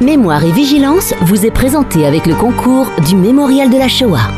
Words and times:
Mémoire 0.00 0.44
et 0.44 0.52
vigilance 0.52 1.14
vous 1.22 1.46
est 1.46 1.50
présenté 1.50 2.04
avec 2.04 2.26
le 2.26 2.34
concours 2.34 2.90
du 3.08 3.16
Mémorial 3.16 3.70
de 3.70 3.78
la 3.78 3.88
Shoah. 3.88 4.28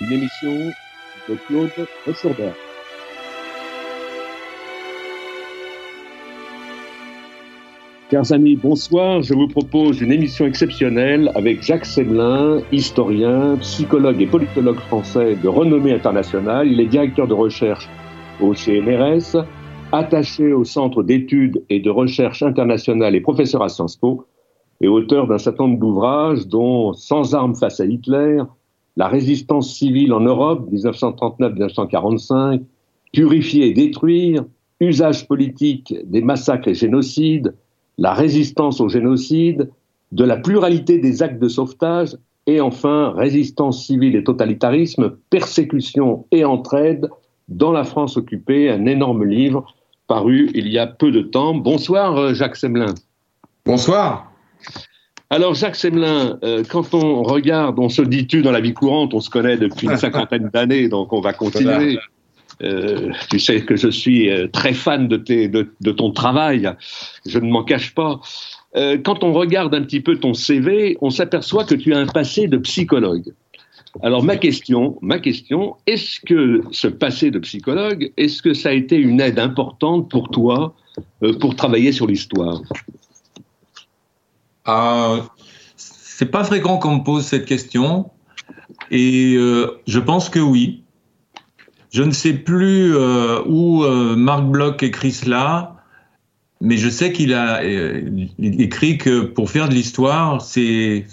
Une 0.00 0.12
émission 0.12 0.72
de 1.28 1.36
Claude. 1.46 1.70
Chers 8.10 8.32
amis, 8.32 8.56
bonsoir. 8.56 9.22
Je 9.22 9.34
vous 9.34 9.46
propose 9.46 10.00
une 10.00 10.10
émission 10.10 10.44
exceptionnelle 10.44 11.30
avec 11.36 11.62
Jacques 11.62 11.86
Semelin, 11.86 12.60
historien, 12.72 13.56
psychologue 13.60 14.20
et 14.20 14.26
politologue 14.26 14.80
français 14.80 15.36
de 15.36 15.46
renommée 15.46 15.92
internationale. 15.92 16.66
Il 16.66 16.80
est 16.80 16.86
directeur 16.86 17.28
de 17.28 17.34
recherche 17.34 17.88
au 18.40 18.52
CNRS, 18.52 19.46
attaché 19.92 20.52
au 20.52 20.64
Centre 20.64 21.04
d'études 21.04 21.62
et 21.70 21.78
de 21.78 21.88
recherche 21.88 22.42
internationale 22.42 23.14
et 23.14 23.20
professeur 23.20 23.62
à 23.62 23.68
Sciences 23.68 23.94
Po, 23.96 24.26
et 24.80 24.88
auteur 24.88 25.28
d'un 25.28 25.38
certain 25.38 25.68
nombre 25.68 25.78
d'ouvrages 25.78 26.48
dont 26.48 26.92
Sans 26.94 27.36
armes 27.36 27.54
face 27.54 27.78
à 27.78 27.84
Hitler, 27.84 28.42
La 28.96 29.06
résistance 29.06 29.72
civile 29.72 30.12
en 30.12 30.20
Europe, 30.20 30.68
1939-1945, 30.72 32.60
Purifier 33.12 33.68
et 33.68 33.72
détruire, 33.72 34.44
Usage 34.80 35.28
politique 35.28 35.94
des 36.06 36.22
massacres 36.22 36.66
et 36.66 36.74
génocides, 36.74 37.54
la 38.00 38.14
résistance 38.14 38.80
au 38.80 38.88
génocide, 38.88 39.70
de 40.10 40.24
la 40.24 40.36
pluralité 40.36 40.98
des 40.98 41.22
actes 41.22 41.40
de 41.40 41.48
sauvetage 41.48 42.16
et 42.46 42.60
enfin 42.60 43.12
résistance 43.14 43.84
civile 43.86 44.16
et 44.16 44.24
totalitarisme, 44.24 45.16
persécution 45.28 46.26
et 46.32 46.44
entraide 46.44 47.08
dans 47.48 47.70
la 47.70 47.84
France 47.84 48.16
occupée, 48.16 48.70
un 48.70 48.86
énorme 48.86 49.24
livre 49.24 49.66
paru 50.08 50.50
il 50.54 50.66
y 50.68 50.78
a 50.78 50.86
peu 50.86 51.12
de 51.12 51.20
temps. 51.20 51.54
Bonsoir 51.54 52.16
euh, 52.16 52.34
Jacques 52.34 52.56
Semelin. 52.56 52.94
Bonsoir. 53.64 54.32
Alors 55.28 55.54
Jacques 55.54 55.76
Semelin, 55.76 56.38
euh, 56.42 56.64
quand 56.68 56.94
on 56.94 57.22
regarde, 57.22 57.78
on 57.78 57.88
se 57.88 58.02
dit 58.02 58.26
tu 58.26 58.42
dans 58.42 58.50
la 58.50 58.60
vie 58.60 58.74
courante, 58.74 59.14
on 59.14 59.20
se 59.20 59.30
connaît 59.30 59.58
depuis 59.58 59.86
une 59.86 59.96
cinquantaine 59.96 60.48
d'années, 60.52 60.88
donc 60.88 61.12
on 61.12 61.20
va 61.20 61.32
continuer. 61.32 61.98
Euh, 62.62 63.10
tu 63.30 63.38
sais 63.38 63.62
que 63.64 63.76
je 63.76 63.88
suis 63.88 64.30
euh, 64.30 64.46
très 64.48 64.74
fan 64.74 65.08
de, 65.08 65.92
ton 65.92 66.10
travail, 66.10 66.70
je 67.26 67.38
ne 67.38 67.50
m'en 67.50 67.64
cache 67.64 67.94
pas. 67.94 68.20
Euh, 68.76 68.98
quand 69.02 69.24
on 69.24 69.32
regarde 69.32 69.74
un 69.74 69.82
petit 69.82 70.00
peu 70.00 70.16
ton 70.18 70.34
CV, 70.34 70.96
on 71.00 71.10
s'aperçoit 71.10 71.64
que 71.64 71.74
tu 71.74 71.94
as 71.94 71.98
un 71.98 72.06
passé 72.06 72.48
de 72.48 72.58
psychologue. 72.58 73.32
Alors 74.02 74.22
ma 74.22 74.36
question, 74.36 74.98
ma 75.00 75.18
question, 75.18 75.74
est-ce 75.86 76.20
que 76.20 76.62
ce 76.70 76.86
passé 76.86 77.32
de 77.32 77.40
psychologue, 77.40 78.12
est-ce 78.16 78.40
que 78.40 78.54
ça 78.54 78.68
a 78.68 78.72
été 78.72 78.96
une 78.96 79.20
aide 79.20 79.40
importante 79.40 80.08
pour 80.08 80.28
toi 80.28 80.74
pour 81.40 81.56
travailler 81.56 81.90
sur 81.90 82.06
l'histoire? 82.06 82.60
Euh, 84.68 85.20
C'est 85.76 86.30
pas 86.30 86.44
fréquent 86.44 86.78
qu'on 86.78 86.98
me 86.98 87.02
pose 87.02 87.24
cette 87.24 87.46
question, 87.46 88.10
et 88.92 89.34
je 89.88 89.98
pense 89.98 90.28
que 90.28 90.38
oui. 90.38 90.84
Je 91.92 92.02
ne 92.02 92.12
sais 92.12 92.34
plus 92.34 92.94
euh, 92.94 93.40
où 93.46 93.84
euh, 93.84 94.14
Marc 94.16 94.44
Bloch 94.44 94.82
écrit 94.82 95.10
cela, 95.10 95.76
mais 96.60 96.76
je 96.76 96.88
sais 96.88 97.12
qu'il 97.12 97.34
a 97.34 97.62
euh, 97.62 98.26
écrit 98.38 98.96
que 98.96 99.22
pour 99.22 99.50
faire 99.50 99.68
de 99.68 99.74
l'histoire, 99.74 100.40
c'est 100.40 101.06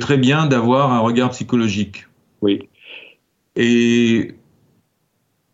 très 0.00 0.18
bien 0.18 0.46
d'avoir 0.46 0.92
un 0.92 0.98
regard 0.98 1.30
psychologique. 1.30 2.06
Oui. 2.42 2.68
Et 3.56 4.34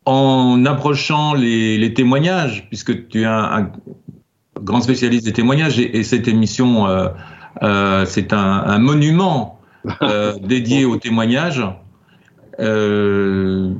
en 0.07 0.67
approchant 0.67 1.35
les, 1.35 1.79
les 1.79 1.95
témoignages, 1.95 2.67
puisque 2.69 3.09
tu 3.09 3.23
es 3.23 3.25
un, 3.25 3.45
un, 3.45 3.73
grand 4.61 4.81
spécialiste 4.81 5.25
des 5.25 5.33
témoignages, 5.33 5.79
et, 5.79 5.99
et 5.99 6.03
cette 6.03 6.27
émission, 6.27 6.87
c'est 8.07 8.33
un, 8.33 8.63
un, 8.67 8.79
monument 8.79 9.61
dédié 10.43 10.85
aux 10.85 10.97
témoignages. 10.97 11.65
Euh, 12.61 13.73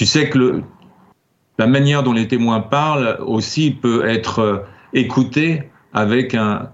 tu 0.00 0.06
sais 0.06 0.30
que 0.30 0.38
le, 0.38 0.62
la 1.58 1.66
manière 1.66 2.02
dont 2.02 2.14
les 2.14 2.26
témoins 2.26 2.60
parlent 2.60 3.18
aussi 3.20 3.70
peut 3.70 4.08
être 4.08 4.64
écoutée 4.94 5.64
avec, 5.92 6.34
un, 6.34 6.70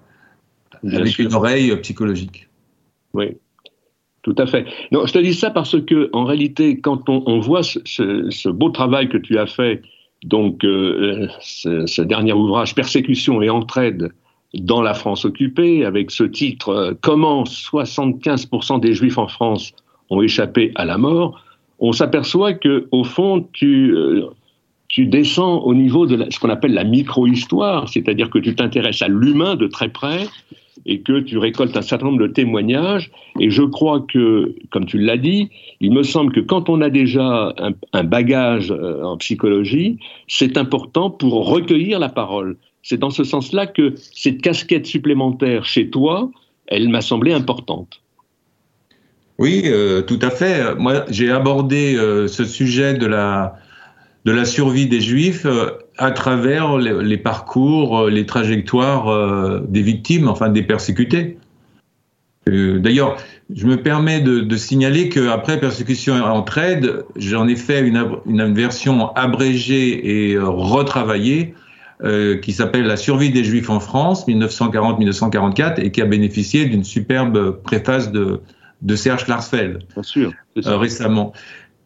avec 0.92 1.18
une 1.18 1.34
oreille 1.34 1.74
psychologique. 1.78 2.46
Oui, 3.14 3.36
tout 4.22 4.36
à 4.38 4.46
fait. 4.46 4.64
Non, 4.92 5.06
je 5.06 5.12
te 5.12 5.18
dis 5.18 5.34
ça 5.34 5.50
parce 5.50 5.76
que, 5.82 6.08
en 6.12 6.24
réalité, 6.24 6.78
quand 6.78 7.08
on, 7.08 7.24
on 7.26 7.40
voit 7.40 7.64
ce, 7.64 7.80
ce, 7.84 8.30
ce, 8.30 8.48
beau 8.48 8.70
travail 8.70 9.08
que 9.08 9.18
tu 9.18 9.36
as 9.38 9.46
fait, 9.48 9.82
donc 10.22 10.62
euh, 10.62 11.26
ce, 11.40 11.84
ce, 11.86 12.02
dernier 12.02 12.32
ouvrage, 12.32 12.76
Persécution 12.76 13.42
et 13.42 13.50
entraide 13.50 14.12
dans 14.54 14.82
la 14.82 14.94
France 14.94 15.24
occupée, 15.24 15.84
avec 15.84 16.12
ce 16.12 16.22
titre 16.22 16.68
euh, 16.68 16.94
Comment 17.00 17.42
75% 17.42 18.78
des 18.78 18.94
Juifs 18.94 19.18
en 19.18 19.26
France 19.26 19.72
ont 20.10 20.22
échappé 20.22 20.70
à 20.76 20.84
la 20.84 20.96
mort, 20.96 21.42
on 21.78 21.92
s'aperçoit 21.92 22.54
que 22.54 22.88
au 22.90 23.04
fond 23.04 23.46
tu 23.52 23.94
euh, 23.94 24.26
tu 24.88 25.06
descends 25.06 25.58
au 25.58 25.74
niveau 25.74 26.06
de 26.06 26.16
la, 26.16 26.30
ce 26.30 26.38
qu'on 26.38 26.48
appelle 26.48 26.72
la 26.72 26.84
micro-histoire, 26.84 27.88
c'est-à-dire 27.88 28.30
que 28.30 28.38
tu 28.38 28.54
t'intéresses 28.54 29.02
à 29.02 29.08
l'humain 29.08 29.56
de 29.56 29.66
très 29.66 29.88
près 29.88 30.26
et 30.84 31.00
que 31.00 31.20
tu 31.20 31.38
récoltes 31.38 31.76
un 31.76 31.82
certain 31.82 32.06
nombre 32.06 32.20
de 32.20 32.28
témoignages. 32.28 33.10
Et 33.40 33.50
je 33.50 33.62
crois 33.62 34.00
que, 34.00 34.54
comme 34.70 34.86
tu 34.86 34.98
l'as 34.98 35.16
dit, 35.16 35.50
il 35.80 35.92
me 35.92 36.02
semble 36.02 36.32
que 36.32 36.40
quand 36.40 36.68
on 36.68 36.80
a 36.80 36.90
déjà 36.90 37.52
un, 37.58 37.72
un 37.92 38.04
bagage 38.04 38.70
euh, 38.70 39.02
en 39.02 39.16
psychologie, 39.16 39.98
c'est 40.28 40.56
important 40.56 41.10
pour 41.10 41.48
recueillir 41.48 41.98
la 41.98 42.08
parole. 42.08 42.56
C'est 42.82 42.98
dans 42.98 43.10
ce 43.10 43.24
sens-là 43.24 43.66
que 43.66 43.94
cette 43.96 44.40
casquette 44.40 44.86
supplémentaire 44.86 45.64
chez 45.64 45.90
toi, 45.90 46.30
elle 46.68 46.88
m'a 46.88 47.00
semblé 47.00 47.32
importante. 47.32 48.00
Oui, 49.38 49.64
euh, 49.66 50.00
tout 50.00 50.18
à 50.22 50.30
fait. 50.30 50.74
Moi, 50.76 51.04
j'ai 51.10 51.30
abordé 51.30 51.94
euh, 51.96 52.26
ce 52.26 52.44
sujet 52.44 52.94
de 52.94 53.06
la, 53.06 53.54
survie 54.44 54.86
des 54.86 55.00
Juifs 55.00 55.44
euh, 55.44 55.70
à 55.98 56.10
travers 56.10 56.78
les, 56.78 57.18
parcours, 57.18 58.08
les 58.08 58.24
trajectoires 58.24 59.62
des 59.62 59.82
victimes, 59.82 60.28
enfin 60.28 60.48
des 60.48 60.62
persécutés. 60.62 61.38
D'ailleurs, 62.46 63.16
je 63.54 63.66
me 63.66 63.76
permets 63.76 64.20
de, 64.20 64.40
de 64.40 64.56
signaler 64.56 65.08
qu'après 65.08 65.58
Persécution 65.58 66.16
et 66.16 66.20
Entraide, 66.20 67.04
j'en 67.16 67.48
ai 67.48 67.56
fait 67.56 67.80
une, 67.80 68.06
une, 68.26 68.54
version 68.54 69.12
abrégée 69.14 70.30
et 70.30 70.38
retravaillée 70.38 71.54
qui 72.42 72.52
s'appelle 72.52 72.84
La 72.84 72.98
survie 72.98 73.30
des 73.30 73.42
Juifs 73.42 73.70
en 73.70 73.80
France, 73.80 74.28
1940-1944, 74.28 75.80
et 75.80 75.90
qui 75.90 76.02
a 76.02 76.04
bénéficié 76.04 76.66
d'une 76.66 76.84
superbe 76.84 77.62
préface 77.62 78.12
de, 78.12 78.42
de 78.82 78.96
Serge 78.96 79.24
Klarsfeld 79.24 79.84
Bien 79.92 80.02
sûr, 80.02 80.32
euh, 80.64 80.76
récemment. 80.76 81.32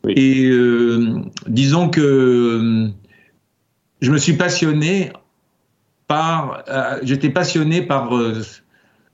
Oui. 0.05 0.15
Et 0.17 0.49
euh, 0.49 1.21
disons 1.47 1.89
que 1.89 2.01
euh, 2.01 2.89
je 4.01 4.11
me 4.11 4.19
suis 4.19 4.33
passionné 4.35 5.13
par, 6.09 6.65
j'étais 7.03 7.31
passionné 7.31 7.83
par 7.83 8.11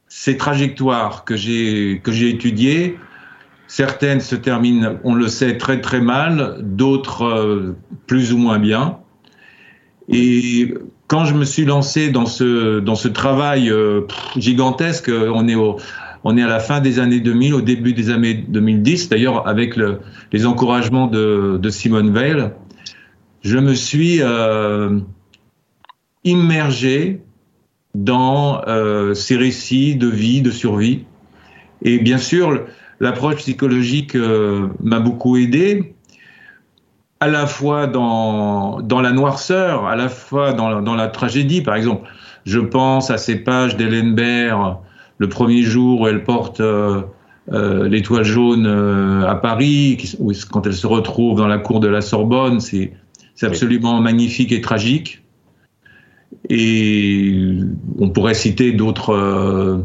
ces 0.08 0.38
trajectoires 0.38 1.24
que 1.24 1.36
j'ai 1.36 2.00
que 2.02 2.10
j'ai 2.10 2.30
étudiées. 2.30 2.98
Certaines 3.66 4.20
se 4.20 4.34
terminent, 4.34 4.98
on 5.04 5.14
le 5.14 5.28
sait, 5.28 5.58
très 5.58 5.82
très 5.82 6.00
mal, 6.00 6.56
d'autres 6.62 7.74
plus 8.06 8.32
ou 8.32 8.38
moins 8.38 8.58
bien. 8.58 9.00
Et 10.08 10.72
quand 11.06 11.26
je 11.26 11.34
me 11.34 11.44
suis 11.44 11.66
lancé 11.66 12.08
dans 12.08 12.24
ce 12.24 12.78
dans 12.78 12.94
ce 12.94 13.08
travail 13.08 13.70
gigantesque, 14.36 15.10
on 15.10 15.48
est 15.48 15.56
au 15.56 15.76
on 16.28 16.36
est 16.36 16.42
à 16.42 16.48
la 16.48 16.58
fin 16.58 16.80
des 16.80 16.98
années 16.98 17.20
2000, 17.20 17.54
au 17.54 17.60
début 17.60 17.92
des 17.92 18.10
années 18.10 18.34
2010, 18.34 19.10
d'ailleurs 19.10 19.46
avec 19.46 19.76
le, 19.76 20.00
les 20.32 20.44
encouragements 20.44 21.06
de, 21.06 21.68
Simone 21.70 22.12
Veil, 22.12 22.50
je 23.42 23.58
me 23.58 23.74
suis 23.74 24.18
euh, 24.22 24.98
immergé 26.24 27.20
dans 27.94 28.60
euh, 28.66 29.14
ces 29.14 29.36
récits 29.36 29.94
de 29.94 30.08
vie, 30.08 30.42
de 30.42 30.50
survie. 30.50 31.04
Et 31.82 31.98
bien 32.00 32.18
sûr, 32.18 32.64
l'approche 32.98 33.36
psychologique 33.36 34.16
euh, 34.16 34.66
m'a 34.82 34.98
beaucoup 34.98 35.36
aidé, 35.36 35.94
à 37.20 37.28
la 37.28 37.46
fois 37.46 37.86
dans, 37.86 38.80
la 38.80 39.12
noirceur, 39.12 39.86
à 39.86 39.94
la 39.94 40.08
fois 40.08 40.52
dans, 40.54 40.82
dans 40.82 40.96
la 40.96 41.06
tragédie. 41.06 41.62
Par 41.62 41.76
exemple, 41.76 42.08
je 42.44 42.58
pense 42.58 43.12
à 43.12 43.16
ces 43.16 43.36
pages 43.36 43.76
d'Hélène 43.76 44.16
Baird, 44.16 44.78
le 45.18 45.28
premier 45.28 45.62
jour 45.62 46.02
où 46.02 46.08
elle 46.08 46.24
porte 46.24 46.60
euh, 46.60 47.02
euh, 47.52 47.88
l'étoile 47.88 48.24
jaune 48.24 48.66
euh, 48.66 49.26
à 49.26 49.34
Paris, 49.34 49.96
qui, 49.98 50.16
où, 50.18 50.32
quand 50.50 50.66
elle 50.66 50.74
se 50.74 50.86
retrouve 50.86 51.38
dans 51.38 51.48
la 51.48 51.58
cour 51.58 51.80
de 51.80 51.88
la 51.88 52.00
Sorbonne, 52.00 52.60
c'est 52.60 52.92
absolument 53.42 53.98
oui. 53.98 54.04
magnifique 54.04 54.52
et 54.52 54.60
tragique. 54.60 55.22
Et 56.48 57.58
on 57.98 58.10
pourrait 58.10 58.34
citer 58.34 58.72
d'autres 58.72 59.84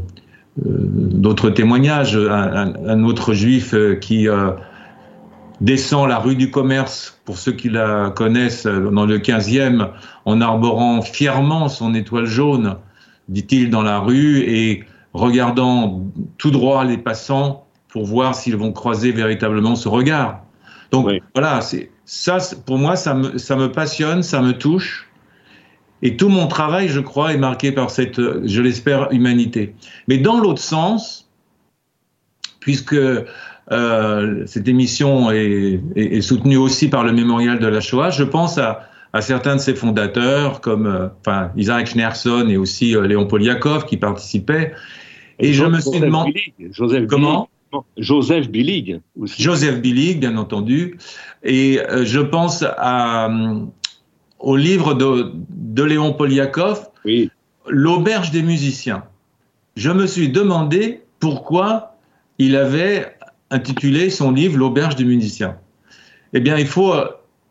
d'autres 0.58 1.50
témoignages. 1.50 2.16
Un, 2.16 2.74
un, 2.86 3.04
autre 3.04 3.34
juif 3.34 3.74
qui 4.02 4.28
descend 5.62 6.10
la 6.10 6.20
rue 6.20 6.36
du 6.36 6.52
commerce, 6.52 7.20
pour 7.26 7.38
ceux 7.38 7.54
qui 7.54 7.70
la 7.70 8.12
connaissent, 8.16 8.68
dans 8.68 9.06
le 9.06 9.20
15e, 9.20 9.90
en 10.26 10.42
arborant 10.42 11.02
fièrement 11.02 11.70
son 11.70 11.94
étoile 11.94 12.26
jaune, 12.26 12.76
dit-il 13.30 13.70
dans 13.70 13.84
la 13.84 14.00
rue, 14.00 14.40
et 14.40 14.84
regardant 15.14 16.06
tout 16.38 16.52
droit 16.52 16.84
les 16.84 16.98
passants 16.98 17.66
pour 17.90 18.06
voir 18.06 18.36
s'ils 18.36 18.56
vont 18.56 18.72
croiser 18.72 19.12
véritablement 19.12 19.76
ce 19.76 19.90
regard. 19.90 20.42
Donc 20.92 21.10
voilà, 21.34 21.62
c'est 21.62 21.92
ça 22.06 22.38
pour 22.66 22.78
moi 22.78 22.96
ça 22.96 23.14
me, 23.14 23.38
ça 23.38 23.56
me 23.56 23.72
passionne, 23.72 24.24
ça 24.24 24.42
me 24.42 24.54
touche. 24.54 25.08
Et 26.04 26.18
tout 26.18 26.30
mon 26.30 26.48
travail, 26.48 26.88
je 26.88 27.00
crois, 27.00 27.34
est 27.34 27.38
marqué 27.38 27.72
par 27.72 27.92
cette, 27.92 28.20
je 28.20 28.62
l'espère, 28.62 29.12
humanité. 29.12 29.76
Mais 30.08 30.18
dans 30.18 30.40
l'autre 30.40 30.62
sens, 30.62 31.30
puisque 32.60 32.96
euh, 33.72 34.44
cette 34.48 34.68
émission 34.68 35.32
est, 35.32 35.80
est, 35.96 36.22
soutenue 36.22 36.58
aussi 36.58 36.90
par 36.90 37.04
le 37.04 37.12
mémorial 37.12 37.60
de 37.60 37.68
la 37.68 37.82
Shoah, 37.82 38.10
je 38.10 38.24
pense 38.24 38.58
à, 38.58 38.82
à 39.14 39.22
certains 39.22 39.58
de 39.58 39.62
ses 39.62 39.76
fondateurs, 39.76 40.62
comme 40.62 40.88
euh, 40.88 41.08
enfin, 41.20 41.52
Isaac 41.56 41.88
Schneerson 41.88 42.48
et 42.50 42.58
aussi 42.58 42.96
euh, 42.96 43.06
Léon 43.06 43.26
Poliakov 43.28 43.86
qui 43.86 43.98
participaient. 43.98 44.74
Et, 45.42 45.54
je 45.54 45.66
me 45.66 45.80
suis 45.80 46.00
demandé. 46.00 46.54
Joseph 46.72 47.08
Comment 47.08 47.50
Joseph 47.98 48.50
Billig. 48.50 49.00
Joseph 49.38 49.82
Billig, 49.82 50.20
bien 50.20 50.38
entendu. 50.38 50.98
Et 51.44 51.80
euh, 51.80 52.04
je 52.06 52.20
pense 52.20 52.64
à, 52.64 53.30
au 54.40 54.56
livre 54.56 54.94
de, 54.94 55.34
de 55.50 55.84
Léon 55.84 56.14
Poliakov, 56.14 56.88
oui. 57.06 57.32
L'auberge 57.68 58.32
des 58.32 58.42
musiciens. 58.42 59.04
Je 59.76 59.92
me 59.92 60.08
suis 60.08 60.30
demandé 60.30 61.02
pourquoi 61.20 61.96
il 62.38 62.56
avait 62.56 63.16
intitulé 63.52 64.10
son 64.10 64.32
livre 64.32 64.58
L'auberge 64.58 64.96
des 64.96 65.04
musiciens. 65.04 65.58
Eh 66.34 66.40
bien, 66.40 66.58
il 66.58 66.68
faut 66.68 66.94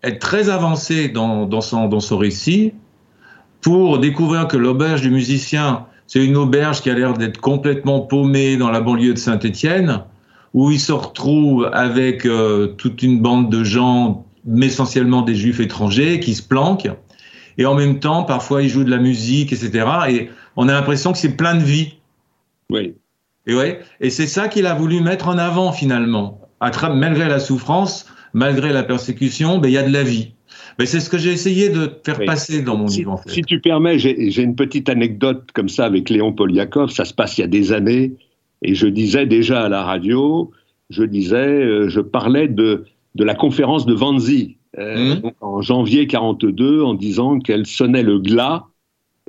être 0.03 0.19
très 0.19 0.49
avancé 0.49 1.09
dans, 1.09 1.47
dans, 1.47 1.61
son, 1.61 1.89
dans 1.89 2.01
son 2.01 2.19
récit 2.19 2.73
pour 3.61 3.99
découvrir 3.99 4.49
que 4.49 4.57
l'auberge 4.57 5.03
du 5.03 5.11
musicien, 5.11 5.87
c'est 6.11 6.25
une 6.25 6.37
auberge 6.37 6.83
qui 6.83 6.91
a 6.91 6.95
l'air 6.95 7.15
d'être 7.15 7.41
complètement 7.41 8.01
paumée 8.01 8.57
dans 8.57 8.73
la 8.73 8.81
banlieue 8.81 9.15
de 9.15 9.19
Saint-Étienne, 9.19 10.03
où 10.55 10.73
il 10.73 10.81
se 10.81 10.91
retrouve 10.91 11.71
avec 11.73 12.27
euh, 12.27 12.67
toute 12.67 13.05
une 13.05 13.21
bande 13.21 13.49
de 13.49 13.63
gens, 13.63 14.27
mais 14.45 14.67
essentiellement 14.67 15.23
des 15.23 15.37
juifs 15.37 15.61
étrangers, 15.61 16.19
qui 16.19 16.35
se 16.35 16.43
planquent. 16.43 16.91
Et 17.59 17.65
en 17.65 17.77
même 17.77 18.01
temps, 18.01 18.25
parfois, 18.25 18.61
ils 18.61 18.69
jouent 18.69 18.83
de 18.83 18.91
la 18.91 18.99
musique, 18.99 19.53
etc. 19.53 19.87
Et 20.09 20.31
on 20.57 20.69
a 20.69 20.73
l'impression 20.73 21.13
que 21.13 21.19
c'est 21.19 21.37
plein 21.37 21.55
de 21.55 21.63
vie. 21.63 21.95
Oui. 22.71 22.97
Et, 23.47 23.55
ouais, 23.55 23.79
et 24.01 24.11
c'est 24.11 24.27
ça 24.27 24.49
qu'il 24.49 24.67
a 24.67 24.75
voulu 24.75 25.01
mettre 25.01 25.29
en 25.29 25.39
avant, 25.39 25.71
finalement. 25.71 26.41
À 26.59 26.73
malgré 26.89 27.29
la 27.29 27.39
souffrance, 27.39 28.07
malgré 28.33 28.73
la 28.73 28.83
persécution, 28.83 29.59
ben, 29.59 29.69
il 29.69 29.75
y 29.75 29.79
a 29.79 29.85
de 29.85 29.93
la 29.93 30.03
vie. 30.03 30.33
Mais 30.81 30.87
c'est 30.87 31.01
ce 31.01 31.11
que 31.11 31.19
j'ai 31.19 31.31
essayé 31.31 31.69
de 31.69 31.91
faire 32.07 32.25
passer 32.25 32.63
dans 32.63 32.75
mon 32.75 32.87
livre. 32.87 33.13
En 33.13 33.19
fait. 33.19 33.29
Si 33.29 33.43
tu 33.43 33.61
permets, 33.61 33.99
j'ai 33.99 34.43
une 34.43 34.57
petite 34.57 34.89
anecdote 34.89 35.51
comme 35.53 35.69
ça 35.69 35.85
avec 35.85 36.09
Léon 36.09 36.33
Poliakov. 36.33 36.89
Ça 36.89 37.05
se 37.05 37.13
passe 37.13 37.37
il 37.37 37.43
y 37.43 37.45
a 37.45 37.49
des 37.49 37.73
années. 37.73 38.15
Et 38.63 38.75
je 38.75 38.87
disais 38.87 39.27
déjà 39.27 39.65
à 39.65 39.69
la 39.69 39.83
radio, 39.83 40.51
je 40.89 41.03
disais, 41.03 41.37
euh, 41.37 41.91
je 41.91 42.01
parlais 42.01 42.49
de, 42.49 42.87
de 43.15 43.25
la 43.25 43.35
conférence 43.35 43.85
de 43.85 43.93
Vanzi 43.93 44.57
euh, 44.79 45.17
mmh. 45.17 45.31
en 45.43 45.61
janvier 45.61 46.07
42 46.07 46.83
en 46.83 46.95
disant 46.95 47.41
qu'elle 47.41 47.67
sonnait 47.67 48.03
le 48.03 48.19
glas 48.19 48.65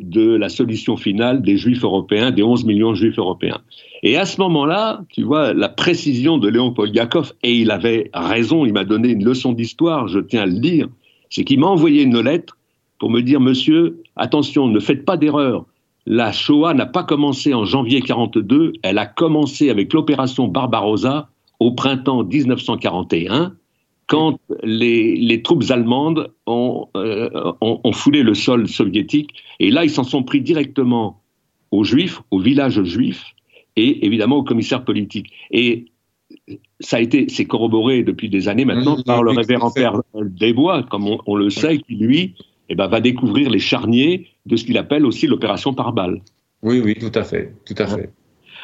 de 0.02 0.34
la 0.34 0.48
solution 0.48 0.96
finale 0.96 1.42
des 1.42 1.58
juifs 1.58 1.84
européens, 1.84 2.32
des 2.32 2.44
11 2.44 2.64
millions 2.64 2.92
de 2.92 2.96
juifs 2.96 3.20
européens. 3.20 3.60
Et 4.04 4.16
à 4.16 4.26
ce 4.26 4.40
moment-là, 4.40 5.02
tu 5.10 5.24
vois, 5.24 5.54
la 5.54 5.68
précision 5.68 6.38
de 6.38 6.48
Léon 6.48 6.72
Poliakov, 6.72 7.34
et 7.44 7.54
il 7.54 7.72
avait 7.72 8.10
raison, 8.14 8.66
il 8.66 8.72
m'a 8.72 8.86
donné 8.86 9.10
une 9.10 9.26
leçon 9.26 9.52
d'histoire, 9.52 10.08
je 10.08 10.20
tiens 10.20 10.44
à 10.44 10.46
le 10.46 10.60
dire, 10.60 10.88
c'est 11.32 11.44
qu'il 11.44 11.60
m'a 11.60 11.68
envoyé 11.68 12.04
une 12.04 12.20
lettre 12.20 12.58
pour 13.00 13.10
me 13.10 13.22
dire, 13.22 13.40
monsieur, 13.40 14.04
attention, 14.16 14.68
ne 14.68 14.80
faites 14.80 15.06
pas 15.06 15.18
d'erreur, 15.18 15.66
la 16.06 16.32
Shoah 16.32 16.76
n'a 16.76 16.86
pas 16.86 17.04
commencé 17.04 17.54
en 17.54 17.66
janvier 17.66 18.02
42, 18.02 18.74
elle 18.84 18.98
a 19.00 19.08
commencé 19.08 19.72
avec 19.72 19.94
l'opération 19.94 20.48
Barbarossa 20.48 21.30
au 21.60 21.72
printemps 21.72 22.24
1941, 22.24 23.56
quand 24.08 24.40
les, 24.64 25.42
troupes 25.42 25.64
allemandes 25.70 26.32
euh, 26.50 27.30
ont, 27.62 27.80
ont, 27.84 27.92
foulé 27.94 28.24
le 28.24 28.34
sol 28.34 28.68
soviétique. 28.68 29.30
Et 29.60 29.72
là, 29.72 29.86
ils 29.86 29.90
s'en 29.90 30.04
sont 30.04 30.24
pris 30.24 30.42
directement 30.42 31.22
aux 31.72 31.84
Juifs, 31.86 32.22
aux 32.30 32.40
villages 32.40 32.84
juifs, 32.84 33.24
et 33.78 34.06
évidemment 34.06 34.38
aux 34.38 34.44
commissaires 34.44 34.84
politiques. 34.84 35.32
Et 35.52 35.86
ça 36.80 36.98
a 36.98 37.00
été, 37.00 37.28
c'est 37.30 37.46
corroboré 37.46 38.04
depuis 38.04 38.30
des 38.30 38.48
années 38.48 38.66
maintenant 38.66 39.02
par 39.04 39.24
le 39.24 39.32
révérend 39.32 39.72
père 39.72 40.02
Desbois, 40.14 40.84
comme 40.84 41.18
on, 41.26 41.36
le 41.36 41.50
sait, 41.50 41.78
qui 41.78 41.96
lui 41.96 42.36
eh 42.70 42.76
ben, 42.76 42.88
va 42.88 43.00
découvrir 43.00 43.50
les 43.50 43.60
charniers 43.60 44.28
de 44.46 44.56
ce 44.56 44.66
qu'il 44.66 44.78
appelle 44.78 45.06
aussi 45.06 45.28
l'opération 45.28 45.74
par 45.74 45.94
balle. 45.94 46.22
Oui, 46.64 46.82
oui, 46.84 46.96
tout 46.96 47.12
à 47.14 47.24
fait, 47.24 47.54
tout 47.66 47.76
à 47.78 47.88
fait. 47.88 48.12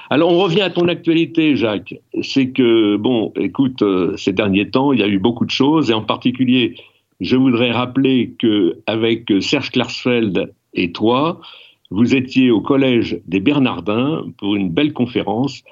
Alors 0.09 0.31
on 0.31 0.39
revient 0.39 0.61
à 0.61 0.69
ton 0.69 0.87
actualité, 0.87 1.55
Jacques. 1.55 1.95
C'est 2.21 2.51
que, 2.51 2.95
bon, 2.95 3.33
écoute, 3.35 3.81
euh, 3.81 4.15
ces 4.15 4.31
derniers 4.31 4.69
temps, 4.69 4.93
il 4.93 4.99
y 4.99 5.03
a 5.03 5.07
eu 5.07 5.19
beaucoup 5.19 5.45
de 5.45 5.51
choses, 5.51 5.91
et 5.91 5.93
en 5.93 6.03
particulier, 6.03 6.75
je 7.19 7.35
voudrais 7.35 7.71
rappeler 7.71 8.35
que 8.39 8.77
avec 8.85 9.31
Serge 9.41 9.71
Klarsfeld 9.71 10.53
et 10.73 10.91
toi, 10.91 11.41
vous 11.89 12.15
étiez 12.15 12.51
au 12.51 12.61
collège 12.61 13.19
des 13.27 13.39
Bernardins 13.39 14.25
pour 14.37 14.55
une 14.55 14.69
belle 14.69 14.93
conférence 14.93 15.63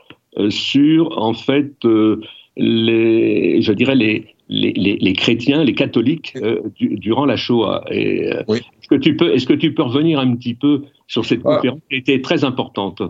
sur, 0.49 1.17
en 1.17 1.33
fait, 1.33 1.73
euh, 1.85 2.21
les, 2.57 3.61
je 3.61 3.71
dirais 3.73 3.95
les, 3.95 4.35
les, 4.49 4.73
les, 4.73 5.13
chrétiens, 5.13 5.63
les 5.63 5.73
catholiques 5.73 6.37
durant 6.79 7.25
la 7.25 7.35
Shoah. 7.35 7.83
Est-ce 7.89 8.87
que 8.89 8.95
tu 8.95 9.15
peux, 9.15 9.33
est-ce 9.33 9.45
que 9.45 9.53
tu 9.53 9.73
peux 9.73 9.83
revenir 9.83 10.19
un 10.19 10.35
petit 10.35 10.53
peu 10.53 10.83
sur 11.07 11.25
cette 11.25 11.41
ah. 11.45 11.55
conférence 11.55 11.81
qui 11.89 11.97
était 11.97 12.21
très 12.21 12.43
importante? 12.43 13.01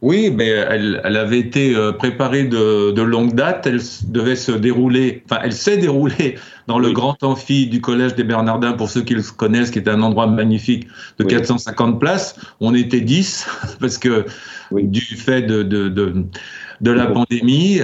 Oui, 0.00 0.30
mais 0.32 0.46
elle, 0.46 1.00
elle, 1.04 1.16
avait 1.16 1.40
été 1.40 1.74
euh, 1.74 1.90
préparée 1.90 2.44
de, 2.44 2.92
de, 2.92 3.02
longue 3.02 3.34
date. 3.34 3.66
Elle 3.66 3.80
devait 4.08 4.36
se 4.36 4.52
dérouler, 4.52 5.22
enfin, 5.24 5.40
elle 5.42 5.52
s'est 5.52 5.76
déroulée 5.76 6.36
dans 6.68 6.78
le 6.78 6.92
grand 6.92 7.22
amphi 7.24 7.66
du 7.66 7.80
Collège 7.80 8.14
des 8.14 8.24
Bernardins, 8.24 8.74
pour 8.74 8.90
ceux 8.90 9.00
qui 9.00 9.14
le 9.14 9.22
connaissent, 9.22 9.70
qui 9.70 9.78
est 9.78 9.88
un 9.88 10.02
endroit 10.02 10.26
magnifique 10.26 10.86
de 11.18 11.24
450 11.24 11.98
places. 11.98 12.38
On 12.60 12.74
était 12.74 13.00
10, 13.00 13.48
parce 13.80 13.96
que 13.96 14.26
du 14.70 15.00
fait 15.00 15.40
de, 15.40 15.62
de, 15.62 15.88
de, 15.88 16.26
de 16.82 16.90
la 16.90 17.06
pandémie, 17.06 17.80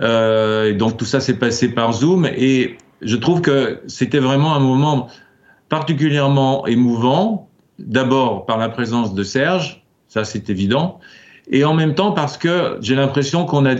euh, 0.00 0.70
et 0.70 0.74
donc 0.74 0.96
tout 0.96 1.04
ça 1.04 1.18
s'est 1.18 1.36
passé 1.36 1.68
par 1.70 1.92
Zoom. 1.92 2.26
Et 2.26 2.78
je 3.02 3.16
trouve 3.16 3.40
que 3.40 3.80
c'était 3.88 4.20
vraiment 4.20 4.54
un 4.54 4.60
moment 4.60 5.08
particulièrement 5.68 6.64
émouvant, 6.68 7.48
d'abord 7.80 8.46
par 8.46 8.56
la 8.56 8.68
présence 8.68 9.14
de 9.14 9.22
Serge, 9.24 9.82
ça 10.06 10.22
c'est 10.24 10.48
évident, 10.48 11.00
et 11.50 11.64
en 11.64 11.74
même 11.74 11.96
temps 11.96 12.12
parce 12.12 12.38
que 12.38 12.78
j'ai 12.82 12.94
l'impression 12.94 13.46
qu'on 13.46 13.66
a 13.66 13.74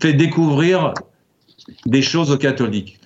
fait 0.00 0.14
découvrir 0.14 0.94
des 1.84 2.00
choses 2.00 2.30
aux 2.30 2.38
catholiques. 2.38 2.98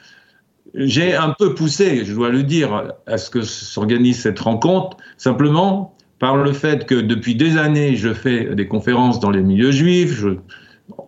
J'ai 0.74 1.14
un 1.14 1.34
peu 1.38 1.54
poussé, 1.54 2.04
je 2.04 2.14
dois 2.14 2.30
le 2.30 2.42
dire, 2.42 2.92
à 3.06 3.18
ce 3.18 3.30
que 3.30 3.42
s'organise 3.42 4.20
cette 4.20 4.38
rencontre, 4.38 4.96
simplement 5.16 5.94
par 6.18 6.36
le 6.36 6.52
fait 6.52 6.86
que 6.86 6.94
depuis 6.94 7.34
des 7.34 7.56
années, 7.56 7.96
je 7.96 8.12
fais 8.12 8.54
des 8.54 8.68
conférences 8.68 9.20
dans 9.20 9.30
les 9.30 9.42
milieux 9.42 9.72
juifs, 9.72 10.12
je, 10.12 10.36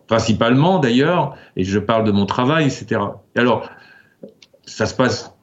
principalement 0.07 0.79
d'ailleurs, 0.79 1.37
et 1.57 1.65
je 1.65 1.79
parle 1.79 2.05
de 2.05 2.13
mon 2.13 2.27
travail, 2.27 2.65
etc. 2.65 3.01
Et 3.37 3.41
alors, 3.41 3.69
ça 4.65 4.87
se 4.87 4.95
passe 4.95 5.35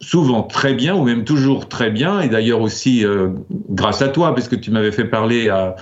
souvent 0.00 0.42
très 0.42 0.74
bien, 0.74 0.94
ou 0.94 1.04
même 1.04 1.24
toujours 1.24 1.68
très 1.68 1.90
bien, 1.90 2.20
et 2.20 2.28
d'ailleurs 2.28 2.60
aussi 2.60 3.04
euh, 3.04 3.30
grâce 3.70 4.02
à 4.02 4.08
toi, 4.08 4.34
parce 4.34 4.48
que 4.48 4.56
tu 4.56 4.70
m'avais 4.70 4.92
fait 4.92 5.06
parler 5.06 5.48
à, 5.48 5.76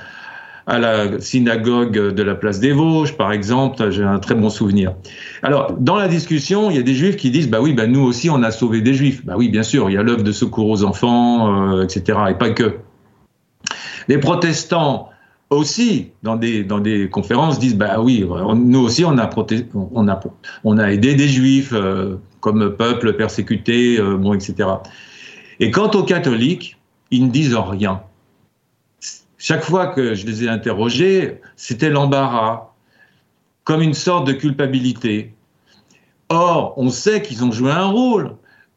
à 0.66 0.78
la 0.78 1.20
synagogue 1.20 2.14
de 2.14 2.22
la 2.22 2.34
place 2.34 2.60
des 2.60 2.72
Vosges, 2.72 3.16
par 3.16 3.32
exemple. 3.32 3.90
J'ai 3.90 4.04
un 4.04 4.18
très 4.18 4.34
bon 4.34 4.50
souvenir. 4.50 4.94
Alors, 5.42 5.72
dans 5.78 5.96
la 5.96 6.08
discussion, 6.08 6.70
il 6.70 6.76
y 6.76 6.80
a 6.80 6.82
des 6.82 6.94
juifs 6.94 7.16
qui 7.16 7.30
disent, 7.30 7.48
bah 7.48 7.60
oui, 7.60 7.72
bah 7.72 7.86
nous 7.86 8.00
aussi, 8.00 8.30
on 8.30 8.42
a 8.42 8.50
sauvé 8.50 8.80
des 8.80 8.94
juifs. 8.94 9.24
Bah 9.24 9.34
oui, 9.36 9.48
bien 9.48 9.62
sûr, 9.62 9.90
il 9.90 9.94
y 9.94 9.96
a 9.96 10.02
l'œuvre 10.02 10.22
de 10.22 10.32
secours 10.32 10.68
aux 10.68 10.84
enfants, 10.84 11.72
euh, 11.72 11.84
etc. 11.84 12.18
Et 12.30 12.34
pas 12.34 12.50
que. 12.50 12.76
Les 14.08 14.18
protestants 14.18 15.10
aussi, 15.50 16.10
dans 16.22 16.36
des, 16.36 16.64
dans 16.64 16.80
des 16.80 17.08
conférences, 17.08 17.58
disent, 17.58 17.76
bah 17.76 18.00
oui, 18.00 18.24
nous 18.54 18.80
aussi, 18.80 19.04
on 19.04 19.18
a, 19.18 19.30
on 19.74 20.08
a, 20.08 20.20
on 20.64 20.78
a 20.78 20.92
aidé 20.92 21.14
des 21.14 21.28
juifs 21.28 21.72
euh, 21.72 22.16
comme 22.40 22.74
peuple 22.76 23.14
persécuté, 23.14 23.98
euh, 23.98 24.16
bon, 24.16 24.34
etc. 24.34 24.68
Et 25.60 25.70
quant 25.70 25.90
aux 25.90 26.02
catholiques, 26.02 26.78
ils 27.10 27.26
ne 27.26 27.30
disent 27.30 27.54
rien 27.54 28.02
chaque 29.42 29.64
fois 29.64 29.88
que 29.88 30.14
je 30.14 30.24
les 30.24 30.44
ai 30.44 30.48
interrogés, 30.48 31.40
c'était 31.56 31.90
l'embarras, 31.90 32.74
comme 33.64 33.82
une 33.82 33.92
sorte 33.92 34.24
de 34.28 34.32
culpabilité. 34.32 35.34
Or, 36.28 36.74
on 36.76 36.90
sait 36.90 37.22
qu'ils 37.22 37.44
ont 37.44 37.50
joué 37.50 37.72
un 37.72 37.86
rôle. 37.86 38.36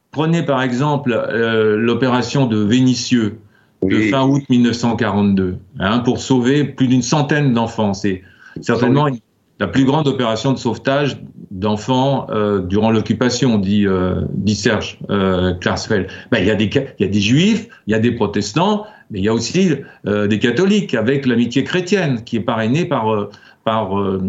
Prenez 0.09 0.41
par 0.41 0.63
exemple 0.63 1.13
euh, 1.13 1.77
l'opération 1.77 2.47
de 2.47 2.57
Vénitieux 2.57 3.37
de 3.83 4.09
fin 4.09 4.25
août 4.25 4.41
1942, 4.49 5.59
hein, 5.79 5.99
pour 5.99 6.17
sauver 6.17 6.63
plus 6.63 6.87
d'une 6.87 7.03
centaine 7.03 7.53
d'enfants. 7.53 7.93
C'est 7.93 8.23
certainement 8.61 9.07
la 9.59 9.67
plus 9.67 9.85
grande 9.85 10.07
opération 10.07 10.51
de 10.51 10.57
sauvetage 10.57 11.21
d'enfants 11.51 12.25
euh, 12.31 12.59
durant 12.61 12.89
l'occupation, 12.89 13.59
dit, 13.59 13.85
euh, 13.85 14.21
dit 14.31 14.55
Serge 14.55 14.97
euh, 15.11 15.53
Klarsfeld. 15.53 16.07
Ben, 16.31 16.39
il 16.39 16.47
y 16.47 16.49
a 16.49 16.55
des 16.55 17.21
juifs, 17.21 17.67
il 17.85 17.91
y 17.91 17.93
a 17.93 17.99
des 17.99 18.11
protestants, 18.11 18.87
mais 19.11 19.19
il 19.19 19.25
y 19.25 19.29
a 19.29 19.33
aussi 19.33 19.75
euh, 20.07 20.27
des 20.27 20.39
catholiques 20.39 20.93
avec 20.93 21.25
l'amitié 21.25 21.63
chrétienne 21.63 22.23
qui 22.23 22.37
est 22.37 22.41
parrainée 22.41 22.85
par, 22.85 23.13
euh, 23.13 23.29
par, 23.63 23.99
euh, 23.99 24.19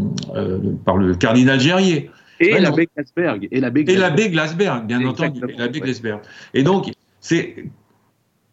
par 0.84 0.96
le 0.96 1.14
cardinal 1.14 1.60
Gérier. 1.60 2.10
Et 2.40 2.58
l'abbé 2.58 2.88
Glasberg. 2.94 3.48
Et 3.50 3.60
l'abbé 3.60 4.28
Glasberg, 4.28 4.86
bien 4.86 5.04
entendu. 5.06 5.40
Et 5.48 5.56
l'abbé 5.56 5.80
Glasberg. 5.80 6.20
Et 6.52 6.62
donc, 6.62 6.90
c'est. 7.20 7.64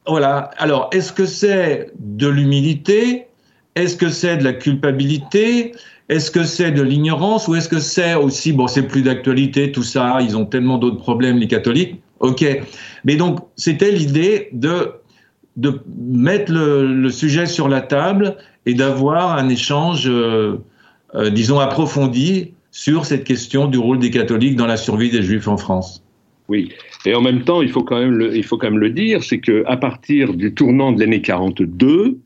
Voilà. 0.07 0.51
Alors, 0.57 0.89
est-ce 0.93 1.11
que 1.11 1.25
c'est 1.25 1.91
de 1.99 2.27
l'humilité? 2.27 3.27
Est-ce 3.75 3.97
que 3.97 4.09
c'est 4.09 4.37
de 4.37 4.43
la 4.43 4.53
culpabilité? 4.53 5.73
Est-ce 6.09 6.31
que 6.31 6.43
c'est 6.43 6.71
de 6.71 6.81
l'ignorance? 6.81 7.47
Ou 7.47 7.55
est-ce 7.55 7.67
que 7.67 7.79
c'est 7.79 8.13
aussi, 8.15 8.53
bon, 8.53 8.67
c'est 8.67 8.83
plus 8.83 9.01
d'actualité, 9.01 9.71
tout 9.71 9.83
ça, 9.83 10.19
ils 10.21 10.37
ont 10.37 10.45
tellement 10.45 10.77
d'autres 10.77 10.97
problèmes, 10.97 11.37
les 11.37 11.47
catholiques. 11.47 12.01
OK. 12.19 12.45
Mais 13.03 13.15
donc, 13.15 13.39
c'était 13.55 13.91
l'idée 13.91 14.49
de, 14.53 14.93
de 15.55 15.81
mettre 15.98 16.51
le, 16.51 17.10
sujet 17.10 17.45
sur 17.45 17.67
la 17.67 17.81
table 17.81 18.38
et 18.65 18.74
d'avoir 18.74 19.38
un 19.38 19.50
échange, 19.50 20.07
euh, 20.07 20.57
euh, 21.15 21.29
disons, 21.29 21.60
approfondi 21.60 22.53
sur 22.72 23.05
cette 23.05 23.24
question 23.24 23.67
du 23.67 23.77
rôle 23.77 24.00
des 24.00 24.10
catholiques 24.10 24.55
dans 24.55 24.65
la 24.65 24.77
survie 24.77 25.12
des 25.12 25.22
juifs 25.22 25.48
en 25.48 25.57
France. 25.57 26.03
Oui, 26.50 26.69
et 27.05 27.13
en 27.13 27.22
même 27.22 27.43
temps, 27.43 27.62
il 27.62 27.69
faut 27.69 27.83
quand 27.83 28.00
même 28.00 28.12
le, 28.12 28.36
il 28.36 28.43
faut 28.43 28.57
quand 28.57 28.69
même 28.69 28.79
le 28.79 28.89
dire, 28.89 29.24
c'est 29.24 29.39
qu'à 29.39 29.77
partir 29.77 30.33
du 30.33 30.53
tournant 30.53 30.91
de 30.91 31.00
l'année 31.00 31.22
42, 31.22 32.19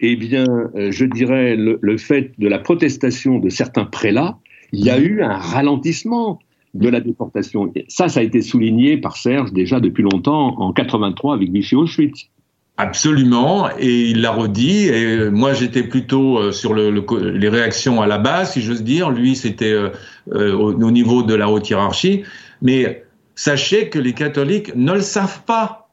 eh 0.00 0.16
bien, 0.16 0.44
euh, 0.74 0.90
je 0.90 1.04
dirais, 1.06 1.56
le, 1.56 1.96
fait 1.96 2.32
de 2.38 2.48
la 2.48 2.58
protestation 2.58 3.38
de 3.38 3.48
certains 3.48 3.84
prélats, 3.84 4.38
il 4.72 4.84
y 4.84 4.90
a 4.90 4.98
eu 4.98 5.22
un 5.22 5.36
ralentissement 5.36 6.40
de 6.74 6.88
la 6.88 7.00
déportation. 7.00 7.72
ça, 7.88 8.08
ça 8.08 8.20
a 8.20 8.22
été 8.22 8.42
souligné 8.42 8.96
par 8.96 9.16
Serge 9.16 9.52
déjà 9.52 9.80
depuis 9.80 10.02
longtemps, 10.02 10.60
en 10.60 10.72
83 10.72 11.34
avec 11.34 11.50
Vichy 11.50 11.76
Auschwitz. 11.76 12.28
Absolument, 12.76 13.68
et 13.78 14.10
il 14.10 14.20
l'a 14.20 14.32
redit. 14.32 14.88
Et 14.88 15.30
moi, 15.30 15.52
j'étais 15.52 15.84
plutôt 15.84 16.38
euh, 16.38 16.52
sur 16.52 16.74
le, 16.74 16.90
les 17.30 17.48
réactions 17.48 18.02
à 18.02 18.06
la 18.06 18.18
base, 18.18 18.52
si 18.52 18.62
j'ose 18.62 18.82
dire. 18.82 19.10
Lui, 19.10 19.36
c'était 19.36 19.72
euh, 19.72 19.90
au, 20.26 20.72
au, 20.72 20.90
niveau 20.90 21.22
de 21.22 21.34
la 21.34 21.48
haute 21.48 21.70
hiérarchie. 21.70 22.24
Mais 22.62 23.04
sachez 23.36 23.90
que 23.90 23.98
les 23.98 24.12
catholiques 24.12 24.74
ne 24.74 24.94
le 24.94 25.02
savent 25.02 25.42
pas. 25.44 25.88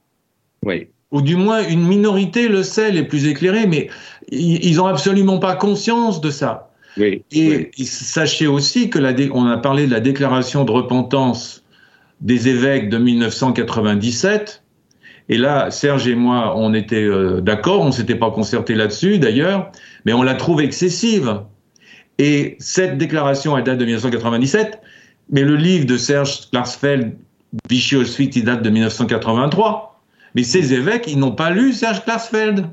Oui 0.65 0.87
ou 1.11 1.21
du 1.21 1.35
moins 1.35 1.67
une 1.67 1.85
minorité 1.85 2.47
le 2.47 2.63
sait, 2.63 2.91
les 2.91 3.03
plus 3.03 3.27
éclairés, 3.27 3.67
mais 3.67 3.89
ils 4.31 4.75
n'ont 4.77 4.87
absolument 4.87 5.39
pas 5.39 5.55
conscience 5.55 6.21
de 6.21 6.31
ça. 6.31 6.69
Oui, 6.97 7.23
et 7.31 7.71
sachez 7.85 8.47
aussi 8.47 8.89
que 8.89 8.99
la 8.99 9.13
on 9.33 9.45
a 9.45 9.57
parlé 9.57 9.87
de 9.87 9.91
la 9.91 9.99
déclaration 9.99 10.65
de 10.65 10.71
repentance 10.71 11.63
des 12.19 12.49
évêques 12.49 12.89
de 12.89 12.97
1997. 12.97 14.60
Et 15.31 15.37
là, 15.37 15.71
Serge 15.71 16.09
et 16.09 16.15
moi, 16.15 16.53
on 16.57 16.73
était 16.73 17.03
euh, 17.03 17.39
d'accord, 17.39 17.79
on 17.81 17.93
s'était 17.93 18.15
pas 18.15 18.31
concerté 18.31 18.75
là-dessus 18.75 19.17
d'ailleurs, 19.17 19.71
mais 20.03 20.11
on 20.11 20.23
la 20.23 20.35
trouve 20.35 20.59
excessive. 20.61 21.39
Et 22.19 22.57
cette 22.59 22.97
déclaration, 22.97 23.57
elle 23.57 23.63
date 23.63 23.77
de 23.77 23.85
1997, 23.85 24.81
mais 25.29 25.43
le 25.43 25.55
livre 25.55 25.85
de 25.85 25.95
Serge 25.95 26.49
Klarsfeld, 26.51 27.15
Vichy 27.69 27.95
Auschwitz, 27.95 28.35
il 28.35 28.43
date 28.43 28.61
de 28.61 28.69
1983. 28.69 30.01
Mais 30.35 30.43
ces 30.43 30.73
évêques, 30.73 31.05
ils 31.07 31.17
n'ont 31.17 31.31
pas 31.31 31.49
lu 31.49 31.71
Serge 31.71 32.03
Klarsfeld. 32.03 32.65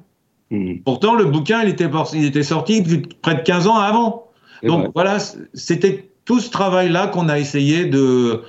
Hmm. 0.50 0.79
Pourtant, 0.85 1.15
le 1.15 1.27
bouquin, 1.27 1.62
il 1.62 1.69
était, 1.69 1.88
il 2.12 2.25
était 2.25 2.43
sorti 2.43 2.83
près 3.23 3.37
de 3.37 3.43
15 3.43 3.69
ans 3.69 3.77
avant. 3.77 4.27
Donc 4.65 4.91
voilà, 4.97 5.19
c'était 5.55 6.11
tout 6.25 6.41
ce 6.41 6.50
travail-là 6.50 7.07
qu'on 7.07 7.29
a 7.29 7.38
essayé 7.38 7.85
de, 7.85 8.43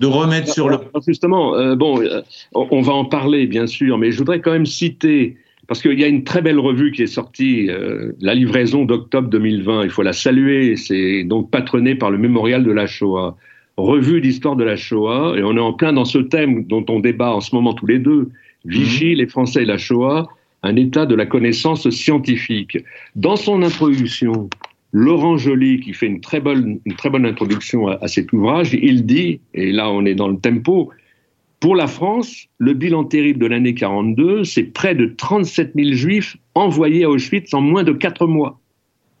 de 0.00 0.06
remettre 0.06 0.52
sur 0.52 0.68
le. 0.68 0.78
Justement, 1.06 1.54
euh, 1.54 1.74
bon, 1.74 2.00
euh, 2.00 2.22
on 2.54 2.80
va 2.80 2.92
en 2.92 3.04
parler 3.04 3.46
bien 3.46 3.66
sûr, 3.66 3.98
mais 3.98 4.12
je 4.12 4.18
voudrais 4.18 4.40
quand 4.40 4.52
même 4.52 4.66
citer, 4.66 5.36
parce 5.66 5.82
qu'il 5.82 5.98
y 5.98 6.04
a 6.04 6.08
une 6.08 6.24
très 6.24 6.42
belle 6.42 6.58
revue 6.58 6.92
qui 6.92 7.02
est 7.02 7.06
sortie, 7.06 7.68
euh, 7.68 8.12
la 8.20 8.34
livraison 8.34 8.84
d'octobre 8.84 9.28
2020, 9.28 9.84
il 9.84 9.90
faut 9.90 10.02
la 10.02 10.12
saluer, 10.12 10.76
c'est 10.76 11.24
donc 11.24 11.50
patronné 11.50 11.94
par 11.94 12.10
le 12.10 12.18
Mémorial 12.18 12.64
de 12.64 12.72
la 12.72 12.86
Shoah 12.86 13.36
revue 13.78 14.20
d'histoire 14.20 14.56
de 14.56 14.64
la 14.64 14.76
Shoah, 14.76 15.34
et 15.36 15.42
on 15.42 15.56
est 15.56 15.60
en 15.60 15.72
plein 15.72 15.92
dans 15.92 16.04
ce 16.04 16.18
thème 16.18 16.64
dont 16.64 16.84
on 16.88 16.98
débat 16.98 17.32
en 17.32 17.40
ce 17.40 17.54
moment 17.54 17.74
tous 17.74 17.86
les 17.86 17.98
deux, 17.98 18.28
Vichy, 18.64 19.12
mhm. 19.12 19.18
les 19.18 19.26
Français 19.26 19.62
et 19.62 19.66
la 19.66 19.78
Shoah, 19.78 20.28
un 20.64 20.76
état 20.76 21.06
de 21.06 21.14
la 21.14 21.26
connaissance 21.26 21.88
scientifique. 21.90 22.78
Dans 23.14 23.36
son 23.36 23.62
introduction, 23.62 24.50
Laurent 24.92 25.36
Joly, 25.36 25.80
qui 25.80 25.92
fait 25.92 26.06
une 26.06 26.20
très 26.20 26.40
bonne, 26.40 26.80
introduction 27.24 27.88
à, 27.88 28.08
cet 28.08 28.32
ouvrage, 28.32 28.74
il 28.74 29.04
dit, 29.04 29.40
et 29.54 29.70
là 29.70 29.90
on 29.90 30.04
est 30.04 30.14
dans 30.14 30.28
le 30.28 30.38
tempo, 30.38 30.90
pour 31.60 31.74
la 31.74 31.88
France, 31.88 32.46
le 32.58 32.72
bilan 32.72 33.04
terrible 33.04 33.40
de 33.40 33.46
l'année 33.46 33.74
42, 33.74 34.44
c'est 34.44 34.62
près 34.62 34.94
de 34.94 35.06
37 35.06 35.72
000 35.74 35.92
juifs 35.92 36.36
envoyés 36.54 37.04
à 37.04 37.10
Auschwitz 37.10 37.52
en 37.52 37.60
moins 37.60 37.82
de 37.82 37.92
quatre 37.92 38.26
mois. 38.26 38.60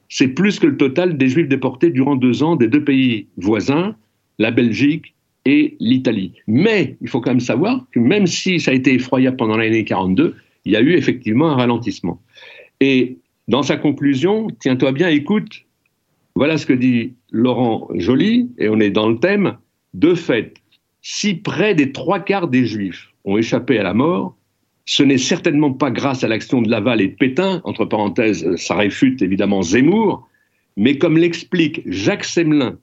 C'est 0.08 0.28
plus 0.28 0.58
que 0.58 0.66
le 0.68 0.76
total 0.76 1.18
des 1.18 1.28
juifs 1.28 1.48
déportés 1.48 1.90
durant 1.90 2.16
deux 2.16 2.42
ans 2.42 2.56
des 2.56 2.68
deux 2.68 2.84
pays 2.84 3.26
voisins, 3.36 3.96
la 4.38 4.52
Belgique 4.52 5.14
et 5.44 5.76
l'Italie. 5.80 6.32
Mais 6.46 6.96
il 7.00 7.08
faut 7.08 7.20
quand 7.20 7.30
même 7.30 7.40
savoir 7.40 7.84
que 7.92 7.98
même 7.98 8.26
si 8.26 8.60
ça 8.60 8.70
a 8.70 8.74
été 8.74 8.94
effroyable 8.94 9.36
pendant 9.36 9.56
l'année 9.56 9.84
42, 9.84 10.36
il 10.64 10.72
y 10.72 10.76
a 10.76 10.80
eu 10.80 10.92
effectivement 10.92 11.50
un 11.50 11.56
ralentissement. 11.56 12.20
Et 12.80 13.18
dans 13.48 13.62
sa 13.62 13.76
conclusion, 13.76 14.48
tiens-toi 14.60 14.92
bien, 14.92 15.08
écoute, 15.08 15.64
voilà 16.34 16.58
ce 16.58 16.66
que 16.66 16.74
dit 16.74 17.14
Laurent 17.32 17.88
Joly, 17.94 18.50
et 18.58 18.68
on 18.68 18.78
est 18.78 18.90
dans 18.90 19.08
le 19.08 19.18
thème. 19.18 19.56
De 19.94 20.14
fait, 20.14 20.54
si 21.00 21.34
près 21.34 21.74
des 21.74 21.92
trois 21.92 22.20
quarts 22.20 22.48
des 22.48 22.66
Juifs 22.66 23.08
ont 23.24 23.38
échappé 23.38 23.78
à 23.78 23.82
la 23.82 23.94
mort, 23.94 24.36
ce 24.84 25.02
n'est 25.02 25.18
certainement 25.18 25.72
pas 25.72 25.90
grâce 25.90 26.24
à 26.24 26.28
l'action 26.28 26.62
de 26.62 26.70
Laval 26.70 27.00
et 27.00 27.08
de 27.08 27.14
Pétain, 27.14 27.60
entre 27.64 27.84
parenthèses, 27.86 28.54
ça 28.56 28.76
réfute 28.76 29.22
évidemment 29.22 29.62
Zemmour, 29.62 30.28
mais 30.76 30.98
comme 30.98 31.16
l'explique 31.16 31.82
Jacques 31.86 32.24
Semelin 32.24 32.78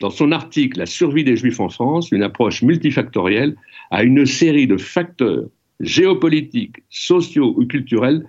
dans 0.00 0.10
son 0.10 0.32
article 0.32 0.78
La 0.78 0.86
survie 0.86 1.24
des 1.24 1.36
Juifs 1.36 1.60
en 1.60 1.68
France, 1.68 2.10
une 2.12 2.22
approche 2.22 2.62
multifactorielle 2.62 3.56
à 3.90 4.02
une 4.02 4.26
série 4.26 4.66
de 4.66 4.76
facteurs 4.76 5.44
géopolitiques, 5.80 6.82
sociaux 6.90 7.54
ou 7.56 7.66
culturels 7.66 8.24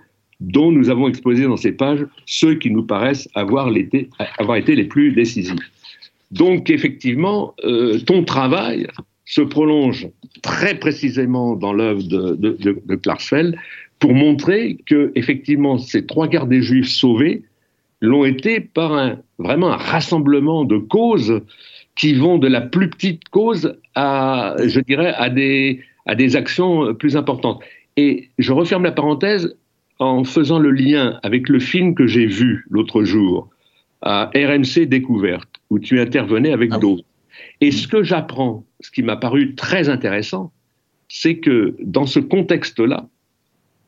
dont 0.52 0.70
nous 0.70 0.90
avons 0.90 1.08
exposé 1.08 1.44
dans 1.44 1.56
ces 1.56 1.72
pages 1.72 2.04
ceux 2.26 2.54
qui 2.54 2.70
nous 2.70 2.84
paraissent 2.84 3.28
avoir, 3.34 3.74
été, 3.74 4.08
avoir 4.38 4.56
été 4.56 4.74
les 4.74 4.84
plus 4.84 5.12
décisifs. 5.12 5.60
Donc 6.30 6.70
effectivement, 6.70 7.54
euh, 7.64 7.98
ton 8.00 8.24
travail 8.24 8.86
se 9.24 9.40
prolonge 9.40 10.08
très 10.42 10.78
précisément 10.78 11.56
dans 11.56 11.72
l'œuvre 11.72 12.02
de, 12.02 12.34
de, 12.34 12.56
de, 12.60 13.54
pour 13.98 14.12
montrer 14.12 14.78
que 14.86 15.12
effectivement 15.14 15.78
ces 15.78 16.04
trois 16.04 16.28
quarts 16.28 16.46
des 16.46 16.60
Juifs 16.60 16.88
sauvés 16.88 17.42
l'ont 18.00 18.24
été 18.24 18.60
par 18.60 18.92
un, 18.92 19.18
vraiment 19.38 19.72
un 19.72 19.76
rassemblement 19.76 20.64
de 20.64 20.76
causes 20.76 21.40
qui 21.96 22.12
vont 22.12 22.38
de 22.38 22.48
la 22.48 22.60
plus 22.60 22.90
petite 22.90 23.28
cause 23.30 23.78
à, 23.94 24.56
je 24.66 24.80
dirais, 24.80 25.14
à 25.16 25.30
des, 25.30 25.80
à 26.06 26.14
des 26.14 26.36
actions 26.36 26.94
plus 26.94 27.16
importantes. 27.16 27.62
Et 27.96 28.28
je 28.38 28.52
referme 28.52 28.82
la 28.82 28.92
parenthèse 28.92 29.56
en 30.04 30.24
faisant 30.24 30.58
le 30.58 30.70
lien 30.70 31.18
avec 31.22 31.48
le 31.48 31.58
film 31.58 31.94
que 31.94 32.06
j'ai 32.06 32.26
vu 32.26 32.66
l'autre 32.70 33.04
jour 33.04 33.48
à 34.02 34.30
RMC 34.34 34.86
Découverte, 34.86 35.60
où 35.70 35.78
tu 35.78 36.00
intervenais 36.00 36.52
avec 36.52 36.70
ah 36.72 36.78
d'autres. 36.78 37.04
Et 37.60 37.70
ce 37.70 37.88
que 37.88 38.02
j'apprends, 38.02 38.64
ce 38.80 38.90
qui 38.90 39.02
m'a 39.02 39.16
paru 39.16 39.54
très 39.54 39.88
intéressant, 39.88 40.52
c'est 41.08 41.38
que 41.38 41.74
dans 41.80 42.06
ce 42.06 42.20
contexte-là, 42.20 43.08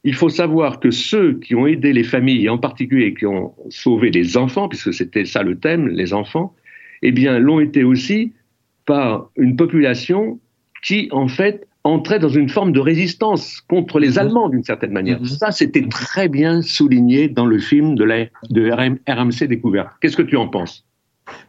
il 0.04 0.14
faut 0.14 0.28
savoir 0.28 0.80
que 0.80 0.90
ceux 0.90 1.34
qui 1.40 1.54
ont 1.54 1.66
aidé 1.66 1.92
les 1.92 2.04
familles, 2.04 2.46
et 2.46 2.48
en 2.48 2.58
particulier 2.58 3.12
qui 3.14 3.26
ont 3.26 3.52
sauvé 3.68 4.10
les 4.10 4.36
enfants, 4.36 4.68
puisque 4.68 4.94
c'était 4.94 5.24
ça 5.24 5.42
le 5.42 5.58
thème, 5.58 5.88
les 5.88 6.14
enfants, 6.14 6.54
eh 7.02 7.12
bien, 7.12 7.38
l'ont 7.38 7.60
été 7.60 7.84
aussi 7.84 8.32
par 8.86 9.30
une 9.36 9.56
population 9.56 10.40
qui, 10.82 11.08
en 11.10 11.28
fait, 11.28 11.65
entrait 11.86 12.18
dans 12.18 12.28
une 12.28 12.48
forme 12.48 12.72
de 12.72 12.80
résistance 12.80 13.60
contre 13.68 13.98
les 13.98 14.12
mhm. 14.12 14.18
Allemands, 14.18 14.48
d'une 14.48 14.64
certaine 14.64 14.92
manière. 14.92 15.20
Mhm. 15.20 15.26
Ça, 15.26 15.52
c'était 15.52 15.86
très 15.88 16.28
bien 16.28 16.62
souligné 16.62 17.28
dans 17.28 17.46
le 17.46 17.58
film 17.58 17.94
de, 17.94 18.04
la, 18.04 18.26
de 18.50 18.70
RMC 18.70 19.46
Découverte. 19.48 19.88
Qu'est-ce 20.00 20.16
que 20.16 20.22
tu 20.22 20.36
en 20.36 20.48
penses? 20.48 20.84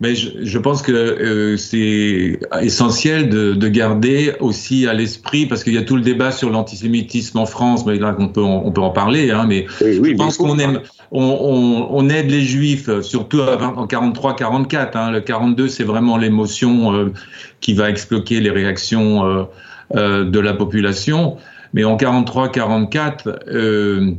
Mais 0.01 0.15
je, 0.15 0.29
je, 0.41 0.57
pense 0.57 0.81
que 0.81 0.91
euh, 0.91 1.55
c'est 1.55 2.39
essentiel 2.63 3.29
de, 3.29 3.53
de, 3.53 3.67
garder 3.67 4.33
aussi 4.39 4.87
à 4.87 4.93
l'esprit, 4.93 5.45
parce 5.45 5.63
qu'il 5.63 5.73
y 5.73 5.77
a 5.77 5.83
tout 5.83 5.95
le 5.95 6.01
débat 6.01 6.31
sur 6.31 6.49
l'antisémitisme 6.49 7.37
en 7.37 7.45
France, 7.45 7.85
mais 7.85 7.99
là 7.99 8.15
on 8.17 8.27
peut, 8.27 8.41
on 8.41 8.71
peut 8.71 8.81
en 8.81 8.89
parler, 8.89 9.29
hein, 9.29 9.45
mais 9.47 9.67
je 9.79 10.15
pense 10.15 10.37
qu'on 10.37 10.57
aime, 10.57 10.81
on, 11.11 12.09
aide 12.09 12.29
les 12.29 12.41
juifs, 12.41 12.89
surtout 13.01 13.39
en 13.39 13.85
43-44. 13.85 14.97
Hein, 14.97 15.11
le 15.11 15.21
42, 15.21 15.67
c'est 15.67 15.83
vraiment 15.83 16.17
l'émotion 16.17 16.93
euh, 16.93 17.13
qui 17.61 17.73
va 17.73 17.89
exploquer 17.89 18.39
les 18.39 18.49
réactions 18.49 19.25
euh, 19.25 19.43
euh 19.43 19.45
de 19.93 20.39
la 20.39 20.53
population. 20.53 21.37
Mais 21.73 21.83
en 21.83 21.97
43-44, 21.97 24.15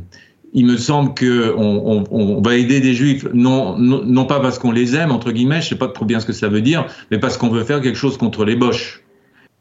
il 0.53 0.65
me 0.65 0.77
semble 0.77 1.13
qu'on 1.13 2.05
on, 2.09 2.41
va 2.41 2.55
aider 2.55 2.79
des 2.79 2.93
juifs, 2.93 3.25
non, 3.33 3.77
non, 3.77 4.25
pas 4.25 4.39
parce 4.39 4.57
qu'on 4.57 4.71
les 4.71 4.95
aime, 4.95 5.11
entre 5.11 5.31
guillemets, 5.31 5.61
je 5.61 5.65
ne 5.65 5.69
sais 5.69 5.75
pas 5.75 5.87
trop 5.87 6.05
bien 6.05 6.19
ce 6.19 6.25
que 6.25 6.33
ça 6.33 6.47
veut 6.47 6.61
dire, 6.61 6.85
mais 7.11 7.19
parce 7.19 7.37
qu'on 7.37 7.49
veut 7.49 7.63
faire 7.63 7.81
quelque 7.81 7.97
chose 7.97 8.17
contre 8.17 8.45
les 8.45 8.55
Boches. 8.55 9.01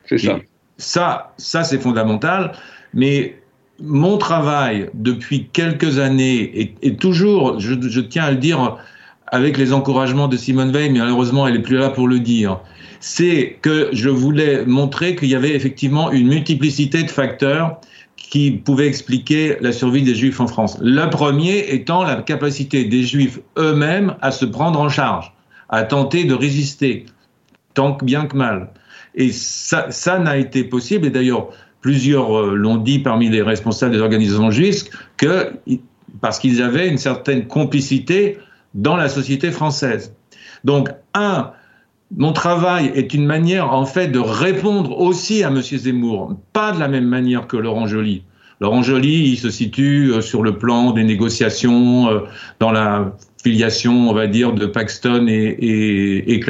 C'est 0.07 0.19
ça. 0.19 0.39
ça, 0.79 1.35
ça 1.37 1.65
c'est 1.65 1.79
fondamental. 1.79 2.53
Mais 2.95 3.39
mon 3.81 4.17
travail 4.17 4.89
depuis 4.95 5.49
quelques 5.53 5.99
années, 5.99 6.75
et, 6.83 6.97
toujours, 6.97 7.61
je, 7.61 7.75
je, 7.81 8.01
tiens 8.01 8.25
à 8.25 8.31
le 8.31 8.39
dire 8.39 8.79
avec 9.27 9.59
les 9.59 9.75
encouragements 9.75 10.29
de 10.29 10.37
Simone 10.37 10.73
Veil, 10.73 10.91
mais 10.91 11.01
malheureusement 11.01 11.47
elle 11.47 11.55
n'est 11.55 11.63
plus 11.63 11.77
là 11.77 11.91
pour 11.91 12.09
le 12.09 12.19
dire, 12.19 12.61
c'est 13.01 13.59
que 13.63 13.91
je 13.93 14.09
voulais 14.09 14.65
montrer 14.65 15.17
qu'il 15.17 15.29
y 15.29 15.35
avait 15.35 15.55
effectivement 15.55 16.11
une 16.11 16.29
multiplicité 16.29 17.03
de 17.03 17.11
facteurs 17.11 17.81
qui 18.17 18.51
pouvaient 18.51 18.87
expliquer 18.87 19.57
la 19.61 19.73
survie 19.73 20.03
des 20.03 20.15
Juifs 20.15 20.41
en 20.41 20.47
France. 20.47 20.79
Le 20.83 21.09
premier 21.09 21.73
étant 21.73 22.03
la 22.03 22.17
capacité 22.17 22.85
des 22.85 23.03
Juifs 23.03 23.41
eux-mêmes 23.57 24.17
à 24.21 24.31
se 24.31 24.45
prendre 24.45 24.81
en 24.81 24.89
charge, 24.89 25.33
à 25.69 25.85
tenter 25.85 26.25
de 26.25 26.35
résister, 26.35 27.07
tant 27.75 27.97
bien 28.03 28.27
que 28.27 28.37
mal. 28.37 28.71
Et 29.15 29.33
ça, 29.33 29.91
ça 29.91 30.19
n'a 30.19 30.37
été 30.37 30.65
possible, 30.65 31.07
et 31.07 31.11
d'ailleurs 31.11 31.49
plusieurs 31.81 32.37
euh, 32.37 32.55
l'ont 32.55 32.77
dit 32.77 32.99
parmi 32.99 33.31
les 33.31 33.41
responsables 33.41 33.93
des 33.93 34.01
organisations 34.01 34.51
juives, 34.51 34.85
que, 35.17 35.53
parce 36.21 36.39
qu'ils 36.39 36.63
avaient 36.63 36.89
une 36.89 36.99
certaine 36.99 37.47
complicité 37.47 38.39
dans 38.75 38.97
la 38.97 39.09
société 39.09 39.51
française. 39.51 40.15
Donc, 40.65 40.91
un, 41.15 41.53
mon 42.17 42.33
travail 42.33 42.91
est 42.95 43.13
une 43.13 43.27
manière, 43.27 43.73
en 43.73 43.85
fait, 43.85 44.09
de 44.09 44.19
répondre 44.19 44.99
aussi 44.99 45.45
à 45.45 45.49
M. 45.49 45.61
Zemmour, 45.61 46.37
pas 46.53 46.73
de 46.73 46.81
la 46.81 46.89
même 46.89 47.07
manière 47.07 47.47
que 47.47 47.57
Laurent 47.57 47.87
Joly. 47.87 48.23
Laurent 48.61 48.83
Joly, 48.83 49.31
il 49.31 49.37
se 49.37 49.51
situe 49.51 50.13
euh, 50.13 50.21
sur 50.21 50.43
le 50.43 50.57
plan 50.57 50.93
des 50.93 51.05
négociations, 51.05 52.11
euh, 52.11 52.21
dans 52.59 52.73
la 52.73 53.15
filiation, 53.43 54.11
on 54.11 54.15
va 54.15 54.27
dire, 54.27 54.53
de 54.53 54.67
Paxton 54.67 55.27
et, 55.29 56.25
et, 56.27 56.45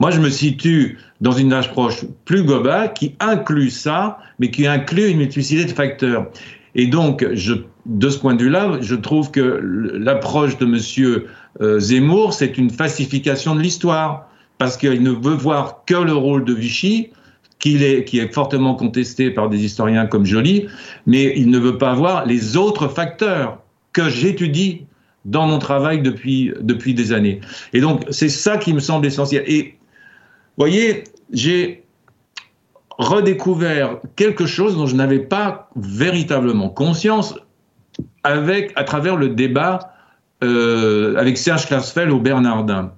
Moi, 0.00 0.10
je 0.10 0.20
me 0.20 0.30
situe 0.30 0.98
dans 1.20 1.30
une 1.30 1.52
approche 1.52 2.04
plus 2.24 2.42
globale 2.42 2.92
qui 2.92 3.14
inclut 3.20 3.70
ça, 3.70 4.18
mais 4.40 4.50
qui 4.50 4.66
inclut 4.66 5.08
une 5.08 5.18
multiplicité 5.18 5.64
de 5.64 5.70
facteurs. 5.70 6.26
Et 6.74 6.86
donc, 6.86 7.24
de 7.24 8.10
ce 8.10 8.18
point 8.18 8.34
de 8.34 8.42
vue-là, 8.42 8.78
je 8.80 8.96
trouve 8.96 9.30
que 9.30 9.60
l'approche 9.94 10.58
de 10.58 10.64
M. 10.64 11.22
Euh, 11.60 11.78
Zemmour, 11.78 12.32
c'est 12.32 12.58
une 12.58 12.70
falsification 12.70 13.54
de 13.54 13.60
l'histoire 13.60 14.28
parce 14.62 14.76
qu'il 14.76 15.02
ne 15.02 15.10
veut 15.10 15.34
voir 15.34 15.84
que 15.86 15.96
le 15.96 16.12
rôle 16.12 16.44
de 16.44 16.54
Vichy, 16.54 17.10
qui 17.58 17.82
est, 17.82 18.32
fortement 18.32 18.76
contesté 18.76 19.32
par 19.32 19.48
des 19.48 19.64
historiens 19.64 20.06
comme 20.06 20.24
Joly, 20.24 20.68
mais 21.04 21.32
il 21.34 21.50
ne 21.50 21.58
veut 21.58 21.78
pas 21.78 21.94
voir 21.94 22.26
les 22.26 22.56
autres 22.56 22.86
facteurs 22.86 23.58
que 23.92 24.08
j'étudie 24.08 24.86
dans 25.24 25.48
mon 25.48 25.58
travail 25.58 26.00
depuis, 26.00 26.52
depuis 26.60 26.94
des 26.94 27.12
années. 27.12 27.40
Et 27.72 27.80
donc, 27.80 28.04
c'est 28.10 28.28
ça 28.28 28.56
qui 28.56 28.72
me 28.72 28.78
semble 28.78 29.04
essentiel. 29.04 29.42
Et 29.48 29.74
voyez, 30.56 31.02
j'ai 31.32 31.82
redécouvert 32.98 33.98
quelque 34.14 34.46
chose 34.46 34.76
dont 34.76 34.86
je 34.86 34.94
n'avais 34.94 35.18
pas 35.18 35.70
véritablement 35.74 36.68
conscience 36.68 37.34
avec, 38.22 38.72
à 38.76 38.84
travers 38.84 39.16
le 39.16 39.30
débat 39.30 39.92
euh, 40.44 41.16
avec 41.16 41.36
Serge 41.36 41.66
Klarsfeld 41.66 42.12
au 42.12 42.20
Bernardin. 42.20 42.92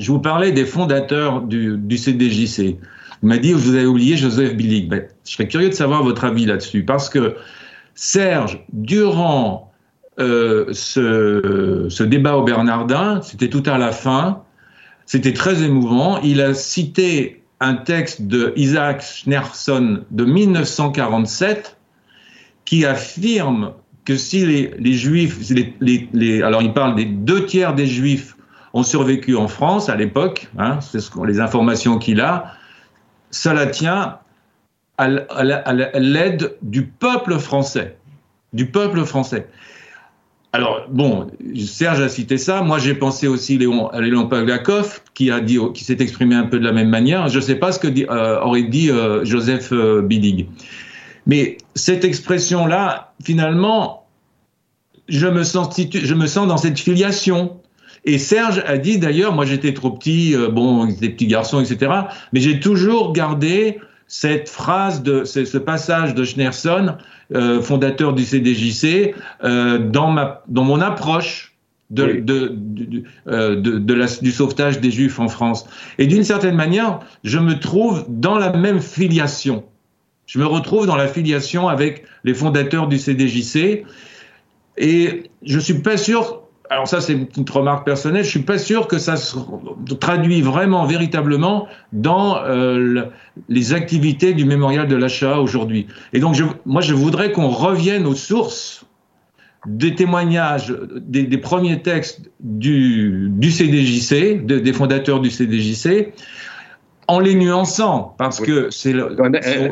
Je 0.00 0.10
vous 0.10 0.18
parlais 0.18 0.50
des 0.50 0.64
fondateurs 0.64 1.42
du, 1.42 1.98
CDJC. 1.98 2.78
Vous 3.20 3.28
m'avez 3.28 3.40
dit, 3.40 3.52
vous 3.52 3.74
avez 3.74 3.84
oublié 3.84 4.16
Joseph 4.16 4.56
Billig. 4.56 4.88
Ben, 4.88 5.04
je 5.26 5.32
serais 5.32 5.46
curieux 5.46 5.68
de 5.68 5.74
savoir 5.74 6.02
votre 6.02 6.24
avis 6.24 6.46
là-dessus, 6.46 6.84
parce 6.84 7.10
que 7.10 7.36
Serge, 7.94 8.64
durant 8.72 9.70
euh, 10.18 10.64
ce, 10.72 11.86
ce, 11.90 12.02
débat 12.02 12.38
au 12.38 12.44
Bernardin, 12.44 13.20
c'était 13.22 13.50
tout 13.50 13.62
à 13.66 13.76
la 13.76 13.92
fin, 13.92 14.42
c'était 15.04 15.34
très 15.34 15.62
émouvant. 15.62 16.18
Il 16.22 16.40
a 16.40 16.54
cité 16.54 17.42
un 17.60 17.74
texte 17.74 18.22
de 18.22 18.54
Isaac 18.56 19.02
Schneerson 19.02 20.04
de 20.10 20.24
1947 20.24 21.76
qui 22.64 22.86
affirme 22.86 23.74
que 24.06 24.16
si 24.16 24.46
les, 24.46 24.70
les 24.78 24.94
juifs, 24.94 25.40
alors 26.42 26.62
il 26.62 26.72
parle 26.72 26.94
des 26.94 27.04
deux 27.04 27.44
tiers 27.44 27.74
des 27.74 27.86
juifs 27.86 28.34
ont 28.72 28.82
survécu 28.82 29.36
en 29.36 29.48
France 29.48 29.88
à 29.88 29.96
l'époque, 29.96 30.48
hein, 30.58 30.78
c'est 30.80 31.00
ce 31.00 31.10
les 31.26 31.40
informations 31.40 31.98
qu'il 31.98 32.20
a, 32.20 32.52
cela 33.30 33.66
tient 33.66 34.18
à 34.98 35.08
l'aide 35.98 36.56
du 36.62 36.86
peuple 36.86 37.38
français, 37.38 37.96
du 38.52 38.66
peuple 38.66 39.04
français. 39.04 39.48
Alors 40.52 40.86
bon, 40.90 41.28
Serge 41.56 42.00
a 42.00 42.08
cité 42.08 42.36
ça. 42.36 42.62
Moi, 42.62 42.78
j'ai 42.78 42.94
pensé 42.94 43.28
aussi 43.28 43.56
Léon, 43.56 43.86
à 43.88 44.00
Léon 44.00 44.26
Pavlakov, 44.26 45.00
qui 45.14 45.30
a 45.30 45.40
dit, 45.40 45.58
qui 45.74 45.84
s'est 45.84 45.98
exprimé 46.00 46.34
un 46.34 46.44
peu 46.44 46.58
de 46.58 46.64
la 46.64 46.72
même 46.72 46.88
manière. 46.88 47.28
Je 47.28 47.36
ne 47.36 47.42
sais 47.42 47.54
pas 47.54 47.70
ce 47.70 47.78
que 47.78 47.86
euh, 47.86 48.40
aurait 48.40 48.64
dit 48.64 48.90
euh, 48.90 49.24
Joseph 49.24 49.72
euh, 49.72 50.02
Bidig. 50.02 50.48
Mais 51.26 51.58
cette 51.76 52.04
expression-là, 52.04 53.12
finalement, 53.22 54.06
je 55.08 55.28
me 55.28 55.44
sens 55.44 56.48
dans 56.48 56.56
cette 56.56 56.78
filiation. 56.80 57.59
Et 58.04 58.18
Serge 58.18 58.62
a 58.66 58.78
dit 58.78 58.98
d'ailleurs, 58.98 59.34
moi 59.34 59.44
j'étais 59.44 59.74
trop 59.74 59.90
petit, 59.90 60.34
euh, 60.34 60.48
bon, 60.48 60.86
des 60.86 61.10
petits 61.10 61.26
garçons, 61.26 61.60
etc. 61.60 61.92
Mais 62.32 62.40
j'ai 62.40 62.60
toujours 62.60 63.12
gardé 63.12 63.78
cette 64.06 64.48
phrase 64.48 65.02
de 65.02 65.24
ce, 65.24 65.58
passage 65.58 66.14
de 66.14 66.24
Schneerson, 66.24 66.96
euh, 67.34 67.60
fondateur 67.62 68.12
du 68.12 68.24
CDJC, 68.24 69.14
euh, 69.44 69.78
dans 69.78 70.10
ma 70.10 70.42
dans 70.48 70.64
mon 70.64 70.80
approche 70.80 71.54
de, 71.90 72.20
de, 72.20 72.52
de, 72.54 73.78
de 73.78 73.94
la, 73.94 74.06
du 74.06 74.30
sauvetage 74.30 74.80
des 74.80 74.90
Juifs 74.90 75.18
en 75.18 75.28
France. 75.28 75.66
Et 75.98 76.06
d'une 76.06 76.24
certaine 76.24 76.54
manière, 76.54 77.00
je 77.24 77.38
me 77.38 77.58
trouve 77.58 78.04
dans 78.08 78.38
la 78.38 78.52
même 78.52 78.80
filiation. 78.80 79.64
Je 80.26 80.38
me 80.38 80.46
retrouve 80.46 80.86
dans 80.86 80.96
la 80.96 81.08
filiation 81.08 81.68
avec 81.68 82.04
les 82.22 82.34
fondateurs 82.34 82.86
du 82.86 82.98
CDJC. 82.98 83.84
Et 84.76 85.24
je 85.42 85.58
suis 85.58 85.74
pas 85.74 85.96
sûr 85.96 86.39
alors 86.70 86.86
ça 86.86 87.00
c'est 87.00 87.12
une 87.14 87.44
remarque 87.50 87.84
personnelle, 87.84 88.24
je 88.24 88.30
suis 88.30 88.42
pas 88.42 88.58
sûr 88.58 88.86
que 88.86 88.98
ça 88.98 89.16
se 89.16 89.36
traduit 89.98 90.40
vraiment, 90.40 90.86
véritablement 90.86 91.66
dans 91.92 92.38
euh, 92.38 93.06
les 93.48 93.74
activités 93.74 94.34
du 94.34 94.44
mémorial 94.44 94.86
de 94.86 94.94
l'achat 94.94 95.40
aujourd'hui. 95.40 95.88
Et 96.12 96.20
donc 96.20 96.36
moi 96.64 96.80
je 96.80 96.94
voudrais 96.94 97.32
qu'on 97.32 97.48
revienne 97.48 98.06
aux 98.06 98.14
sources 98.14 98.84
des 99.66 99.94
témoignages, 99.94 100.74
des, 100.96 101.26
premiers 101.36 101.82
textes 101.82 102.30
du 102.40 103.30
CDJC, 103.42 104.46
des 104.46 104.72
fondateurs 104.72 105.20
du 105.20 105.28
CDJC, 105.28 106.14
en 107.10 107.18
les 107.18 107.34
nuançant, 107.34 108.14
parce 108.18 108.38
que 108.40 108.70
c'est 108.70 108.92
le. 108.92 109.16
Euh, 109.20 109.68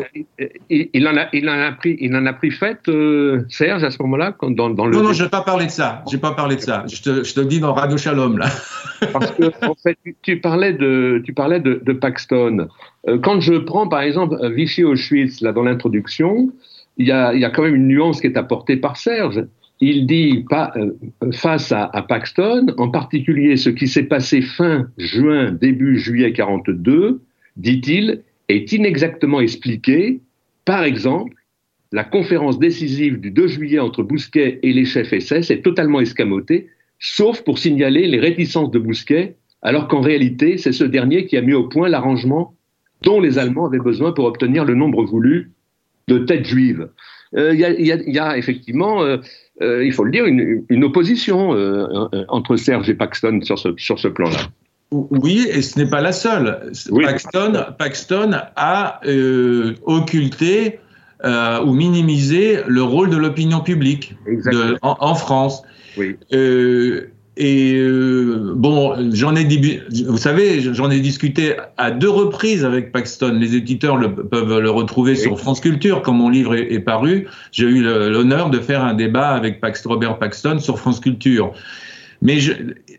il, 0.69 1.07
en 1.07 1.17
a, 1.17 1.27
il 1.33 1.49
en 1.49 1.61
a 1.61 1.71
pris, 1.71 1.97
il 2.01 2.15
en 2.17 2.27
a 2.27 2.33
pris 2.33 2.51
fait, 2.51 2.81
euh, 2.89 3.45
Serge, 3.49 3.85
à 3.85 3.93
ce 3.93 4.03
moment-là, 4.03 4.35
dans, 4.43 4.71
dans, 4.71 4.87
le. 4.87 4.97
Non, 4.97 5.05
non, 5.05 5.13
je 5.13 5.23
vais 5.23 5.31
pas 5.31 5.43
parler 5.43 5.67
de 5.67 5.71
ça. 5.71 6.03
Je 6.09 6.17
vais 6.17 6.21
pas 6.21 6.33
parler 6.33 6.57
de 6.57 6.61
ça. 6.61 6.85
Je 6.91 7.01
te, 7.01 7.23
je 7.23 7.35
te 7.35 7.41
dis 7.41 7.61
dans 7.61 7.75
Radio 7.75 7.97
Shalom 7.97 8.39
là. 8.39 8.47
parce 9.13 9.31
que 9.31 9.45
en 9.65 9.75
fait, 9.77 9.97
tu, 10.23 10.41
parlais 10.41 10.73
de, 10.73 11.23
tu 11.25 11.33
parlais 11.33 11.61
de, 11.61 11.81
de 11.85 11.93
Paxton. 11.93 12.67
Euh, 13.07 13.19
quand 13.23 13.41
je 13.41 13.55
prends 13.55 13.87
par 13.87 14.01
exemple 14.01 14.37
Vichy 14.53 14.83
Auschwitz 14.83 15.41
là 15.41 15.53
dans 15.53 15.63
l'introduction, 15.63 16.51
il 16.97 17.07
y 17.07 17.13
a, 17.13 17.33
il 17.35 17.41
y 17.41 17.45
a 17.45 17.51
quand 17.51 17.63
même 17.63 17.77
une 17.77 17.87
nuance 17.87 18.21
qui 18.21 18.27
est 18.27 18.37
apportée 18.37 18.77
par 18.77 18.97
Serge 18.97 19.45
il 19.81 20.07
dit 20.07 20.45
pas, 20.51 20.75
face 21.33 21.71
à, 21.71 21.89
à, 21.93 22.03
Paxton, 22.03 22.67
en 22.79 22.89
particulier 22.89 23.57
ce 23.57 23.71
qui 23.71 23.87
s'est 23.87 24.03
passé 24.03 24.43
fin 24.43 24.89
juin, 24.99 25.53
début 25.53 26.01
juillet 26.01 26.33
42, 26.33 27.21
dit-il, 27.59 28.23
est 28.49 28.73
inexactement 28.73 29.41
expliqué. 29.41 30.21
Par 30.65 30.85
exemple, 30.85 31.35
la 31.93 32.05
conférence 32.05 32.59
décisive 32.59 33.21
du 33.21 33.31
2 33.31 33.47
juillet 33.47 33.79
entre 33.79 34.03
Bousquet 34.03 34.59
et 34.63 34.73
les 34.73 34.85
chefs 34.85 35.19
SS 35.19 35.51
est 35.51 35.63
totalement 35.63 36.01
escamotée, 36.01 36.69
sauf 36.99 37.43
pour 37.43 37.59
signaler 37.59 38.07
les 38.07 38.19
réticences 38.19 38.71
de 38.71 38.79
Bousquet, 38.79 39.37
alors 39.63 39.89
qu'en 39.89 40.01
réalité, 40.01 40.59
c'est 40.59 40.73
ce 40.73 40.85
dernier 40.85 41.27
qui 41.27 41.37
a 41.37 41.43
mis 41.43 41.55
au 41.55 41.65
point 41.65 41.89
l'arrangement 41.89 42.55
dont 43.03 43.21
les 43.21 43.39
Allemands 43.39 43.67
avaient 43.67 43.79
besoin 43.79 44.13
pour 44.13 44.25
obtenir 44.25 44.65
le 44.65 44.75
nombre 44.75 45.05
voulu 45.05 45.53
de 46.09 46.19
têtes 46.19 46.47
juives. 46.47 46.89
Euh, 47.37 47.55
il 47.55 47.87
y, 47.87 48.19
a 48.19 48.39
effectivement, 48.39 49.03
euh, 49.03 49.19
euh, 49.61 49.85
il 49.85 49.93
faut 49.93 50.05
le 50.05 50.11
dire, 50.11 50.25
une, 50.25 50.85
opposition 50.85 51.51
entre 52.29 52.57
Serge 52.57 52.89
et 52.89 52.95
Paxton 52.95 53.41
sur 53.43 53.99
ce 53.99 54.09
plan-là. 54.09 54.49
Oui, 54.91 55.47
et 55.51 55.61
ce 55.61 55.79
n'est 55.79 55.89
pas 55.89 56.01
la 56.01 56.13
seule. 56.13 56.73
Paxton, 57.03 57.67
Paxton, 57.79 58.31
a 58.57 59.01
euh, 59.07 59.75
occulté 59.85 60.81
euh, 61.25 61.63
ou 61.63 61.75
minimisé 61.75 62.61
le 62.67 62.83
rôle 62.83 63.11
de 63.11 63.17
l'opinion 63.17 63.61
publique 63.61 64.15
en, 64.83 65.15
France. 65.15 65.63
Oui. 65.99 66.17
Euh, 66.33 67.11
et 67.37 67.81
bon, 68.57 69.13
j'en 69.13 69.37
ai 69.37 69.47
vous 70.07 70.17
savez, 70.17 70.61
j'en 70.61 70.91
ai 70.91 70.99
discuté 70.99 71.55
à 71.77 71.93
deux 71.93 72.09
reprises 72.09 72.65
avec 72.65 72.91
Paxton. 72.91 73.37
Les 73.39 73.55
éditeurs 73.55 73.97
le, 73.97 74.13
peuvent 74.13 74.59
le 74.59 74.71
retrouver 74.71 75.15
sur 75.15 75.39
France 75.39 75.61
Culture 75.61 76.03
quand 76.03 76.15
mon 76.15 76.31
livre 76.31 76.57
est, 76.57 76.81
paru. 76.81 77.29
J'ai 77.53 77.67
eu 77.67 77.83
l'honneur 77.83 78.51
de 78.51 78.59
faire 78.59 78.83
un 78.83 78.95
débat 78.95 79.29
avec 79.29 79.61
Robert 79.85 80.19
Paxton 80.19 80.59
sur 80.59 80.81
France 80.81 80.99
Culture. 80.99 81.53
Mais 82.23 82.39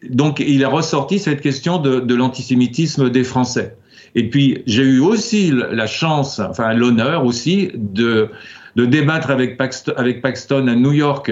donc, 0.10 0.40
il 0.40 0.64
a 0.64 0.70
ressorti 0.70 1.20
cette 1.20 1.42
question 1.42 1.78
de, 1.78 2.16
l'antisémitisme 2.16 3.10
des 3.10 3.24
Français. 3.24 3.76
Et 4.16 4.30
puis, 4.30 4.64
j'ai 4.66 4.84
eu 4.84 5.00
aussi 5.00 5.52
la 5.52 5.88
chance, 5.88 6.40
enfin 6.40 6.74
l'honneur 6.74 7.26
aussi, 7.26 7.72
de, 7.76 8.30
débattre 8.76 9.30
avec 9.30 9.58
Paxton, 9.58 10.68
à 10.68 10.76
New 10.76 10.94
York 10.94 11.32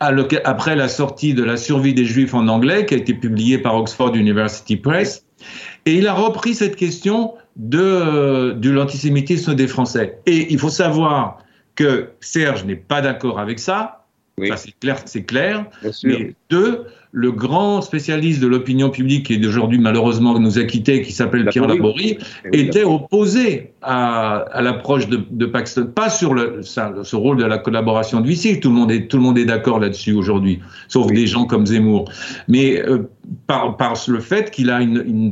après 0.00 0.76
la 0.76 0.88
sortie 0.88 1.32
de 1.32 1.42
La 1.42 1.56
survie 1.56 1.94
des 1.94 2.04
Juifs 2.04 2.34
en 2.34 2.46
anglais, 2.48 2.84
qui 2.84 2.94
a 2.94 2.98
été 2.98 3.14
publiée 3.14 3.56
par 3.56 3.76
Oxford 3.76 4.14
University 4.14 4.76
Press. 4.76 5.24
Et 5.86 5.94
il 5.94 6.06
a 6.06 6.12
repris 6.12 6.54
cette 6.54 6.76
question 6.76 7.34
de 7.56 8.68
l'antisémitisme 8.68 9.54
des 9.54 9.66
Français. 9.66 10.18
Et 10.26 10.52
il 10.52 10.58
faut 10.58 10.68
savoir 10.68 11.38
que 11.74 12.10
Serge 12.20 12.64
n'est 12.64 12.76
pas 12.76 13.00
d'accord 13.00 13.38
avec 13.38 13.58
ça. 13.58 14.03
C'est 14.56 14.78
clair, 14.78 15.02
c'est 15.04 15.24
clair. 15.24 15.66
Mais 16.02 16.34
deux, 16.50 16.84
le 17.12 17.30
grand 17.30 17.80
spécialiste 17.80 18.40
de 18.40 18.48
l'opinion 18.48 18.90
publique 18.90 19.26
qui 19.26 19.38
d'aujourd'hui 19.38 19.78
malheureusement 19.78 20.36
nous 20.40 20.58
a 20.58 20.64
quittés, 20.64 21.02
qui 21.02 21.12
s'appelle 21.12 21.46
Pierre 21.46 21.68
Laborie, 21.68 22.18
était 22.52 22.82
opposé 22.82 23.70
à, 23.82 24.46
l'approche 24.60 25.08
de, 25.08 25.46
Paxton, 25.46 25.86
pas 25.86 26.10
sur 26.10 26.34
le, 26.34 26.62
ce 26.62 27.16
rôle 27.16 27.36
de 27.36 27.44
la 27.44 27.58
collaboration 27.58 28.20
de 28.20 28.26
Vichy, 28.26 28.58
tout 28.58 28.70
le 28.70 28.74
monde 28.74 28.90
est, 28.90 29.06
tout 29.06 29.16
le 29.16 29.22
monde 29.22 29.38
est 29.38 29.44
d'accord 29.44 29.78
là-dessus 29.78 30.12
aujourd'hui, 30.12 30.58
sauf 30.88 31.06
des 31.06 31.28
gens 31.28 31.44
comme 31.44 31.66
Zemmour. 31.66 32.10
Mais 32.48 32.82
euh, 32.82 33.08
par, 33.46 33.76
par, 33.76 33.94
le 34.08 34.18
fait 34.18 34.50
qu'il 34.50 34.70
a 34.70 34.80
une... 34.80 35.30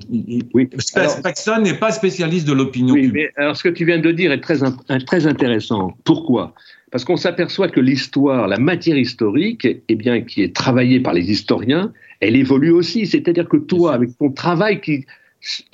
Paxton 1.22 1.62
n'est 1.62 1.74
pas 1.74 1.90
spécialiste 1.90 2.46
de 2.46 2.52
l'opinion 2.52 2.94
publique. 2.94 3.30
alors 3.36 3.56
ce 3.56 3.64
que 3.64 3.68
tu 3.68 3.84
viens 3.84 3.98
de 3.98 4.12
dire 4.12 4.30
est 4.30 4.40
très, 4.40 4.58
très 5.04 5.26
intéressant. 5.26 5.96
Pourquoi? 6.04 6.54
Parce 6.92 7.07
qu'on 7.07 7.16
s'aperçoit 7.16 7.68
que 7.68 7.81
l'histoire, 7.81 8.46
la 8.46 8.59
matière 8.59 8.98
historique, 8.98 9.66
eh 9.88 9.94
bien, 9.94 10.20
qui 10.20 10.42
est 10.42 10.55
travaillée 10.55 11.00
par 11.00 11.14
les 11.14 11.33
historiens, 11.33 11.90
elle 12.20 12.37
évolue 12.37 12.70
aussi. 12.70 13.07
C'est-à-dire 13.07 13.48
que 13.48 13.57
toi, 13.57 13.94
avec 13.94 14.11
ton 14.18 14.31
travail, 14.31 14.83
qui, 14.83 15.07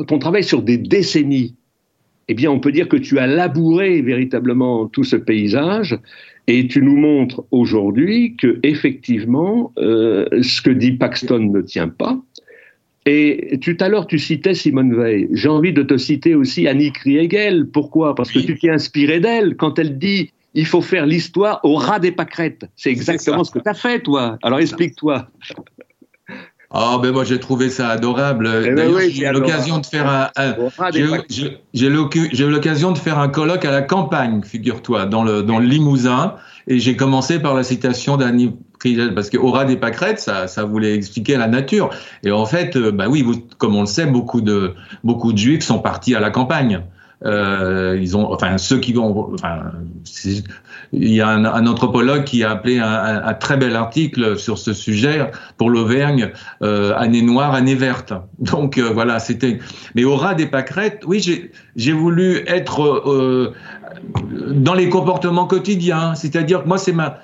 ton 0.06 0.20
travail 0.20 0.44
sur 0.44 0.62
des 0.62 0.78
décennies, 0.78 1.56
eh 2.28 2.34
bien, 2.34 2.52
on 2.52 2.60
peut 2.60 2.70
dire 2.70 2.88
que 2.88 2.96
tu 2.96 3.18
as 3.18 3.26
labouré 3.26 4.00
véritablement 4.00 4.86
tout 4.86 5.02
ce 5.02 5.16
paysage 5.16 5.98
et 6.46 6.68
tu 6.68 6.82
nous 6.82 6.96
montres 6.96 7.42
aujourd'hui 7.50 8.36
que 8.36 8.60
effectivement, 8.62 9.72
euh, 9.78 10.24
ce 10.40 10.62
que 10.62 10.70
dit 10.70 10.92
Paxton 10.92 11.50
ne 11.52 11.62
tient 11.62 11.88
pas. 11.88 12.16
Et 13.06 13.58
tout 13.60 13.76
à 13.80 13.88
l'heure, 13.88 14.06
tu 14.06 14.20
citais 14.20 14.54
Simone 14.54 14.94
Veil. 14.94 15.28
J'ai 15.32 15.48
envie 15.48 15.72
de 15.72 15.82
te 15.82 15.96
citer 15.96 16.36
aussi 16.36 16.68
Annie 16.68 16.92
Kriegel. 16.92 17.66
Pourquoi? 17.66 18.14
Parce 18.14 18.30
que 18.30 18.38
tu 18.38 18.56
t'es 18.56 18.70
inspiré 18.70 19.18
d'elle 19.18 19.56
quand 19.56 19.80
elle 19.80 19.98
dit 19.98 20.30
il 20.58 20.66
faut 20.66 20.82
faire 20.82 21.06
l'histoire 21.06 21.60
au 21.62 21.76
ras 21.76 22.00
des 22.00 22.12
pâquerettes. 22.12 22.66
C'est 22.76 22.90
exactement 22.90 23.44
ce 23.44 23.52
que 23.52 23.60
tu 23.60 23.68
as 23.68 23.74
fait, 23.74 24.00
toi. 24.00 24.38
Alors 24.42 24.58
explique-toi. 24.58 25.28
Oh, 26.70 26.98
ben 27.00 27.12
moi 27.12 27.24
j'ai 27.24 27.40
trouvé 27.40 27.70
ça 27.70 27.88
adorable. 27.88 28.50
Eh 28.66 28.70
ben 28.72 28.92
j'ai 29.08 29.24
eu 29.24 29.32
l'occasion 29.32 29.78
de 29.78 29.86
faire 29.86 30.06
un, 30.10 30.28
j'ai 31.72 31.88
l'occasion 32.46 32.92
de 32.92 32.98
faire 32.98 33.18
un 33.18 33.28
colloque 33.28 33.64
à 33.64 33.70
la 33.70 33.80
campagne, 33.80 34.42
figure-toi, 34.42 35.06
dans 35.06 35.22
le 35.22 35.42
dans 35.42 35.60
le 35.60 35.66
Limousin, 35.66 36.34
et 36.66 36.78
j'ai 36.78 36.94
commencé 36.94 37.38
par 37.38 37.54
la 37.54 37.62
citation 37.62 38.18
d'Annie 38.18 38.54
Kriegel, 38.78 39.14
parce 39.14 39.30
qu'au 39.30 39.50
ras 39.50 39.64
des 39.64 39.76
pâquerettes, 39.76 40.20
ça, 40.20 40.46
ça 40.46 40.64
voulait 40.64 40.94
expliquer 40.94 41.36
la 41.38 41.46
nature. 41.46 41.88
Et 42.22 42.32
en 42.32 42.44
fait, 42.44 42.76
bah 42.76 43.06
oui, 43.08 43.24
comme 43.56 43.74
on 43.74 43.80
le 43.80 43.86
sait, 43.86 44.06
beaucoup 44.06 44.42
de 44.42 44.74
beaucoup 45.04 45.32
de 45.32 45.38
Juifs 45.38 45.62
sont 45.62 45.78
partis 45.78 46.14
à 46.14 46.20
la 46.20 46.30
campagne. 46.30 46.82
Euh, 47.24 47.98
ils 48.00 48.16
ont, 48.16 48.32
enfin, 48.32 48.58
ceux 48.58 48.78
qui 48.78 48.92
vont, 48.92 49.32
enfin, 49.34 49.72
il 50.92 51.12
y 51.12 51.20
a 51.20 51.28
un, 51.28 51.66
anthropologue 51.66 52.24
qui 52.24 52.44
a 52.44 52.50
appelé 52.50 52.78
un, 52.78 53.34
très 53.34 53.56
bel 53.56 53.74
article 53.74 54.38
sur 54.38 54.56
ce 54.56 54.72
sujet 54.72 55.30
pour 55.56 55.70
l'Auvergne, 55.70 56.30
euh, 56.62 56.94
année 56.96 57.22
noire, 57.22 57.54
année 57.54 57.74
verte. 57.74 58.12
Donc 58.38 58.78
euh, 58.78 58.90
voilà, 58.92 59.18
c'était. 59.18 59.58
Mais 59.94 60.04
au 60.04 60.16
ras 60.16 60.34
des 60.34 60.46
pâquerettes, 60.46 61.02
oui, 61.06 61.50
j'ai 61.76 61.92
voulu 61.92 62.44
être 62.46 62.82
euh, 62.82 63.52
dans 64.50 64.74
les 64.74 64.88
comportements 64.88 65.46
quotidiens. 65.46 66.14
C'est-à-dire 66.14 66.62
que 66.62 66.68
moi, 66.68 66.78
c'est 66.78 66.92
ma, 66.92 67.18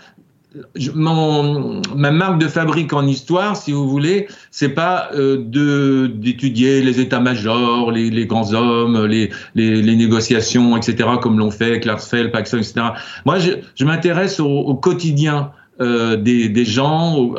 mon, 0.95 1.83
ma 1.95 2.11
marque 2.11 2.39
de 2.39 2.49
fabrique 2.49 2.93
en 2.93 3.07
histoire, 3.07 3.57
si 3.57 3.73
vous 3.73 3.89
voulez, 3.89 4.29
c'est 4.51 4.69
pas 4.69 5.09
euh, 5.15 5.37
d'étudier 5.39 6.83
les 6.83 7.01
états-majors, 7.01 7.91
les, 7.91 8.11
les, 8.11 8.27
grands 8.27 8.53
hommes, 8.55 9.05
les, 9.07 9.31
les, 9.55 9.83
les 9.83 9.97
négociations, 9.97 10.77
etc., 10.77 11.09
comme 11.21 11.39
l'ont 11.39 11.51
fait 11.51 11.81
Klarsfeld, 11.81 12.31
Paxson, 12.31 12.59
etc. 12.59 12.87
Moi, 13.25 13.39
je, 13.39 13.53
je 13.75 13.85
m'intéresse 13.85 14.41
au, 14.41 14.47
au, 14.47 14.75
quotidien 14.75 15.51
euh, 15.81 16.17
des, 16.17 16.49
des, 16.49 16.65
gens, 16.65 17.35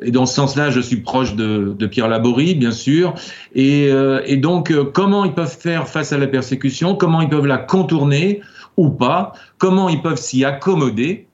et 0.00 0.10
dans 0.10 0.24
ce 0.24 0.34
sens-là, 0.34 0.70
je 0.70 0.80
suis 0.80 0.96
proche 0.96 1.34
de, 1.34 1.74
de 1.78 1.86
Pierre 1.86 2.08
Laborie, 2.08 2.54
bien 2.54 2.70
sûr, 2.70 3.14
et, 3.54 3.88
euh, 3.90 4.22
et 4.24 4.38
donc 4.38 4.70
euh, 4.70 4.84
comment 4.84 5.26
ils 5.26 5.34
peuvent 5.34 5.58
faire 5.58 5.86
face 5.86 6.12
à 6.12 6.18
la 6.18 6.26
persécution, 6.26 6.94
comment 6.94 7.20
ils 7.20 7.28
peuvent 7.28 7.46
la 7.46 7.58
contourner 7.58 8.40
ou 8.78 8.88
pas, 8.88 9.32
comment 9.58 9.90
ils 9.90 10.00
peuvent 10.00 10.18
s'y 10.18 10.44
accommoder 10.44 11.26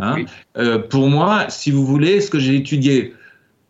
Hein. 0.00 0.24
Euh, 0.56 0.78
pour 0.78 1.08
moi, 1.08 1.46
si 1.48 1.70
vous 1.70 1.84
voulez, 1.84 2.20
ce 2.20 2.30
que 2.30 2.38
j'ai 2.38 2.54
étudié 2.54 3.14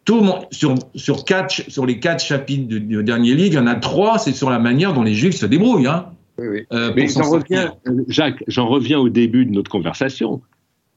tout 0.05 0.25
sur, 0.51 0.75
sur, 0.95 1.25
quatre, 1.25 1.53
sur 1.69 1.85
les 1.85 2.01
quatre 2.01 2.25
chapitres 2.25 2.67
du, 2.67 3.03
dernier 3.03 3.35
livre, 3.35 3.53
il 3.53 3.55
y 3.55 3.59
en 3.59 3.67
a 3.67 3.75
trois, 3.75 4.19
c'est 4.19 4.33
sur 4.33 4.49
la 4.51 4.59
manière 4.59 4.95
dont 4.95 5.03
les 5.03 5.15
Juifs 5.15 5.37
se 5.37 5.47
débrouillent. 5.47 5.87
Hein, 5.87 6.07
oui, 6.39 6.65
euh, 6.73 6.93
Mais 6.97 7.09
j'en 7.09 7.29
reviens, 7.29 7.75
Jacques, 8.09 8.43
j'en 8.47 8.69
reviens 8.69 8.99
au 8.99 9.09
début 9.09 9.45
de 9.45 9.51
notre 9.51 9.71
conversation. 9.71 10.41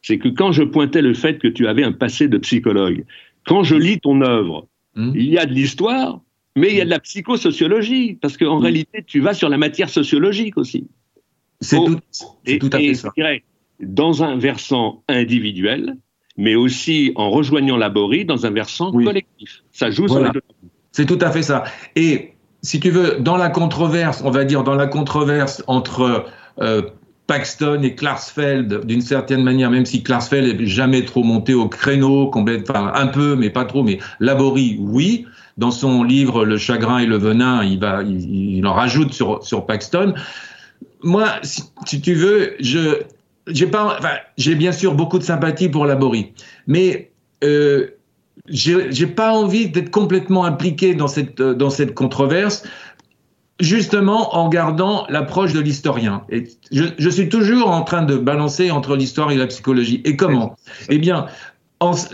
C'est 0.01 0.17
que 0.17 0.29
quand 0.29 0.51
je 0.51 0.63
pointais 0.63 1.01
le 1.01 1.13
fait 1.13 1.39
que 1.39 1.47
tu 1.47 1.67
avais 1.67 1.83
un 1.83 1.91
passé 1.91 2.27
de 2.27 2.37
psychologue, 2.37 3.03
quand 3.45 3.63
je 3.63 3.75
lis 3.75 3.99
ton 3.99 4.21
œuvre, 4.21 4.67
hmm. 4.95 5.11
il 5.15 5.29
y 5.29 5.37
a 5.37 5.45
de 5.45 5.53
l'histoire, 5.53 6.21
mais 6.55 6.69
il 6.69 6.77
y 6.77 6.81
a 6.81 6.85
de 6.85 6.89
la 6.89 6.99
psychosociologie, 6.99 8.17
parce 8.21 8.37
qu'en 8.37 8.59
hmm. 8.59 8.63
réalité, 8.63 9.03
tu 9.05 9.19
vas 9.19 9.33
sur 9.33 9.49
la 9.49 9.57
matière 9.57 9.89
sociologique 9.89 10.57
aussi. 10.57 10.87
C'est 11.59 11.77
tout, 11.77 11.99
tout, 12.59 12.69
à 12.71 12.77
fait 12.77 12.93
ça 12.95 13.11
dans 13.81 14.23
un 14.23 14.37
versant 14.37 15.03
individuel, 15.07 15.97
mais 16.37 16.55
aussi 16.55 17.11
en 17.15 17.29
rejoignant 17.29 17.77
Laborie 17.77 18.25
dans 18.25 18.45
un 18.45 18.51
versant 18.51 18.91
collectif. 18.91 19.63
Ça 19.71 19.91
joue 19.91 20.07
sur 20.07 20.23
les 20.23 20.29
deux. 20.29 20.41
C'est 20.91 21.05
tout 21.05 21.19
à 21.21 21.31
fait 21.31 21.43
ça. 21.43 21.63
Et 21.95 22.33
si 22.61 22.79
tu 22.79 22.89
veux, 22.89 23.17
dans 23.19 23.37
la 23.37 23.49
controverse, 23.49 24.21
on 24.23 24.31
va 24.31 24.43
dire 24.43 24.63
dans 24.63 24.75
la 24.75 24.87
controverse 24.87 25.63
entre 25.67 26.25
euh, 26.61 26.81
Paxton 27.27 27.81
et 27.83 27.95
Klarsfeld, 27.95 28.85
d'une 28.85 29.01
certaine 29.01 29.43
manière, 29.43 29.71
même 29.71 29.85
si 29.85 30.03
Klarsfeld 30.03 30.59
n'est 30.59 30.65
jamais 30.65 31.05
trop 31.05 31.23
monté 31.23 31.53
au 31.53 31.67
créneau, 31.67 32.29
enfin 32.33 32.91
un 32.93 33.07
peu, 33.07 33.35
mais 33.35 33.49
pas 33.49 33.65
trop, 33.65 33.83
mais 33.83 33.99
Laborie, 34.19 34.77
oui. 34.79 35.25
Dans 35.57 35.71
son 35.71 36.03
livre 36.03 36.45
Le 36.45 36.57
chagrin 36.57 36.99
et 36.99 37.05
le 37.05 37.17
venin, 37.17 37.61
il, 37.63 37.77
va, 37.77 38.03
il, 38.03 38.65
en 38.65 38.73
rajoute 38.73 39.13
sur, 39.13 39.43
sur 39.43 39.65
Paxton. 39.65 40.13
Moi, 41.03 41.27
si, 41.43 41.63
si 41.85 42.01
tu 42.01 42.13
veux, 42.13 42.55
je, 42.59 43.01
j'ai 43.47 43.67
pas, 43.67 43.97
enfin, 43.97 44.15
j'ai 44.37 44.55
bien 44.55 44.71
sûr 44.71 44.95
beaucoup 44.95 45.19
de 45.19 45.23
sympathie 45.23 45.69
pour 45.69 45.85
Laborie, 45.85 46.33
mais 46.67 47.11
euh, 47.43 47.87
j'ai 48.47 49.07
pas 49.07 49.33
envie 49.33 49.69
d'être 49.69 49.91
complètement 49.91 50.45
impliqué 50.45 50.95
dans 50.95 51.07
cette 51.07 51.41
dans 51.41 51.69
cette 51.69 51.93
controverse, 51.93 52.63
justement 53.61 54.35
en 54.35 54.49
gardant 54.49 55.05
l'approche 55.09 55.53
de 55.53 55.59
l'historien. 55.59 56.23
Je, 56.71 57.09
suis 57.09 57.29
toujours 57.29 57.69
en 57.69 57.83
train 57.83 58.03
de 58.03 58.17
balancer 58.17 58.71
entre 58.71 58.95
l'histoire 58.95 59.31
et 59.31 59.35
la 59.35 59.47
psychologie. 59.47 60.01
Et 60.05 60.15
comment? 60.15 60.55
Eh 60.89 60.97
bien, 60.97 61.27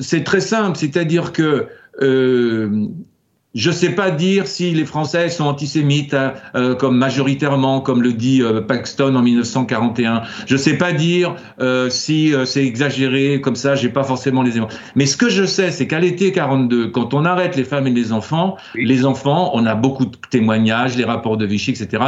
c'est 0.02 0.24
très 0.24 0.42
simple, 0.42 0.78
c'est-à-dire 0.78 1.32
que 1.32 1.68
euh, 2.02 2.88
je 3.58 3.70
ne 3.72 3.74
sais 3.74 3.90
pas 3.90 4.12
dire 4.12 4.46
si 4.46 4.72
les 4.72 4.86
Français 4.86 5.30
sont 5.30 5.46
antisémites, 5.46 6.14
hein, 6.14 6.34
euh, 6.56 6.76
comme 6.76 6.96
majoritairement, 6.96 7.82
comme 7.82 8.04
le 8.04 8.14
dit 8.14 8.44
euh, 8.44 8.62
Paxton 8.62 9.16
en 9.16 9.24
1941. 9.24 10.22
Je 10.46 10.54
ne 10.54 10.60
sais 10.60 10.78
pas 10.78 10.94
dire 10.94 11.36
euh, 11.60 11.90
si 11.90 12.34
c'est 12.46 12.64
exagéré, 12.64 13.42
comme 13.42 13.56
ça, 13.56 13.74
j'ai 13.74 13.90
pas 13.90 14.04
forcément 14.04 14.44
les 14.44 14.52
éléments. 14.52 14.68
Mais 14.96 15.08
ce 15.08 15.18
que 15.18 15.28
je 15.28 15.44
sais, 15.44 15.72
c'est 15.72 15.88
qu'à 15.88 16.00
l'été 16.00 16.32
42, 16.32 16.90
quand 16.90 17.16
on 17.16 17.26
arrête 17.26 17.56
les 17.56 17.64
femmes 17.64 17.88
et 17.88 17.92
les 17.92 18.12
enfants, 18.12 18.58
les 18.76 19.06
enfants, 19.06 19.50
on 19.56 19.66
a 19.66 19.74
beaucoup 19.74 20.06
de 20.06 20.16
témoignages, 20.30 20.96
les 20.96 21.06
rapports 21.06 21.38
de 21.38 21.46
Vichy, 21.48 21.72
etc. 21.72 22.04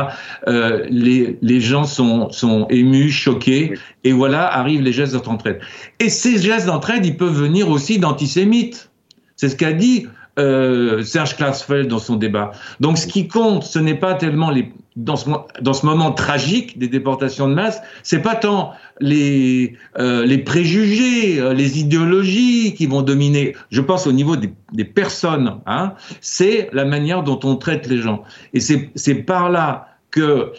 les, 0.45 1.39
les 1.41 1.62
gens 1.62 1.83
sont, 1.83 2.31
sont 2.31 2.67
émus, 2.69 3.09
choqués, 3.09 3.73
et 4.03 4.12
voilà 4.12 4.45
arrivent 4.45 4.81
les 4.83 4.93
gestes 4.93 5.15
d'entraide. 5.15 5.59
Et 5.99 6.09
ces 6.09 6.38
gestes 6.38 6.67
d'entraide, 6.67 7.05
ils 7.07 7.17
peuvent 7.17 7.33
venir 7.33 7.69
aussi 7.69 7.97
d'antisémites. 7.97 8.91
C'est 9.35 9.49
ce 9.49 9.55
qu'a 9.55 9.73
dit 9.73 10.05
euh, 10.39 11.04
Serge 11.04 11.36
Klarsfeld 11.36 11.88
dans 11.88 11.99
son 11.99 12.15
débat. 12.15 12.52
Donc 12.80 12.97
ce 12.97 13.08
qui 13.08 13.28
compte, 13.28 13.63
ce 13.63 13.78
n'est 13.78 13.95
pas 13.95 14.13
tellement 14.13 14.49
les, 14.49 14.71
dans 14.95 15.15
ce, 15.15 15.30
dans 15.62 15.73
ce 15.73 15.86
moment 15.86 16.12
tragique 16.12 16.80
des 16.80 16.88
déportations 16.88 17.47
de 17.47 17.54
masse, 17.54 17.82
c'est 18.04 18.21
pas 18.21 18.36
tant 18.36 18.73
les, 18.99 19.75
euh, 19.97 20.25
les 20.25 20.38
préjugés, 20.39 21.39
euh, 21.39 21.54
les 21.54 21.80
idéologies 21.80 22.73
qui 22.73 22.88
vont 22.88 23.02
dominer. 23.02 23.56
Je 23.69 23.82
pense 23.82 24.08
au 24.08 24.12
niveau 24.12 24.36
des, 24.36 24.52
des 24.73 24.86
personnes. 24.86 25.60
Hein, 25.65 25.93
c'est 26.21 26.69
la 26.73 26.86
manière 26.86 27.23
dont 27.23 27.39
on 27.43 27.56
traite 27.56 27.88
les 27.88 27.97
gens. 27.97 28.23
Et 28.54 28.60
c'est 28.60 29.15
par 29.15 29.49
là 29.49 29.88
que 30.12 30.52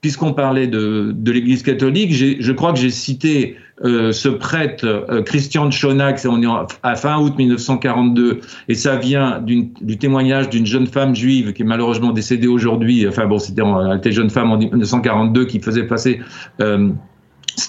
puisqu'on 0.00 0.34
parlait 0.34 0.66
de, 0.68 1.12
de 1.14 1.32
l'Église 1.32 1.62
catholique, 1.62 2.12
je 2.12 2.52
crois 2.52 2.72
que 2.72 2.78
j'ai 2.78 2.90
cité 2.90 3.56
euh, 3.84 4.12
ce 4.12 4.28
prêtre 4.28 4.86
euh, 4.86 5.22
Christian 5.22 5.66
de 5.66 5.72
Chonac, 5.72 6.20
on 6.26 6.42
est 6.42 6.66
à 6.82 6.96
fin 6.96 7.18
août 7.18 7.34
1942, 7.36 8.40
et 8.68 8.74
ça 8.74 8.96
vient 8.96 9.40
du 9.40 9.98
témoignage 9.98 10.48
d'une 10.48 10.66
jeune 10.66 10.86
femme 10.86 11.14
juive 11.14 11.52
qui 11.52 11.62
est 11.62 11.66
malheureusement 11.66 12.12
décédée 12.12 12.46
aujourd'hui. 12.46 13.06
Enfin 13.06 13.26
bon, 13.26 13.38
c'était 13.38 13.62
une 13.62 14.12
jeune 14.12 14.30
femme 14.30 14.50
en 14.50 14.56
1942 14.56 15.44
qui 15.44 15.60
faisait 15.60 15.84
passer 15.84 16.20
euh, 16.60 16.90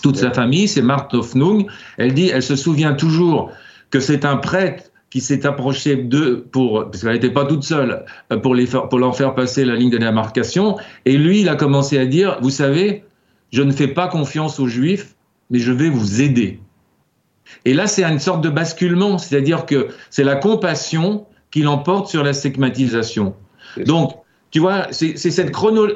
toute 0.02 0.18
sa 0.18 0.32
famille. 0.32 0.68
C'est 0.68 0.82
Marthe 0.82 1.14
Hoffnung. 1.14 1.66
Elle 1.98 2.14
dit, 2.14 2.30
elle 2.34 2.44
se 2.44 2.56
souvient 2.56 2.94
toujours 2.94 3.52
que 3.90 4.00
c'est 4.00 4.26
un 4.26 4.38
prêtre 4.38 4.92
qui 5.10 5.22
s'est 5.22 5.46
approché 5.46 5.96
d'eux 5.96 6.46
pour, 6.52 6.86
parce 6.86 7.02
qu'elle 7.02 7.14
n'était 7.14 7.32
pas 7.32 7.46
toute 7.46 7.64
seule, 7.64 8.06
euh, 8.32 8.38
pour, 8.38 8.56
les 8.56 8.66
pour 8.66 9.00
leur 9.00 9.16
faire 9.16 9.36
passer 9.36 9.66
la 9.66 9.76
ligne 9.76 9.90
de 9.90 9.98
démarcation. 9.98 10.78
Et 11.06 11.18
lui, 11.18 11.42
il 11.42 11.50
a 11.50 11.56
commencé 11.56 11.98
à 11.98 12.06
dire, 12.06 12.38
vous 12.42 12.50
savez, 12.50 13.04
je 13.52 13.62
ne 13.62 13.72
fais 13.72 13.88
pas 13.88 14.08
confiance 14.08 14.60
aux 14.60 14.68
juifs, 14.68 15.16
mais 15.50 15.60
je 15.60 15.72
vais 15.72 15.90
vous 15.90 16.22
aider. 16.22 16.60
Et 17.66 17.74
là, 17.74 17.88
c'est 17.88 18.04
une 18.04 18.20
sorte 18.20 18.42
de 18.42 18.50
basculement, 18.50 19.18
c'est-à-dire 19.18 19.66
que 19.66 19.88
c'est 20.10 20.24
la 20.24 20.36
compassion 20.36 21.26
qui 21.52 21.62
l'emporte 21.62 22.10
sur 22.10 22.24
la 22.24 22.34
stigmatisation. 22.34 23.36
Donc, 23.86 24.14
tu 24.52 24.60
vois, 24.60 24.88
c'est 24.92 25.18
cette 25.18 25.52
chrono. 25.52 25.88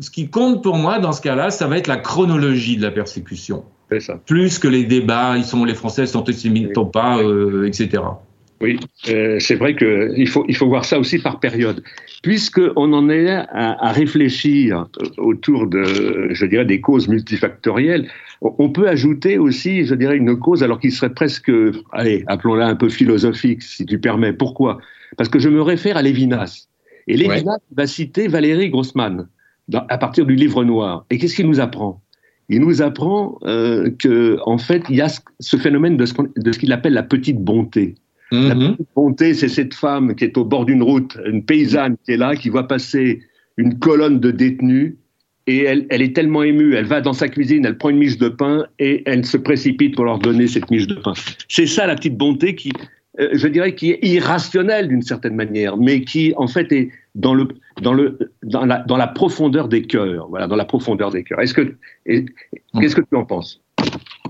Ce 0.00 0.10
qui 0.10 0.28
compte 0.28 0.62
pour 0.62 0.76
moi 0.76 0.98
dans 0.98 1.12
ce 1.12 1.20
cas-là, 1.20 1.50
ça 1.50 1.68
va 1.68 1.78
être 1.78 1.86
la 1.86 1.96
chronologie 1.96 2.76
de 2.76 2.82
la 2.82 2.90
persécution. 2.90 3.64
Ça. 4.00 4.20
Plus 4.26 4.58
que 4.58 4.66
les 4.66 4.82
débats, 4.82 5.36
ils 5.36 5.44
sont 5.44 5.64
les 5.64 5.74
Français 5.74 6.06
sont 6.06 6.18
antisémites 6.18 6.76
ou 6.76 6.86
pas, 6.86 7.18
euh, 7.18 7.66
etc. 7.66 8.02
Oui, 8.60 8.78
euh, 9.08 9.38
c'est 9.38 9.56
vrai 9.56 9.76
qu'il 9.76 10.28
faut, 10.28 10.44
il 10.48 10.56
faut 10.56 10.66
voir 10.66 10.84
ça 10.84 10.98
aussi 10.98 11.18
par 11.18 11.40
période. 11.40 11.82
Puisqu'on 12.22 12.92
en 12.92 13.10
est 13.10 13.28
à, 13.28 13.44
à, 13.52 13.92
réfléchir 13.92 14.86
autour 15.18 15.66
de, 15.66 16.28
je 16.30 16.46
dirais, 16.46 16.64
des 16.64 16.80
causes 16.80 17.08
multifactorielles, 17.08 18.08
on 18.40 18.70
peut 18.70 18.88
ajouter 18.88 19.38
aussi, 19.38 19.84
je 19.84 19.94
dirais, 19.94 20.16
une 20.16 20.38
cause, 20.38 20.62
alors 20.62 20.80
qui 20.80 20.90
serait 20.90 21.12
presque, 21.12 21.50
allez, 21.92 22.24
appelons-la 22.26 22.66
un 22.66 22.76
peu 22.76 22.88
philosophique, 22.88 23.62
si 23.62 23.84
tu 23.84 23.98
permets. 23.98 24.32
Pourquoi? 24.32 24.78
Parce 25.16 25.28
que 25.28 25.38
je 25.38 25.48
me 25.48 25.62
réfère 25.62 25.96
à 25.96 26.02
Lévinas. 26.02 26.68
Et 27.08 27.16
Lévinas 27.16 27.58
va 27.74 27.86
citer 27.86 28.28
Valérie 28.28 28.70
Grossman 28.70 29.28
à 29.72 29.98
partir 29.98 30.26
du 30.26 30.34
livre 30.34 30.64
noir. 30.64 31.06
Et 31.10 31.18
qu'est-ce 31.18 31.36
qu'il 31.36 31.46
nous 31.46 31.60
apprend? 31.60 32.02
Il 32.48 32.60
nous 32.60 32.82
apprend 32.82 33.38
euh, 33.44 33.90
que 33.98 34.38
en 34.44 34.58
fait 34.58 34.84
il 34.88 34.96
y 34.96 35.00
a 35.00 35.08
ce 35.40 35.56
phénomène 35.56 35.96
de 35.96 36.06
ce 36.06 36.58
qu'il 36.58 36.72
appelle 36.72 36.92
la 36.92 37.02
petite 37.02 37.38
bonté. 37.38 37.96
La 38.32 38.54
mhm. 38.54 38.76
bonté, 38.94 39.34
c'est 39.34 39.48
cette 39.48 39.74
femme 39.74 40.14
qui 40.14 40.24
est 40.24 40.36
au 40.36 40.44
bord 40.44 40.64
d'une 40.64 40.82
route, 40.82 41.16
une 41.26 41.44
paysanne 41.44 41.96
qui 42.04 42.12
est 42.12 42.16
là, 42.16 42.34
qui 42.34 42.48
voit 42.48 42.66
passer 42.66 43.22
une 43.56 43.78
colonne 43.78 44.20
de 44.20 44.30
détenus, 44.30 44.96
et 45.46 45.62
elle, 45.62 45.86
elle, 45.90 46.02
est 46.02 46.14
tellement 46.14 46.42
émue, 46.42 46.74
elle 46.74 46.86
va 46.86 47.00
dans 47.00 47.12
sa 47.12 47.28
cuisine, 47.28 47.64
elle 47.64 47.78
prend 47.78 47.90
une 47.90 47.98
miche 47.98 48.18
de 48.18 48.28
pain, 48.28 48.66
et 48.80 49.02
elle 49.06 49.24
se 49.24 49.36
précipite 49.36 49.94
pour 49.94 50.04
leur 50.04 50.18
donner 50.18 50.48
cette 50.48 50.70
miche 50.70 50.88
de 50.88 50.96
pain. 50.96 51.12
C'est 51.48 51.66
ça 51.66 51.86
la 51.86 51.94
petite 51.94 52.16
bonté 52.16 52.56
qui, 52.56 52.72
euh, 53.20 53.28
je 53.32 53.46
dirais, 53.46 53.74
qui 53.74 53.92
est 53.92 54.04
irrationnelle 54.04 54.88
d'une 54.88 55.02
certaine 55.02 55.36
manière, 55.36 55.76
mais 55.76 56.02
qui 56.02 56.34
en 56.36 56.48
fait 56.48 56.72
est 56.72 56.90
dans 57.14 57.32
le 57.32 57.46
dans 57.80 57.94
le 57.94 58.18
dans 58.42 58.66
la 58.66 58.78
dans 58.80 58.96
la 58.96 59.06
profondeur 59.06 59.68
des 59.68 59.82
cœurs, 59.82 60.26
voilà, 60.28 60.48
dans 60.48 60.56
la 60.56 60.64
profondeur 60.64 61.12
des 61.12 61.22
cœurs. 61.22 61.40
Est-ce 61.40 61.54
que 61.54 61.76
qu'est-ce 62.04 62.96
que 62.96 63.02
tu 63.02 63.16
en 63.16 63.24
penses? 63.24 63.62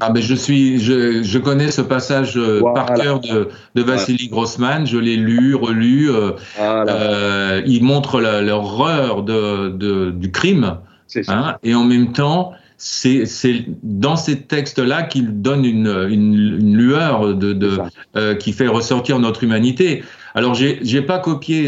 Ah 0.00 0.10
ben 0.10 0.22
je 0.22 0.34
suis, 0.34 0.78
je, 0.78 1.22
je 1.22 1.38
connais 1.38 1.70
ce 1.70 1.80
passage 1.80 2.36
euh, 2.36 2.62
par 2.74 2.94
cœur 2.94 3.20
de, 3.20 3.48
de 3.74 3.82
Vassili 3.82 4.28
Grossman. 4.28 4.86
Je 4.86 4.98
l'ai 4.98 5.16
lu, 5.16 5.54
relu. 5.54 6.10
Euh, 6.10 6.32
euh, 6.60 7.62
il 7.66 7.82
montre 7.84 8.20
l'horreur 8.20 9.22
de, 9.22 9.68
de, 9.68 10.10
du 10.10 10.30
crime, 10.30 10.78
hein, 11.28 11.56
et 11.62 11.74
en 11.74 11.84
même 11.84 12.12
temps, 12.12 12.52
c'est 12.78 13.24
dans 13.82 14.16
ces 14.16 14.42
textes-là 14.42 15.04
qu'il 15.04 15.40
donne 15.40 15.64
une, 15.64 15.86
une, 16.10 16.34
une, 16.60 16.76
lueur 16.76 17.34
de, 17.34 17.52
de 17.52 17.78
euh, 18.16 18.34
qui 18.34 18.52
fait 18.52 18.68
ressortir 18.68 19.18
notre 19.18 19.44
humanité. 19.44 20.04
Alors 20.34 20.54
j'ai 20.54 20.78
j'ai 20.82 21.02
pas 21.02 21.18
copié. 21.18 21.66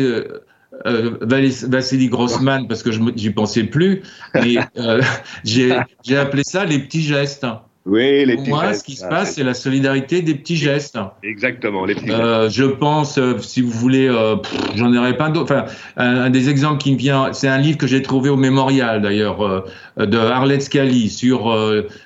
Euh, 0.86 1.18
Vassili 1.22 2.08
Grossman 2.08 2.68
parce 2.68 2.82
que 2.82 2.92
je 2.92 3.00
j'y 3.16 3.30
pensais 3.30 3.64
plus, 3.64 4.02
mais 4.34 4.58
euh, 4.76 5.02
j'ai 5.44 5.72
appelé 6.16 6.44
ça 6.44 6.64
les 6.64 6.78
petits 6.78 7.02
gestes. 7.02 7.46
Oui, 7.88 8.26
les 8.26 8.36
Pour 8.36 8.48
moi, 8.48 8.74
ce 8.74 8.84
qui 8.84 8.96
se 8.96 9.06
passe, 9.06 9.34
c'est 9.34 9.44
la 9.44 9.54
solidarité 9.54 10.20
des 10.20 10.34
petits 10.34 10.56
gestes. 10.56 10.98
Exactement, 11.22 11.86
les 11.86 11.94
petits 11.94 12.10
euh, 12.10 12.44
gestes. 12.44 12.56
Je 12.56 12.64
pense, 12.64 13.16
euh, 13.16 13.38
si 13.38 13.62
vous 13.62 13.70
voulez, 13.70 14.06
euh, 14.06 14.36
j'en 14.74 14.94
aurais 14.94 15.16
pas 15.16 15.30
d'autres. 15.30 15.54
Enfin, 15.54 15.64
un, 15.96 16.28
des 16.28 16.50
exemples 16.50 16.78
qui 16.78 16.92
me 16.92 16.98
vient, 16.98 17.32
c'est 17.32 17.48
un 17.48 17.56
livre 17.56 17.78
que 17.78 17.86
j'ai 17.86 18.02
trouvé 18.02 18.28
au 18.28 18.36
Mémorial, 18.36 19.00
d'ailleurs, 19.00 19.64
de 19.96 20.18
Arlette 20.18 20.62
Scali 20.62 21.08
sur 21.08 21.56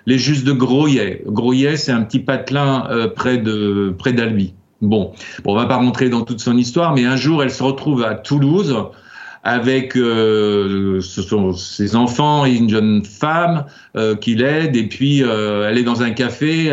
les 0.07 0.19
Justes 0.19 0.45
de 0.45 0.53
Groyet. 0.53 1.23
Groyet, 1.27 1.77
c'est 1.77 1.93
un 1.93 2.03
petit 2.03 2.21
patelin 2.21 2.89
près 3.17 3.39
de 3.39 3.93
près 3.99 4.13
d'Albi. 4.13 4.55
Bon, 4.83 5.13
bon, 5.45 5.53
on 5.53 5.57
va 5.57 5.67
pas 5.67 5.77
rentrer 5.77 6.09
dans 6.09 6.23
toute 6.23 6.41
son 6.41 6.57
histoire, 6.57 6.95
mais 6.95 7.05
un 7.05 7.17
jour, 7.17 7.43
elle 7.43 7.51
se 7.51 7.63
retrouve 7.63 8.05
à 8.05 8.15
Toulouse 8.15 8.77
avec 9.43 9.97
euh, 9.97 11.01
ses 11.01 11.97
enfants 11.97 12.47
et 12.47 12.55
une 12.55 12.71
jeune 12.71 13.05
femme 13.05 13.67
euh, 13.97 14.15
qui 14.15 14.37
l'aide 14.37 14.77
et 14.77 14.87
puis 14.87 15.23
euh, 15.23 15.69
elle 15.69 15.79
est 15.79 15.83
dans 15.83 16.03
un 16.03 16.11
café 16.11 16.67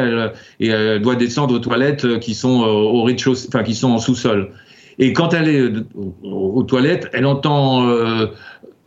et 0.60 0.68
elle 0.68 1.02
doit 1.02 1.16
descendre 1.16 1.56
aux 1.56 1.60
toilettes 1.60 2.20
qui 2.20 2.36
sont 2.36 2.62
au 2.62 3.04
rez-de-chaussée, 3.04 3.48
enfin 3.48 3.64
qui 3.64 3.74
sont 3.74 3.92
en 3.92 3.98
sous-sol. 3.98 4.52
Et 5.00 5.14
quand 5.14 5.34
elle 5.34 5.48
est 5.48 5.72
aux 6.24 6.64
toilettes, 6.64 7.10
elle 7.14 7.26
entend 7.26 7.88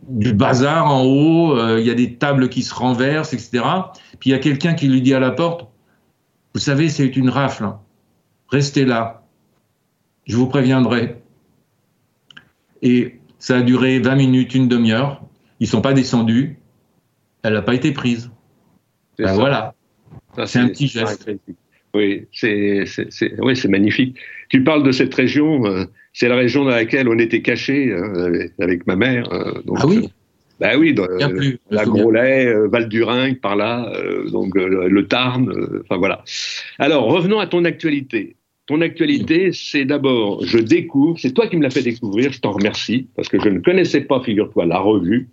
du 0.07 0.33
bazar 0.33 0.85
en 0.85 1.03
haut, 1.03 1.77
il 1.77 1.85
y 1.85 1.89
a 1.89 1.95
des 1.95 2.13
tables 2.15 2.49
qui 2.49 2.61
se 2.61 2.73
renversent, 2.73 3.33
etc. 3.33 3.63
Puis 4.19 4.29
il 4.29 4.33
y 4.33 4.35
a 4.35 4.39
quelqu'un 4.39 4.75
qui 4.75 4.87
lui 4.87 5.01
dit 5.01 5.13
à 5.13 5.19
la 5.19 5.31
porte, 5.31 5.67
vous 6.53 6.59
savez, 6.59 6.87
c'est 6.87 7.17
une 7.17 7.29
rafle, 7.29 7.71
restez 8.47 8.85
là, 8.85 9.23
je 10.25 10.37
vous 10.37 10.47
préviendrai. 10.47 11.19
Et 12.83 13.19
ça 13.43 13.57
a 13.57 13.61
duré 13.61 13.99
20 13.99 14.15
minutes, 14.15 14.55
une 14.55 14.69
demi-heure. 14.69 15.21
Ils 15.59 15.67
sont 15.67 15.81
pas 15.81 15.91
descendus. 15.91 16.55
Elle 17.43 17.55
n'a 17.55 17.61
pas 17.61 17.75
été 17.75 17.91
prise. 17.91 18.31
Ben 19.19 19.33
voilà. 19.33 19.73
C'est 20.45 20.59
un 20.59 20.69
petit 20.69 20.87
geste. 20.87 21.29
Oui, 21.93 22.25
c'est 22.31 22.85
oui, 23.39 23.61
magnifique. 23.67 24.15
Tu 24.47 24.63
parles 24.63 24.83
de 24.83 24.93
cette 24.93 25.13
région, 25.13 25.65
euh, 25.65 25.83
c'est 26.13 26.29
la 26.29 26.37
région 26.37 26.63
dans 26.63 26.69
laquelle 26.69 27.09
on 27.09 27.19
était 27.19 27.41
caché 27.41 27.91
euh, 27.91 28.47
avec 28.59 28.87
ma 28.87 28.95
mère. 28.95 29.31
Euh, 29.33 29.61
ah 29.75 29.87
oui? 29.87 30.09
bah 30.61 30.77
oui, 30.77 30.93
dans, 30.93 31.07
la 31.69 31.83
Groslay, 31.83 32.55
Val 32.69 32.87
d'Urin, 32.87 33.33
par 33.33 33.57
là, 33.57 33.91
donc 34.31 34.55
le 34.55 35.07
Tarn, 35.07 35.51
enfin 35.81 35.97
voilà. 35.97 36.23
Alors 36.79 37.07
revenons 37.07 37.39
à 37.39 37.47
ton 37.47 37.65
actualité. 37.65 38.37
Ton 38.65 38.79
actualité, 38.81 39.51
c'est 39.51 39.83
d'abord, 39.83 40.43
je 40.45 40.57
découvre, 40.57 41.19
c'est 41.19 41.33
toi 41.33 41.47
qui 41.47 41.57
me 41.57 41.63
l'as 41.63 41.69
fait 41.69 41.81
découvrir, 41.81 42.31
je 42.31 42.39
t'en 42.39 42.51
remercie, 42.51 43.07
parce 43.15 43.27
que 43.27 43.37
je 43.39 43.49
ne 43.49 43.59
connaissais 43.59 44.01
pas, 44.01 44.21
figure-toi, 44.21 44.65
la 44.65 44.79
revue. 44.79 45.27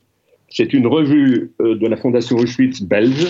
C'est 0.48 0.72
une 0.72 0.88
revue 0.88 1.52
euh, 1.60 1.76
de 1.76 1.86
la 1.86 1.96
Fondation 1.96 2.36
Auschwitz 2.36 2.82
belge 2.82 3.28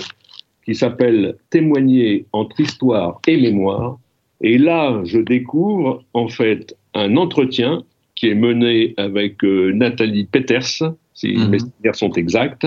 qui 0.65 0.73
s'appelle 0.73 1.35
Témoigner 1.51 2.25
entre 2.31 2.59
histoire 2.59 3.19
et 3.27 3.37
mémoire. 3.37 3.99
Et 4.41 4.57
là, 4.57 5.01
je 5.05 5.19
découvre 5.19 6.03
en 6.13 6.27
fait 6.27 6.75
un 6.95 7.15
entretien 7.17 7.83
qui 8.15 8.29
est 8.29 8.35
mené 8.35 8.95
avec 8.97 9.43
euh, 9.43 9.71
Nathalie 9.71 10.25
Peters, 10.25 10.93
si 11.13 11.33
mhm. 11.33 11.49
mes 11.49 11.59
souvenirs 11.59 11.95
sont 11.95 12.11
exacts. 12.13 12.65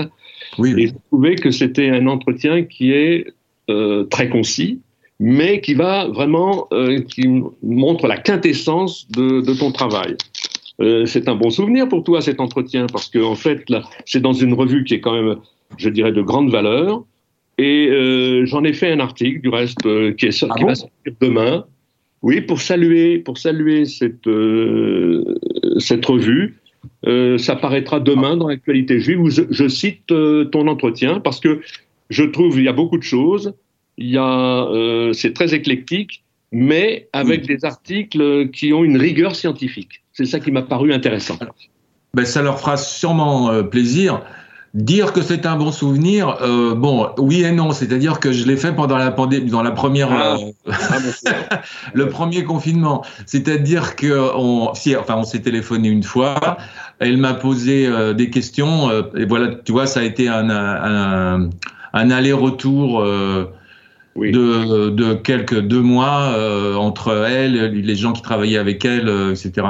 Oui, 0.57 0.73
Et 0.77 0.87
je 0.87 0.93
trouvais 1.09 1.35
que 1.35 1.51
c'était 1.51 1.89
un 1.89 2.07
entretien 2.07 2.63
qui 2.63 2.91
est 2.91 3.27
euh, 3.69 4.05
très 4.05 4.29
concis, 4.29 4.79
mais 5.19 5.61
qui 5.61 5.73
va 5.73 6.07
vraiment, 6.07 6.67
euh, 6.73 6.99
qui 7.01 7.27
montre 7.63 8.07
la 8.07 8.17
quintessence 8.17 9.07
de, 9.11 9.41
de 9.41 9.53
ton 9.53 9.71
travail. 9.71 10.15
Euh, 10.81 11.05
c'est 11.05 11.29
un 11.29 11.35
bon 11.35 11.49
souvenir 11.49 11.87
pour 11.87 12.03
toi 12.03 12.21
cet 12.21 12.41
entretien 12.41 12.87
parce 12.87 13.07
que 13.07 13.19
en 13.19 13.35
fait 13.35 13.69
là, 13.69 13.83
c'est 14.05 14.21
dans 14.21 14.33
une 14.33 14.53
revue 14.53 14.83
qui 14.83 14.95
est 14.95 14.99
quand 14.99 15.13
même, 15.13 15.37
je 15.77 15.89
dirais, 15.89 16.11
de 16.11 16.21
grande 16.21 16.49
valeur. 16.49 17.03
Et 17.57 17.87
euh, 17.89 18.45
j'en 18.45 18.63
ai 18.65 18.73
fait 18.73 18.91
un 18.91 18.99
article, 18.99 19.39
du 19.39 19.49
reste, 19.49 19.85
euh, 19.85 20.11
qui, 20.11 20.25
est, 20.25 20.43
ah 20.43 20.53
qui 20.57 20.63
va 20.65 20.75
sortir 20.75 21.13
demain. 21.21 21.65
Oui, 22.21 22.41
pour 22.41 22.59
saluer, 22.59 23.19
pour 23.19 23.37
saluer 23.37 23.85
cette 23.85 24.27
euh, 24.27 25.23
cette 25.79 26.05
revue. 26.05 26.57
ça 27.37 27.55
paraîtra 27.55 27.99
demain 27.99 28.35
dans 28.35 28.47
l'actualité 28.47 28.99
juive 28.99 29.21
où 29.21 29.29
je, 29.29 29.43
je 29.49 29.67
cite 29.67 30.07
ton 30.07 30.67
entretien 30.67 31.19
parce 31.19 31.39
que 31.39 31.61
je 32.09 32.23
trouve 32.23 32.57
il 32.57 32.65
y 32.65 32.67
a 32.67 32.73
beaucoup 32.73 32.97
de 32.97 33.03
choses 33.03 33.53
euh, 33.99 35.13
c'est 35.13 35.33
très 35.33 35.53
éclectique, 35.53 36.23
mais 36.51 37.07
avec 37.13 37.45
des 37.45 37.65
articles 37.65 38.49
qui 38.49 38.73
ont 38.73 38.83
une 38.83 38.97
rigueur 38.97 39.35
scientifique. 39.35 40.03
C'est 40.13 40.25
ça 40.25 40.39
qui 40.39 40.51
m'a 40.51 40.61
paru 40.61 40.93
intéressant. 40.93 41.37
Ben, 42.13 42.25
ça 42.25 42.41
leur 42.41 42.59
fera 42.59 42.77
sûrement 42.77 43.51
euh, 43.51 43.63
plaisir. 43.63 44.21
Dire 44.75 45.13
que 45.13 45.21
c'est 45.21 45.45
un 45.45 45.55
bon 45.55 45.71
souvenir, 45.71 46.37
euh, 46.41 46.75
bon, 46.75 47.09
oui 47.17 47.43
et 47.43 47.51
non. 47.53 47.71
C'est-à-dire 47.71 48.19
que 48.19 48.33
je 48.33 48.45
l'ai 48.45 48.57
fait 48.57 48.73
pendant 48.73 48.97
la 48.97 49.09
pandémie, 49.09 49.49
dans 49.49 49.63
la 49.63 49.71
première, 49.71 50.09
ah. 50.11 50.35
euh, 50.67 50.71
ah, 50.71 51.61
le 51.93 52.09
premier 52.09 52.43
confinement. 52.43 53.01
C'est-à-dire 53.25 53.95
que 53.95 54.33
on, 54.35 54.73
si, 54.73 54.93
enfin, 54.97 55.15
on 55.15 55.23
s'est 55.23 55.39
téléphoné 55.39 55.87
une 55.87 56.03
fois. 56.03 56.57
Elle 56.99 57.15
m'a 57.15 57.33
posé 57.33 57.87
euh, 57.87 58.13
des 58.13 58.29
questions 58.29 58.89
et 59.15 59.25
voilà, 59.25 59.55
tu 59.63 59.71
vois, 59.71 59.87
ça 59.87 60.01
a 60.01 60.03
été 60.03 60.27
un, 60.27 60.49
un, 60.49 61.49
un 61.93 62.11
aller-retour. 62.11 63.01
Oui. 64.15 64.31
De, 64.31 64.91
de, 64.91 65.13
quelques 65.13 65.59
deux 65.59 65.81
mois 65.81 66.33
entre 66.77 67.27
elle, 67.27 67.73
les 67.73 67.95
gens 67.95 68.13
qui 68.13 68.21
travaillaient 68.21 68.57
avec 68.57 68.85
elle, 68.85 69.09
etc. 69.31 69.67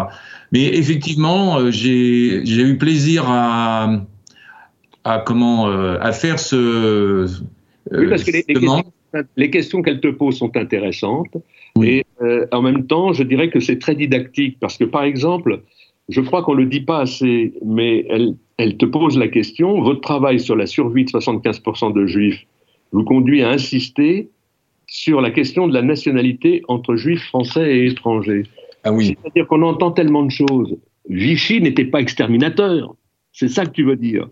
Mais 0.52 0.66
effectivement, 0.66 1.72
j'ai 1.72 2.44
eu 2.44 2.78
plaisir 2.78 3.26
à, 3.28 4.06
à 5.06 5.20
comment 5.20 5.70
euh, 5.70 5.98
à 6.02 6.12
faire 6.12 6.40
ce. 6.40 6.56
Euh, 6.56 7.28
oui, 7.92 8.08
parce 8.10 8.24
que 8.24 8.32
les, 9.38 9.50
questions, 9.50 9.82
qu'elle 9.82 10.02
te 10.02 10.08
pose 10.08 10.38
sont 10.38 10.58
intéressantes. 10.58 11.38
Et 11.82 12.04
euh, 12.22 12.48
en 12.52 12.62
même 12.62 12.88
temps, 12.88 13.14
je 13.14 13.24
dirais 13.24 13.50
que 13.50 13.60
c'est 13.60 13.80
très 13.80 13.96
didactique 13.96 14.58
parce 14.60 14.78
que, 14.78 14.84
par 14.84 15.04
exemple, 15.04 15.62
je 16.10 16.22
crois 16.22 16.44
qu'on 16.44 16.56
ne 16.56 16.62
le 16.62 16.66
dit 16.66 16.82
pas 16.82 17.02
assez, 17.02 17.54
mais 17.64 18.06
elle, 18.10 18.36
elle 18.58 18.78
te 18.78 18.86
pose 18.86 19.18
la 19.18 19.28
question 19.28 19.82
votre 19.82 20.02
travail 20.02 20.40
sur 20.40 20.56
la 20.56 20.66
survie 20.66 21.06
de 21.06 21.12
75% 21.12 21.94
de 21.94 22.06
juifs 22.08 22.46
vous 22.92 23.04
conduit 23.04 23.44
à 23.44 23.50
insister 23.50 24.30
sur 24.96 25.20
la 25.20 25.30
question 25.30 25.68
de 25.68 25.74
la 25.74 25.82
nationalité 25.82 26.64
entre 26.70 26.96
juifs 26.96 27.26
français 27.26 27.78
et 27.78 27.88
étrangers. 27.88 28.44
Ah 28.86 28.94
oui. 28.94 29.18
C'est-à-dire 29.22 29.46
qu'on 29.48 29.62
entend 29.62 29.92
tellement 29.92 30.24
de 30.24 30.32
choses. 30.32 30.78
Vichy 31.10 31.60
n'était 31.60 31.86
pas 31.86 32.00
exterminateur. 32.00 32.96
C'est 33.34 33.50
ça 33.50 33.66
que 33.66 33.72
tu 33.72 33.84
veux 33.84 33.98
dire. 33.98 34.30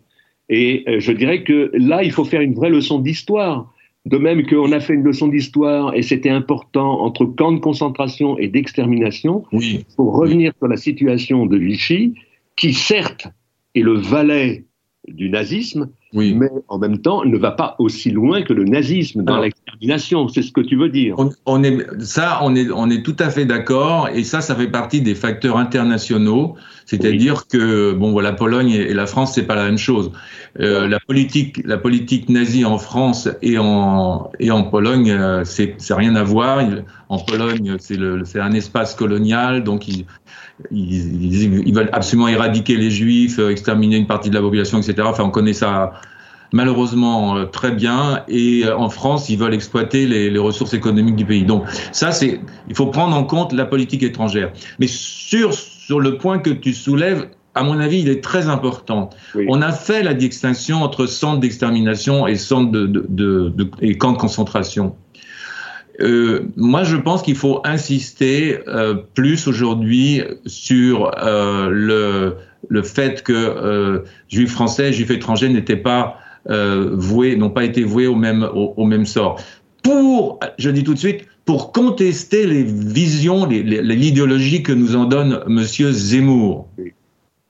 Et 0.48 0.84
euh, 0.88 1.00
je 1.02 1.12
dirais 1.12 1.44
que 1.44 1.70
là, 1.74 2.04
il 2.04 2.12
faut 2.12 2.24
faire 2.24 2.40
une 2.40 2.54
vraie 2.54 2.70
leçon 2.70 3.00
d'histoire. 3.00 3.74
De 4.06 4.18
même 4.18 4.46
qu'on 4.46 4.72
a 4.72 4.80
fait 4.80 4.94
une 4.94 5.04
leçon 5.04 5.28
d'histoire 5.28 5.94
et 5.96 6.02
c'était 6.02 6.30
important 6.30 7.02
entre 7.02 7.26
camps 7.26 7.52
de 7.52 7.60
concentration 7.60 8.38
et 8.38 8.48
d'extermination, 8.48 9.44
oui. 9.52 9.86
pour 9.98 10.16
revenir 10.16 10.54
sur 10.58 10.68
la 10.68 10.78
situation 10.78 11.46
de 11.46 11.58
Vichy, 11.58 12.14
qui 12.56 12.74
certes 12.74 13.28
est 13.76 13.82
le 13.82 13.96
valet 13.96 14.66
du 15.08 15.30
nazisme, 15.30 15.90
oui. 16.14 16.34
mais 16.34 16.50
en 16.68 16.78
même 16.78 17.00
temps 17.00 17.24
ne 17.26 17.38
va 17.38 17.52
pas 17.52 17.76
aussi 17.80 18.12
loin 18.12 18.42
que 18.42 18.54
le 18.54 18.64
nazisme 18.64 19.24
dans 19.24 19.40
l'extermination. 19.40 20.28
C'est 20.28 20.42
ce 20.42 20.52
que 20.52 20.62
tu 20.62 20.76
veux 20.76 20.90
dire. 20.90 21.16
On, 21.46 21.64
est, 21.64 22.02
ça, 22.02 22.40
on 22.44 22.56
est, 22.56 22.70
on 22.72 22.90
est 22.90 23.04
tout 23.04 23.16
à 23.20 23.30
fait 23.30 23.46
d'accord, 23.46 24.10
et 24.14 24.24
ça, 24.24 24.42
ça 24.42 24.56
fait 24.56 24.68
partie 24.68 25.02
des 25.02 25.16
facteurs 25.16 25.58
internationaux. 25.58 26.56
C'est-à-dire 26.86 27.48
que 27.48 27.94
bon, 27.94 28.20
la 28.20 28.34
Pologne 28.34 28.72
et 28.72 28.94
la 28.94 29.06
France, 29.06 29.34
c'est 29.34 29.44
pas 29.44 29.56
la 29.56 29.66
même 29.66 29.78
chose. 29.78 30.12
Euh, 30.60 30.88
la 30.88 31.00
politique, 31.00 31.62
la 31.66 31.78
politique 31.78 32.30
nazie 32.30 32.66
en 32.66 32.78
France 32.78 33.28
et 33.42 33.58
en 33.58 34.32
et 34.40 34.52
en 34.52 34.64
Pologne, 34.64 35.12
euh, 35.12 35.44
c'est 35.46 35.76
rien 35.90 36.16
à 36.16 36.24
voir. 36.24 36.64
en 37.10 37.20
Pologne, 37.20 37.78
c'est 37.80 38.40
un 38.40 38.52
espace 38.54 38.96
colonial, 38.96 39.64
donc 39.64 39.88
ils, 39.88 40.06
ils, 40.72 41.68
ils, 41.68 41.74
veulent 41.74 41.90
absolument 41.92 42.28
éradiquer 42.28 42.76
les 42.76 42.92
Juifs, 42.92 43.40
euh, 43.40 43.50
exterminer 43.50 43.98
une 43.98 44.08
partie 44.08 44.30
de 44.30 44.36
la 44.36 44.42
population, 44.42 44.80
etc. 44.80 44.96
Enfin, 45.06 45.24
on 45.24 45.32
connaît 45.32 45.54
ça 45.54 45.94
malheureusement 46.52 47.36
euh, 47.36 47.46
très 47.46 47.72
bien. 47.72 48.24
Et 48.28 48.64
en 48.70 48.90
France, 48.90 49.30
ils 49.30 49.38
veulent 49.38 49.54
exploiter 49.54 50.06
les, 50.08 50.30
les 50.30 50.40
ressources 50.40 50.74
économiques 50.74 51.16
du 51.16 51.26
pays. 51.26 51.44
Donc 51.44 51.64
ça, 51.92 52.12
c'est 52.12 52.40
il 52.70 52.76
faut 52.76 52.88
prendre 52.88 53.16
en 53.16 53.24
compte 53.24 53.54
la 53.54 53.66
politique 53.66 54.04
étrangère. 54.04 54.52
Mais 54.80 54.88
sur 54.88 55.54
sur 55.86 56.00
le 56.00 56.18
point 56.18 56.40
que 56.40 56.50
tu 56.50 56.74
soulèves, 56.74 57.28
à 57.56 57.64
mon 57.64 57.80
avis, 57.80 58.00
il 58.00 58.10
est 58.10 58.24
très 58.24 58.48
important. 58.48 59.10
On 59.48 59.62
a 59.62 59.72
fait 59.72 60.02
la 60.02 60.14
distinction 60.14 60.82
entre 60.82 61.06
centres 61.06 61.40
d'extermination 61.40 62.26
et 62.26 62.36
centres 62.36 62.72
de, 62.72 62.88
de, 62.88 63.50
de, 63.50 63.70
et 63.82 63.98
camps 63.98 64.14
de 64.14 64.18
concentration. 64.18 64.96
Euh, 66.00 66.48
moi, 66.56 66.84
je 66.84 66.96
pense 66.96 67.22
qu'il 67.22 67.36
faut 67.36 67.62
insister 67.66 68.60
euh, 68.68 68.96
plus 69.14 69.48
aujourd'hui 69.48 70.24
sur 70.46 71.12
euh, 71.18 71.70
le, 71.70 72.38
le 72.70 72.82
fait 72.82 73.22
que 73.22 74.04
juifs 74.30 74.52
français, 74.52 74.94
juifs 74.94 75.12
étrangers 75.12 75.50
n'étaient 75.50 75.76
pas 75.76 76.18
voués, 76.48 77.36
n'ont 77.36 77.52
pas 77.52 77.66
été 77.66 77.84
voués 77.84 78.08
au 78.08 78.16
même, 78.16 78.44
au, 78.44 78.74
au, 78.78 78.86
même 78.86 79.06
sort. 79.06 79.40
Pour, 79.84 80.40
je 80.58 80.70
dis 80.70 80.84
tout 80.84 80.94
de 80.94 81.00
suite, 81.00 81.26
pour 81.46 81.72
contester 81.72 82.48
les 82.48 82.64
visions, 82.64 83.46
l'idéologie 83.46 84.64
que 84.64 84.72
nous 84.72 84.96
en 84.96 85.06
donne 85.06 85.44
Monsieur 85.48 85.92
Zemmour. 85.92 86.70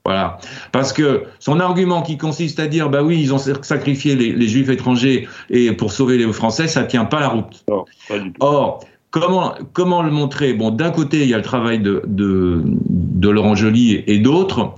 Voilà. 0.05 0.37
Parce 0.71 0.91
que 0.91 1.23
son 1.39 1.59
argument 1.61 2.01
qui 2.01 2.17
consiste 2.17 2.59
à 2.59 2.67
dire, 2.67 2.89
bah 2.89 3.03
oui, 3.03 3.21
ils 3.21 3.33
ont 3.33 3.37
sacrifié 3.37 4.15
les, 4.15 4.33
les 4.33 4.47
Juifs 4.47 4.69
étrangers 4.69 5.27
et 5.49 5.71
pour 5.71 5.93
sauver 5.93 6.17
les 6.17 6.33
Français, 6.33 6.67
ça 6.67 6.83
tient 6.83 7.05
pas 7.05 7.21
la 7.21 7.29
route. 7.29 7.63
Non, 7.69 7.85
pas 8.09 8.19
du 8.19 8.33
tout. 8.33 8.37
Or, 8.41 8.83
comment, 9.11 9.53
comment 9.71 10.01
le 10.01 10.11
montrer? 10.11 10.53
Bon, 10.53 10.71
d'un 10.71 10.91
côté, 10.91 11.21
il 11.21 11.29
y 11.29 11.33
a 11.33 11.37
le 11.37 11.43
travail 11.43 11.79
de, 11.79 12.01
de, 12.05 12.63
de 12.65 13.29
Laurent 13.29 13.55
Joly 13.55 13.93
et, 13.93 14.15
et 14.15 14.19
d'autres, 14.19 14.73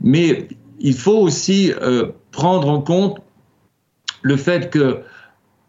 mais 0.00 0.48
il 0.78 0.94
faut 0.94 1.18
aussi 1.18 1.72
euh, 1.82 2.06
prendre 2.30 2.70
en 2.70 2.80
compte 2.80 3.18
le 4.22 4.36
fait 4.36 4.70
que 4.70 5.00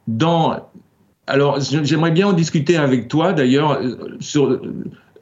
dans 0.08 0.71
alors, 1.32 1.60
j'aimerais 1.62 2.12
bien 2.12 2.28
en 2.28 2.34
discuter 2.34 2.76
avec 2.76 3.08
toi, 3.08 3.32
d'ailleurs, 3.32 3.80
sur 4.20 4.60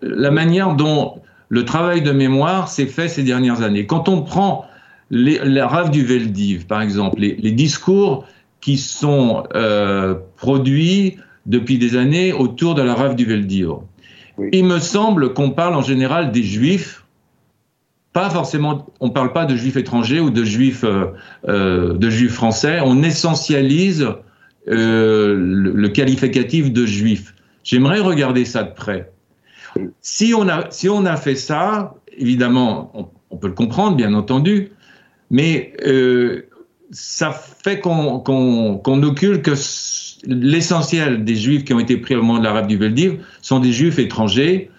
la 0.01 0.31
manière 0.31 0.73
dont 0.73 1.21
le 1.49 1.65
travail 1.65 2.01
de 2.01 2.11
mémoire 2.11 2.67
s'est 2.67 2.87
fait 2.87 3.07
ces 3.07 3.21
dernières 3.21 3.61
années. 3.61 3.85
Quand 3.85 4.09
on 4.09 4.23
prend 4.23 4.65
les, 5.11 5.37
la 5.43 5.67
rave 5.67 5.91
du 5.91 6.03
Veldiv, 6.03 6.65
par 6.65 6.81
exemple, 6.81 7.19
les, 7.19 7.35
les 7.35 7.51
discours 7.51 8.25
qui 8.59 8.77
sont 8.77 9.43
euh, 9.53 10.15
produits 10.35 11.17
depuis 11.45 11.77
des 11.77 11.95
années 11.95 12.33
autour 12.33 12.73
de 12.73 12.81
la 12.81 12.95
rave 12.95 13.15
du 13.15 13.25
Veldiv, 13.25 13.69
oui. 14.39 14.49
il 14.51 14.65
me 14.65 14.79
semble 14.79 15.33
qu'on 15.33 15.51
parle 15.51 15.75
en 15.75 15.83
général 15.83 16.31
des 16.31 16.43
juifs, 16.43 17.05
pas 18.13 18.31
forcément, 18.31 18.87
on 18.99 19.11
parle 19.11 19.31
pas 19.31 19.45
de 19.45 19.55
juifs 19.55 19.77
étrangers 19.77 20.19
ou 20.19 20.31
de 20.31 20.43
juifs, 20.43 20.83
euh, 20.83 21.05
euh, 21.47 21.93
de 21.93 22.09
juifs 22.09 22.33
français, 22.33 22.79
on 22.83 23.03
essentialise 23.03 24.07
euh, 24.69 25.35
le, 25.35 25.89
qualificatif 25.89 26.71
de 26.71 26.85
juif. 26.85 27.33
J'aimerais 27.63 28.01
regarder 28.01 28.45
ça 28.45 28.63
de 28.63 28.71
près. 28.71 29.11
Si 30.01 30.33
on 30.35 30.47
a, 30.47 30.69
si 30.69 30.87
on 30.89 31.05
a 31.05 31.17
fait 31.17 31.35
ça, 31.35 31.95
évidemment, 32.15 33.11
on, 33.31 33.37
peut 33.37 33.47
le 33.47 33.53
comprendre, 33.53 33.95
bien 33.97 34.13
entendu, 34.13 34.69
mais 35.31 35.73
euh, 35.85 36.43
ça 36.91 37.31
fait 37.31 37.79
qu'on 37.79 38.19
qu 38.19 38.31
qu 38.83 39.05
occulte 39.05 39.41
que 39.41 39.53
l'essentiel 40.27 41.23
des 41.23 41.35
juifs 41.35 41.63
qui 41.63 41.73
ont 41.73 41.79
été 41.79 41.97
pris 41.97 42.15
au 42.15 42.21
moment 42.21 42.37
de 42.37 42.43
l'arabe 42.43 42.67
du 42.67 42.77
Veldiv 42.77 43.19
sont 43.41 43.59
des 43.59 43.71
juifs 43.71 43.97
étrangers, 43.97 44.69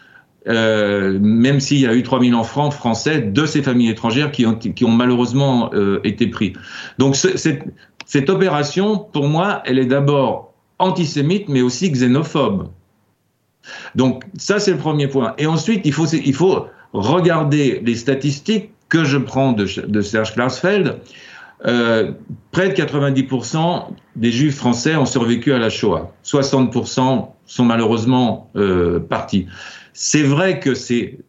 euh, 0.47 1.19
même 1.21 1.59
s'il 1.59 1.79
y 1.79 1.87
a 1.87 1.95
eu 1.95 2.03
3000 2.05 2.35
enfants 2.37 2.71
français 2.71 3.23
de 3.23 3.45
ces 3.45 3.63
familles 3.63 3.91
étrangères 3.91 4.31
qui 4.31 4.47
ont, 4.47 4.55
qui 4.55 4.85
ont 4.85 4.93
malheureusement 4.93 5.71
été 6.05 6.29
pris. 6.29 6.53
Donc 6.99 7.17
cette, 7.17 7.65
cette 8.11 8.29
opération, 8.29 8.99
pour 8.99 9.29
moi, 9.29 9.63
elle 9.65 9.79
est 9.79 9.87
d'abord 9.87 10.53
antisémite, 10.81 11.49
mais 11.49 11.63
aussi 11.63 11.89
xénophobe. 11.93 12.69
Donc 13.95 14.25
ça, 14.37 14.59
c'est 14.59 14.73
le 14.73 14.79
premier 14.79 15.07
point. 15.07 15.35
Et 15.39 15.47
ensuite, 15.47 15.83
il 15.85 15.95
faut, 16.35 16.67
regarder 16.93 17.81
les 17.85 17.95
statistiques 17.95 18.73
que 18.89 19.05
je 19.05 19.17
prends 19.17 19.53
de, 19.53 19.65
de 19.87 20.01
Serge 20.01 20.35
Klarsfeld. 20.35 20.99
Euh, 21.67 22.11
près 22.51 22.71
de 22.71 22.75
90% 22.75 23.91
des 24.17 24.33
juifs 24.33 24.57
français 24.57 24.97
ont 24.97 25.07
survécu 25.07 25.53
à 25.53 25.59
la 25.59 25.71
Shoah. 25.71 26.13
60% 26.25 27.29
sont 27.47 27.65
malheureusement 27.65 28.51
euh, 28.57 28.99
partis. 28.99 29.47
C'est 29.93 30.25
vrai 30.25 30.59
que 30.59 30.75
c'est 30.75 31.21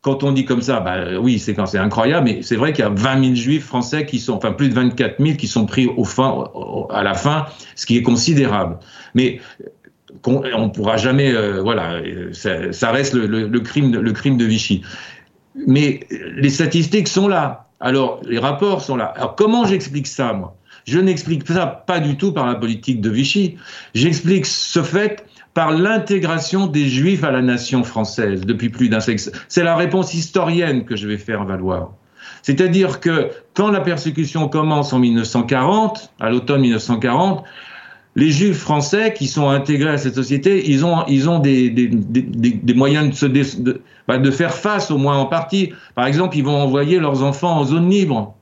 quand 0.00 0.22
on 0.22 0.32
dit 0.32 0.44
comme 0.44 0.62
ça, 0.62 0.80
bah, 0.80 1.18
oui, 1.20 1.38
c'est 1.38 1.54
quand 1.54 1.66
c'est 1.66 1.78
incroyable, 1.78 2.24
mais 2.24 2.42
c'est 2.42 2.56
vrai 2.56 2.72
qu'il 2.72 2.84
y 2.84 2.88
a 2.88 2.90
20 2.90 3.22
000 3.22 3.34
juifs 3.34 3.64
français 3.64 4.06
qui 4.06 4.18
sont, 4.18 4.34
enfin 4.34 4.52
plus 4.52 4.68
de 4.68 4.74
24 4.74 5.22
000 5.22 5.36
qui 5.36 5.48
sont 5.48 5.66
pris 5.66 5.86
au 5.86 6.04
fin, 6.04 6.44
à 6.90 7.02
la 7.02 7.14
fin, 7.14 7.46
ce 7.74 7.84
qui 7.84 7.96
est 7.96 8.02
considérable. 8.02 8.78
Mais 9.14 9.40
on, 10.24 10.42
on 10.54 10.70
pourra 10.70 10.96
jamais, 10.96 11.32
euh, 11.32 11.60
voilà, 11.62 12.00
ça, 12.32 12.90
reste 12.92 13.14
le, 13.14 13.60
crime, 13.60 13.92
le 13.92 14.12
crime 14.12 14.36
de 14.36 14.44
Vichy. 14.44 14.82
Mais 15.66 16.00
les 16.10 16.50
statistiques 16.50 17.08
sont 17.08 17.26
là. 17.26 17.66
Alors, 17.80 18.20
les 18.24 18.38
rapports 18.38 18.82
sont 18.82 18.96
là. 18.96 19.06
Alors, 19.16 19.34
comment 19.34 19.64
j'explique 19.64 20.06
ça, 20.06 20.32
moi? 20.32 20.54
Je 20.84 20.98
n'explique 20.98 21.46
ça 21.46 21.66
pas 21.66 22.00
du 22.00 22.16
tout 22.16 22.32
par 22.32 22.46
la 22.46 22.54
politique 22.54 23.00
de 23.00 23.10
Vichy. 23.10 23.56
J'explique 23.94 24.46
ce 24.46 24.82
fait 24.82 25.26
par 25.58 25.72
l'intégration 25.72 26.68
des 26.68 26.86
Juifs 26.86 27.24
à 27.24 27.32
la 27.32 27.42
nation 27.42 27.82
française 27.82 28.42
depuis 28.42 28.68
plus 28.68 28.88
d'un 28.88 29.00
siècle. 29.00 29.28
C'est 29.48 29.64
la 29.64 29.74
réponse 29.74 30.14
historienne 30.14 30.84
que 30.84 30.94
je 30.94 31.08
vais 31.08 31.18
faire 31.18 31.44
valoir. 31.44 31.94
C'est-à-dire 32.42 33.00
que 33.00 33.30
quand 33.54 33.72
la 33.72 33.80
persécution 33.80 34.48
commence 34.48 34.92
en 34.92 35.00
1940, 35.00 36.12
à 36.20 36.30
l'automne 36.30 36.60
1940, 36.60 37.42
les 38.14 38.30
Juifs 38.30 38.58
français 38.58 39.12
qui 39.12 39.26
sont 39.26 39.48
intégrés 39.48 39.90
à 39.90 39.98
cette 39.98 40.14
société, 40.14 40.70
ils 40.70 40.86
ont, 40.86 41.04
ils 41.08 41.28
ont 41.28 41.40
des, 41.40 41.70
des, 41.70 41.88
des, 41.88 42.22
des 42.52 42.74
moyens 42.74 43.10
de, 43.10 43.14
se 43.16 43.26
dé, 43.26 43.42
de, 43.58 43.80
bah 44.06 44.18
de, 44.18 44.30
faire 44.30 44.54
face, 44.54 44.92
au 44.92 44.96
moins 44.96 45.18
en 45.18 45.26
partie. 45.26 45.72
Par 45.96 46.06
exemple, 46.06 46.36
ils 46.36 46.44
vont 46.44 46.56
envoyer 46.56 47.00
leurs 47.00 47.24
enfants 47.24 47.58
en 47.58 47.64
zone 47.64 47.90
libre. 47.90 48.36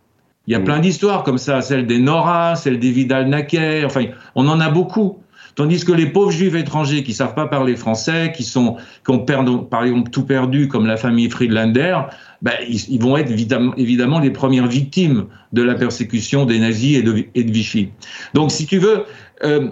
Il 0.48 0.52
y 0.52 0.54
a 0.54 0.60
plein 0.60 0.80
d'histoires 0.80 1.22
comme 1.22 1.38
ça, 1.38 1.62
celle 1.62 1.86
des 1.86 1.98
Nora, 1.98 2.56
celle 2.56 2.78
des 2.78 2.90
Vidal-Naquet, 2.90 3.86
enfin, 3.86 4.04
on 4.34 4.46
en 4.48 4.60
a 4.60 4.68
beaucoup. 4.68 5.18
Tandis 5.56 5.86
que 5.86 5.92
les 5.92 6.06
pauvres 6.06 6.30
juifs 6.30 6.54
étrangers 6.54 7.02
qui 7.02 7.14
savent 7.14 7.34
pas 7.34 7.46
parler 7.46 7.76
français, 7.76 8.32
qui 8.36 8.44
sont, 8.44 8.76
qui 9.04 9.10
ont 9.10 9.20
perdu, 9.20 9.52
par 9.70 9.84
exemple 9.84 10.10
tout 10.10 10.24
perdu, 10.24 10.68
comme 10.68 10.86
la 10.86 10.98
famille 10.98 11.30
Friedlander, 11.30 11.98
ben, 12.42 12.52
ils, 12.68 13.00
vont 13.00 13.16
être 13.16 13.30
évidemment, 13.30 14.18
les 14.18 14.30
premières 14.30 14.66
victimes 14.66 15.26
de 15.54 15.62
la 15.62 15.74
persécution 15.74 16.44
des 16.44 16.58
nazis 16.58 16.98
et 16.98 17.02
de, 17.02 17.50
Vichy. 17.50 17.88
Donc, 18.34 18.52
si 18.52 18.66
tu 18.66 18.78
veux, 18.78 19.04
euh, 19.44 19.70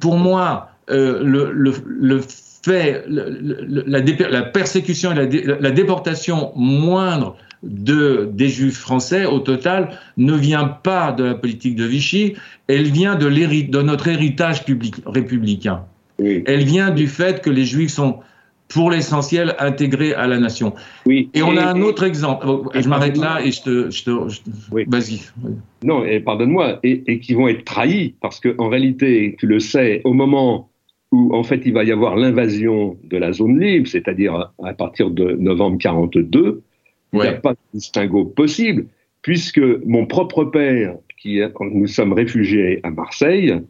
pour 0.00 0.18
moi, 0.18 0.68
euh, 0.90 1.22
le, 1.24 2.20
fait, 2.62 3.02
la, 3.08 4.42
persécution 4.42 5.12
et 5.12 5.46
la 5.46 5.70
déportation 5.70 6.52
moindre 6.56 7.36
de, 7.62 8.28
des 8.32 8.48
juifs 8.48 8.78
français, 8.78 9.26
au 9.26 9.38
total, 9.38 9.98
ne 10.16 10.34
vient 10.34 10.64
pas 10.66 11.12
de 11.12 11.24
la 11.24 11.34
politique 11.34 11.76
de 11.76 11.84
Vichy, 11.84 12.34
elle 12.68 12.84
vient 12.84 13.16
de, 13.16 13.28
de 13.28 13.82
notre 13.82 14.08
héritage 14.08 14.64
public, 14.64 14.96
républicain. 15.06 15.84
Elle 16.18 16.64
vient 16.64 16.90
du 16.90 17.06
fait 17.06 17.40
que 17.40 17.50
les 17.50 17.64
juifs 17.64 17.92
sont 17.92 18.20
pour 18.68 18.90
l'essentiel 18.90 19.54
intégrés 19.58 20.14
à 20.14 20.26
la 20.26 20.38
nation. 20.38 20.74
Oui. 21.04 21.28
Et 21.34 21.42
on 21.42 21.56
a 21.56 21.66
un 21.66 21.80
autre 21.82 22.04
exemple. 22.04 22.46
Oh, 22.48 22.70
je 22.74 22.88
m'arrête 22.88 23.16
là 23.16 23.40
et 23.44 23.50
je 23.50 23.62
te. 23.62 23.90
Je 23.90 24.04
te, 24.04 24.10
Vas-y. 24.70 25.20
Non, 25.82 26.04
et 26.04 26.20
pardonne-moi, 26.20 26.78
et, 26.84 27.02
et, 27.06 27.18
qui 27.18 27.34
vont 27.34 27.48
être 27.48 27.64
trahis 27.64 28.14
parce 28.20 28.38
qu'en 28.38 28.68
réalité, 28.68 29.34
tu 29.38 29.46
le 29.46 29.58
sais, 29.58 30.02
au 30.04 30.12
moment 30.12 30.70
où 31.12 31.34
en 31.34 31.42
fait 31.42 31.62
il 31.64 31.72
va 31.72 31.82
y 31.82 31.90
avoir 31.90 32.16
l'invasion 32.16 32.96
de 33.02 33.16
la 33.16 33.32
zone 33.32 33.58
libre, 33.58 33.88
c'est-à-dire 33.88 34.52
à 34.62 34.72
partir 34.74 35.10
de 35.10 35.32
novembre 35.32 35.78
42, 35.78 36.62
il 37.12 37.20
n'y 37.20 37.26
a 37.26 37.32
pas 37.32 37.52
de 37.52 37.58
distinguo 37.74 38.24
possible, 38.24 38.86
puisque 39.22 39.60
mon 39.84 40.06
propre 40.06 40.44
père, 40.44 40.96
qui 41.18 41.40
nous 41.60 41.86
sommes 41.86 42.12
réfugiés 42.12 42.80
à 42.82 42.90
Marseille, 42.90 43.60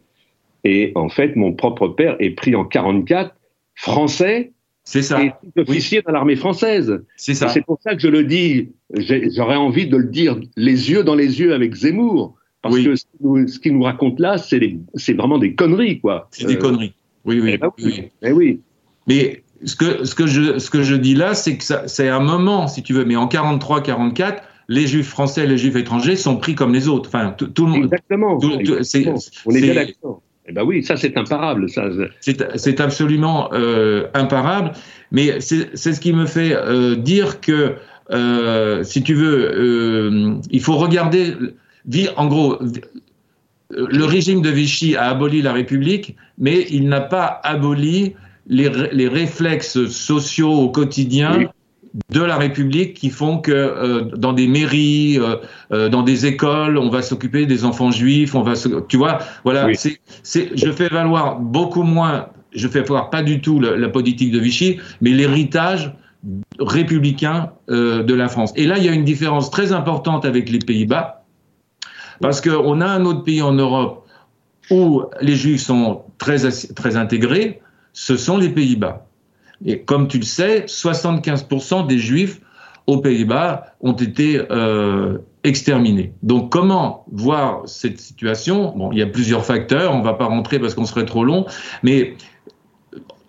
et 0.63 0.91
en 0.95 1.09
fait, 1.09 1.35
mon 1.35 1.53
propre 1.53 1.87
père 1.87 2.15
est 2.19 2.31
pris 2.31 2.55
en 2.55 2.65
44, 2.65 3.35
français, 3.75 4.51
c'est 4.83 5.01
ça. 5.01 5.23
Et 5.23 5.31
officier 5.57 6.01
dans 6.01 6.11
l'armée 6.11 6.35
française. 6.35 7.03
C'est 7.15 7.33
ça. 7.33 7.49
C'est 7.49 7.63
pour 7.63 7.79
ça 7.81 7.95
que 7.95 8.01
je 8.01 8.07
le 8.07 8.23
dis. 8.23 8.69
J'aurais 8.95 9.55
envie 9.55 9.87
de 9.87 9.97
le 9.97 10.05
dire 10.05 10.39
les 10.55 10.89
yeux 10.89 11.03
dans 11.03 11.15
les 11.15 11.39
yeux 11.39 11.53
avec 11.53 11.75
Zemmour. 11.75 12.35
Parce 12.61 12.79
que 12.79 12.95
ce 12.95 13.59
qu'il 13.59 13.73
nous 13.73 13.83
raconte 13.83 14.19
là, 14.19 14.37
c'est 14.37 15.13
vraiment 15.13 15.39
des 15.39 15.55
conneries, 15.55 15.99
quoi. 15.99 16.27
C'est 16.31 16.45
des 16.45 16.55
euh, 16.55 16.59
conneries. 16.59 16.93
Oui, 17.25 17.39
oui. 17.39 17.51
Eh 17.53 17.57
ben 17.57 17.71
oui. 17.79 18.03
Eh 18.21 18.31
oui. 18.31 18.59
Mais 19.07 19.43
ce 19.63 19.75
que, 19.75 20.05
ce 20.05 20.15
que, 20.15 20.27
je, 20.27 20.59
ce 20.59 20.69
que 20.69 20.83
je 20.83 20.95
dis 20.95 21.15
là, 21.15 21.33
c'est 21.33 21.57
que 21.57 21.63
c'est 21.85 22.09
un 22.09 22.19
moment, 22.19 22.67
si 22.67 22.83
tu 22.83 22.93
veux, 22.93 23.05
mais 23.05 23.15
en 23.15 23.27
43-44, 23.27 24.37
les 24.67 24.87
juifs 24.87 25.09
français 25.09 25.43
et 25.43 25.47
les 25.47 25.57
juifs 25.57 25.75
étrangers 25.75 26.15
sont 26.15 26.37
pris 26.37 26.55
comme 26.55 26.73
les 26.73 26.87
autres. 26.87 27.09
Enfin, 27.09 27.35
tout, 27.37 27.65
le 27.65 27.71
monde. 27.71 27.83
Exactement. 27.83 28.39
On 29.45 29.51
est 29.51 29.61
bien 29.61 29.73
d'accord. 29.73 30.21
Eh 30.47 30.53
ben 30.53 30.63
oui, 30.63 30.83
ça 30.83 30.97
c'est 30.97 31.17
imparable. 31.17 31.69
Ça. 31.69 31.83
C'est 32.19 32.81
absolument 32.81 33.49
euh, 33.53 34.07
imparable. 34.13 34.71
Mais 35.11 35.39
c'est 35.39 35.75
ce 35.75 35.99
qui 35.99 36.13
me 36.13 36.25
fait 36.25 36.53
euh, 36.53 36.95
dire 36.95 37.41
que, 37.41 37.75
euh, 38.11 38.83
si 38.83 39.03
tu 39.03 39.13
veux, 39.13 40.39
il 40.49 40.61
faut 40.61 40.77
regarder. 40.77 41.35
En 42.15 42.27
gros, 42.27 42.57
le 43.69 44.05
régime 44.05 44.41
de 44.41 44.49
Vichy 44.49 44.95
a 44.95 45.09
aboli 45.09 45.41
la 45.41 45.53
République, 45.53 46.15
mais 46.37 46.65
il 46.69 46.87
n'a 46.87 47.01
pas 47.01 47.39
aboli 47.43 48.15
les, 48.51 49.07
réflexes 49.07 49.87
sociaux 49.87 50.51
au 50.51 50.69
quotidien 50.69 51.49
de 52.09 52.21
la 52.21 52.37
République 52.37 52.93
qui 52.93 53.09
font 53.09 53.39
que 53.39 53.51
euh, 53.51 54.01
dans 54.15 54.33
des 54.33 54.47
mairies, 54.47 55.17
euh, 55.19 55.37
euh, 55.71 55.89
dans 55.89 56.03
des 56.03 56.25
écoles, 56.25 56.77
on 56.77 56.89
va 56.89 57.01
s'occuper 57.01 57.45
des 57.45 57.65
enfants 57.65 57.91
juifs, 57.91 58.35
on 58.35 58.43
va, 58.43 58.53
tu 58.87 58.97
vois, 58.97 59.19
voilà, 59.43 59.67
c'est, 59.73 59.99
je 60.55 60.71
fais 60.71 60.89
valoir 60.89 61.39
beaucoup 61.39 61.83
moins, 61.83 62.27
je 62.53 62.67
fais 62.67 62.81
valoir 62.81 63.09
pas 63.09 63.23
du 63.23 63.41
tout 63.41 63.59
la, 63.59 63.89
politique 63.89 64.31
de 64.31 64.39
Vichy, 64.39 64.79
mais 65.01 65.11
l'héritage 65.11 65.93
républicain 66.59 67.51
de 67.67 68.13
la 68.13 68.29
France. 68.29 68.53
Et 68.55 68.67
là, 68.67 68.77
il 68.77 68.85
y 68.85 68.89
a 68.89 68.93
une 68.93 69.05
différence 69.05 69.49
très 69.49 69.73
importante 69.73 70.23
avec 70.23 70.49
les 70.49 70.59
Pays-Bas, 70.59 71.23
parce 72.21 72.39
qu'on 72.41 72.79
a 72.79 72.85
un 72.85 73.05
autre 73.05 73.23
pays 73.23 73.41
en 73.41 73.53
Europe 73.53 74.05
où 74.69 75.03
les 75.19 75.35
Juifs 75.35 75.63
sont 75.63 76.03
très, 76.19 76.37
très 76.75 76.95
intégrés, 76.95 77.61
ce 77.93 78.17
sont 78.17 78.37
les 78.37 78.49
Pays-Bas. 78.49 79.05
Et 79.65 79.81
comme 79.81 80.07
tu 80.07 80.17
le 80.17 80.23
sais, 80.23 80.65
75% 80.65 81.87
des 81.87 81.99
Juifs 81.99 82.41
aux 82.87 82.97
Pays-Bas 82.97 83.75
ont 83.81 83.93
été 83.93 84.41
euh, 84.51 85.19
exterminés. 85.43 86.13
Donc 86.23 86.51
comment 86.51 87.05
voir 87.11 87.61
cette 87.65 87.99
situation? 87.99 88.73
Bon, 88.75 88.91
il 88.91 88.99
y 88.99 89.01
a 89.01 89.07
plusieurs 89.07 89.45
facteurs, 89.45 89.93
on 89.93 89.99
ne 89.99 90.03
va 90.03 90.13
pas 90.13 90.25
rentrer 90.25 90.59
parce 90.59 90.73
qu'on 90.73 90.85
serait 90.85 91.05
trop 91.05 91.23
long, 91.23 91.45
mais 91.83 92.15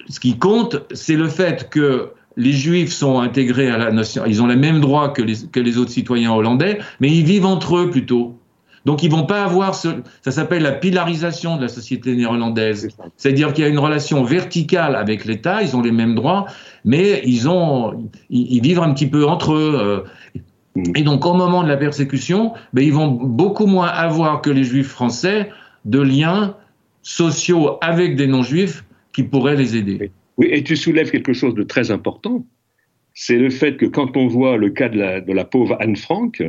ce 0.09 0.21
qui 0.21 0.39
compte, 0.39 0.83
c'est 0.93 1.17
le 1.17 1.29
fait 1.29 1.69
que 1.71 2.13
les 2.37 2.53
Juifs 2.53 2.93
sont 2.93 3.21
intégrés 3.21 3.71
à 3.71 3.77
la 3.77 3.93
nation, 3.93 4.25
ils 4.27 4.43
ont 4.43 4.47
les 4.47 4.57
mêmes 4.57 4.81
droits 4.81 5.11
que 5.11 5.23
les, 5.23 5.35
que 5.53 5.61
les 5.61 5.77
autres 5.77 5.91
citoyens 5.91 6.33
hollandais, 6.33 6.79
mais 7.01 7.11
ils 7.11 7.25
vivent 7.25 7.47
entre 7.47 7.77
eux 7.77 7.91
plutôt. 7.91 8.39
Donc 8.85 9.03
ils 9.03 9.11
vont 9.11 9.26
pas 9.26 9.45
avoir 9.45 9.74
ce, 9.74 9.89
ça 10.22 10.30
s'appelle 10.30 10.62
la 10.62 10.72
pilarisation 10.72 11.57
de 11.57 11.62
la 11.62 11.68
société 11.68 12.14
néerlandaise. 12.16 12.89
C'est-à-dire 13.16 13.53
qu'il 13.53 13.64
y 13.64 13.66
a 13.66 13.70
une 13.70 13.78
relation 13.78 14.24
verticale 14.24 14.97
avec 14.97 15.24
l'État, 15.24 15.62
ils 15.62 15.76
ont 15.76 15.83
les 15.83 15.93
mêmes 15.93 16.14
droits, 16.14 16.47
mais 16.85 17.22
ils 17.24 17.49
ont, 17.49 18.11
ils, 18.30 18.61
vivent 18.61 18.80
un 18.80 18.93
petit 18.93 19.07
peu 19.07 19.26
entre 19.26 19.53
eux. 19.55 19.78
Euh. 19.80 20.01
Et 20.97 21.03
donc 21.03 21.24
au 21.26 21.35
moment 21.35 21.62
de 21.62 21.68
la 21.68 21.76
persécution, 21.76 22.55
ben, 22.72 22.85
ils 22.85 22.93
vont 22.93 23.09
beaucoup 23.09 23.66
moins 23.66 23.89
avoir 23.89 24.41
que 24.41 24.51
les 24.51 24.64
juifs 24.64 24.89
français 24.89 25.51
de 25.85 26.01
liens 26.01 26.57
sociaux 27.03 27.78
avec 27.83 28.16
des 28.16 28.26
non-juifs 28.26 28.85
qui 29.12 29.22
pourraient 29.22 29.57
les 29.57 29.76
aider. 29.76 30.11
Oui, 30.39 30.49
et 30.51 30.64
tu 30.64 30.76
soulèves 30.76 31.11
quelque 31.11 31.33
chose 31.33 31.55
de 31.55 31.62
très 31.62 31.91
important. 31.91 32.45
C'est 33.14 33.37
le 33.37 33.51
fait 33.51 33.76
que 33.76 33.85
quand 33.85 34.16
on 34.16 34.26
voit 34.26 34.57
le 34.57 34.70
cas 34.70 34.89
de 34.89 34.99
la, 34.99 35.20
de 35.20 35.33
la 35.33 35.45
pauvre 35.45 35.76
Anne 35.80 35.97
Frank, 35.97 36.43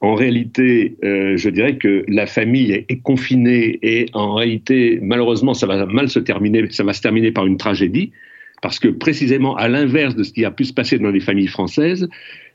en 0.00 0.14
réalité, 0.14 0.96
euh, 1.04 1.36
je 1.36 1.50
dirais 1.50 1.76
que 1.76 2.04
la 2.08 2.26
famille 2.26 2.72
est, 2.72 3.02
confinée 3.02 3.78
et 3.82 4.06
en 4.14 4.34
réalité, 4.34 4.98
malheureusement, 5.02 5.52
ça 5.52 5.66
va 5.66 5.84
mal 5.84 6.08
se 6.08 6.18
terminer, 6.18 6.64
ça 6.70 6.84
va 6.84 6.94
se 6.94 7.02
terminer 7.02 7.32
par 7.32 7.46
une 7.46 7.58
tragédie, 7.58 8.10
parce 8.62 8.78
que 8.78 8.88
précisément 8.88 9.56
à 9.56 9.68
l'inverse 9.68 10.16
de 10.16 10.22
ce 10.22 10.32
qui 10.32 10.44
a 10.44 10.50
pu 10.50 10.64
se 10.64 10.72
passer 10.72 10.98
dans 10.98 11.10
les 11.10 11.20
familles 11.20 11.48
françaises, 11.48 12.08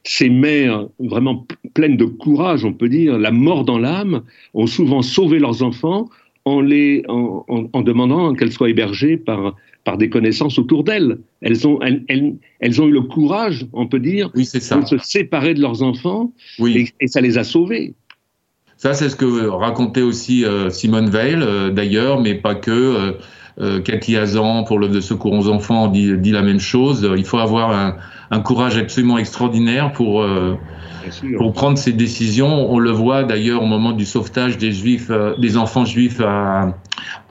ces 0.03 0.29
mères 0.29 0.87
vraiment 0.99 1.45
pleines 1.75 1.97
de 1.97 2.05
courage, 2.05 2.65
on 2.65 2.73
peut 2.73 2.89
dire, 2.89 3.17
la 3.19 3.31
mort 3.31 3.63
dans 3.63 3.77
l'âme, 3.77 4.23
ont 4.55 4.67
souvent 4.67 5.03
sauvé 5.03 5.37
leurs 5.37 5.61
enfants 5.61 6.09
en, 6.45 6.61
les, 6.61 7.03
en, 7.07 7.43
en 7.47 7.81
demandant 7.81 8.33
qu'elles 8.33 8.51
soient 8.51 8.69
hébergées 8.69 9.17
par 9.17 9.55
par 9.85 9.97
des 9.97 10.09
connaissances 10.09 10.59
autour 10.59 10.83
d'elles. 10.83 11.19
Elles 11.41 11.65
ont, 11.65 11.79
elles, 11.81 12.03
elles, 12.59 12.81
ont 12.81 12.87
eu 12.87 12.91
le 12.91 13.03
courage, 13.03 13.65
on 13.71 13.87
peut 13.87 13.99
dire, 13.99 14.31
de 14.31 14.43
se 14.43 14.97
séparer 14.97 15.53
de 15.53 15.61
leurs 15.61 15.83
enfants 15.83 16.33
oui. 16.59 16.91
et, 16.99 17.07
ça 17.07 17.21
les 17.21 17.37
a 17.37 17.45
sauvés. 17.45 17.93
Ça, 18.77 18.93
c'est 18.93 19.07
ce 19.09 19.15
que 19.15 19.47
racontait 19.47 20.01
aussi 20.01 20.43
euh, 20.43 20.69
Simone 20.69 21.09
Veil, 21.09 21.37
euh, 21.39 21.69
d'ailleurs, 21.69 22.19
mais 22.19 22.35
pas 22.35 22.55
que. 22.55 22.71
Euh, 22.71 23.11
Cathy 23.85 24.17
Hazan, 24.17 24.63
pour 24.65 24.79
le 24.79 24.99
secours 25.01 25.33
aux 25.33 25.47
enfants, 25.47 25.87
dit, 25.87 26.17
dit, 26.17 26.31
la 26.31 26.41
même 26.41 26.59
chose. 26.59 27.09
Il 27.17 27.25
faut 27.25 27.37
avoir 27.37 27.71
un, 27.71 27.95
un 28.31 28.39
courage 28.41 28.77
absolument 28.77 29.17
extraordinaire 29.17 29.93
pour, 29.93 30.25
pour 31.37 31.53
prendre 31.53 31.77
ces 31.77 31.93
décisions. 31.93 32.71
On 32.71 32.79
le 32.79 32.91
voit 32.91 33.23
d'ailleurs 33.23 33.63
au 33.63 33.65
moment 33.65 33.93
du 33.93 34.05
sauvetage 34.05 34.57
des 34.57 34.71
juifs, 34.71 35.09
des 35.37 35.55
enfants 35.55 35.85
juifs 35.85 36.19
à, 36.19 36.77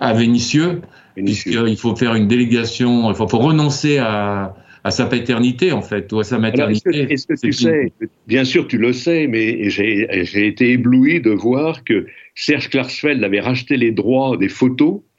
à 0.01 0.12
Vénissieux 0.14 0.81
puisqu'il 1.16 1.77
faut 1.77 1.95
faire 1.95 2.14
une 2.14 2.29
délégation, 2.29 3.11
il 3.11 3.16
faut, 3.16 3.27
renoncer 3.27 3.99
à, 3.99 4.55
sa 4.91 5.07
paternité, 5.07 5.72
en 5.72 5.81
fait, 5.81 6.12
ou 6.12 6.20
à 6.20 6.25
sa 6.25 6.39
maternité. 6.39 7.07
Est-ce 7.11 7.27
que, 7.27 7.41
tu 7.41 7.53
sais, 7.53 7.93
bien 8.27 8.45
sûr 8.45 8.68
tu 8.68 8.77
le 8.77 8.93
sais, 8.93 9.27
mais 9.27 9.70
j'ai 9.70 10.47
été 10.47 10.72
ébloui 10.72 11.20
de 11.20 11.31
voir 11.31 11.85
que 11.85 12.07
Serge 12.35 12.68
Klarsfeld 12.68 13.22
avait 13.25 13.41
racheté 13.41 13.77
les 13.77 13.93
droits 13.93 14.37
des 14.37 14.49
photos 14.49 14.97
euh, 14.97 15.14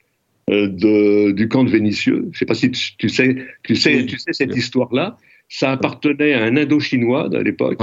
de, 0.48 1.32
du 1.32 1.48
camp 1.48 1.64
de 1.64 1.70
Vénitieux. 1.70 2.22
Je 2.24 2.28
ne 2.28 2.34
sais 2.34 2.46
pas 2.46 2.54
si 2.54 2.70
tu, 2.70 3.08
sais, 3.08 3.36
tu 3.62 3.76
sais, 3.76 4.06
tu 4.06 4.18
sais 4.18 4.32
cette 4.32 4.54
histoire-là. 4.56 5.16
Ça 5.48 5.72
appartenait 5.72 6.34
à 6.34 6.44
un 6.44 6.56
Indo-Chinois 6.56 7.28
à 7.34 7.42
l'époque. 7.42 7.80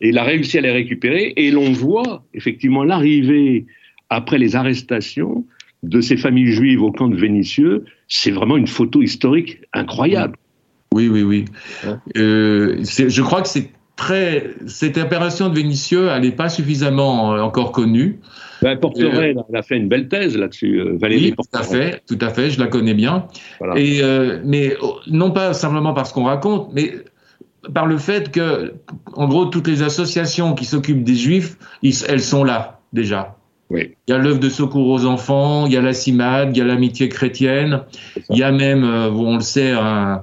Et 0.00 0.08
il 0.08 0.18
a 0.18 0.24
réussi 0.24 0.58
à 0.58 0.60
les 0.60 0.72
récupérer. 0.72 1.32
Et 1.36 1.50
l'on 1.50 1.72
voit 1.72 2.24
effectivement 2.34 2.84
l'arrivée, 2.84 3.66
après 4.10 4.38
les 4.38 4.56
arrestations, 4.56 5.44
de 5.82 6.00
ces 6.00 6.16
familles 6.16 6.52
juives 6.52 6.82
au 6.82 6.90
camp 6.90 7.08
de 7.08 7.16
Vénitieux, 7.16 7.84
c'est 8.08 8.30
vraiment 8.30 8.56
une 8.56 8.66
photo 8.66 9.02
historique 9.02 9.60
incroyable. 9.72 10.36
Oui, 10.92 11.08
oui, 11.08 11.22
oui. 11.22 11.44
Euh, 12.16 12.82
je 12.82 13.22
crois 13.22 13.42
que 13.42 13.48
c'est 13.48 13.70
très. 13.96 14.50
Cette 14.66 14.98
opération 14.98 15.48
de 15.48 15.54
Vénitieux, 15.54 16.08
elle 16.10 16.22
n'est 16.22 16.32
pas 16.32 16.48
suffisamment 16.48 17.34
euh, 17.34 17.40
encore 17.40 17.72
connue. 17.72 18.18
Ben, 18.62 18.78
Porteret, 18.78 19.34
elle 19.48 19.56
a 19.56 19.62
fait 19.62 19.76
une 19.76 19.88
belle 19.88 20.08
thèse 20.08 20.36
là-dessus, 20.36 20.80
euh, 20.80 20.96
Valérie. 20.98 21.34
Oui, 21.38 21.44
tout 21.50 21.58
à 21.58 21.62
fait, 21.62 22.02
tout 22.06 22.18
à 22.20 22.30
fait, 22.30 22.50
je 22.50 22.60
la 22.60 22.66
connais 22.66 22.94
bien. 22.94 23.26
Et, 23.76 24.00
mais 24.44 24.76
oh, 24.80 24.98
non 25.06 25.30
pas 25.30 25.52
simplement 25.52 25.92
parce 25.92 26.12
qu'on 26.12 26.24
raconte, 26.24 26.72
mais 26.72 26.94
par 27.74 27.86
le 27.86 27.98
fait 27.98 28.30
que, 28.30 28.74
en 29.14 29.28
gros, 29.28 29.46
toutes 29.46 29.66
les 29.66 29.82
associations 29.82 30.54
qui 30.54 30.64
s'occupent 30.64 31.04
des 31.04 31.14
juifs, 31.14 31.56
elles 31.82 32.20
sont 32.20 32.44
là 32.44 32.80
déjà. 32.92 33.36
Oui. 33.70 33.94
Il 34.06 34.12
y 34.12 34.14
a 34.14 34.18
l'œuvre 34.18 34.38
de 34.38 34.48
secours 34.48 34.88
aux 34.88 35.04
enfants, 35.06 35.66
il 35.66 35.72
y 35.72 35.76
a 35.76 35.82
la 35.82 35.92
CIMAD, 35.92 36.56
il 36.56 36.58
y 36.58 36.62
a 36.62 36.64
l'amitié 36.64 37.08
chrétienne, 37.08 37.82
il 38.30 38.38
y 38.38 38.44
a 38.44 38.52
même, 38.52 38.84
euh, 38.84 39.10
on 39.10 39.34
le 39.34 39.40
sait, 39.40 39.72
un, 39.72 40.22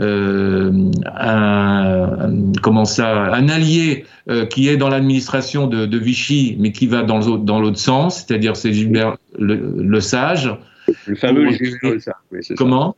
euh, 0.00 0.90
un, 1.14 2.32
comment 2.62 2.84
ça, 2.84 3.32
un 3.32 3.48
allié 3.48 4.04
euh, 4.28 4.44
qui 4.44 4.68
est 4.68 4.76
dans 4.76 4.88
l'administration 4.88 5.68
de, 5.68 5.86
de, 5.86 5.98
Vichy, 5.98 6.56
mais 6.58 6.72
qui 6.72 6.86
va 6.86 7.02
dans 7.02 7.18
l'autre 7.18 7.44
dans 7.44 7.60
l'autre 7.60 7.78
sens, 7.78 8.24
c'est-à-dire 8.26 8.56
c'est 8.56 8.72
Gilbert 8.72 9.16
le, 9.38 10.00
Sage. 10.00 10.50
Le 11.06 11.14
fameux 11.14 11.48
Gilbert 11.52 11.92
Le 11.92 12.00
Sage. 12.00 12.14
Oui, 12.32 12.40
comment? 12.56 12.96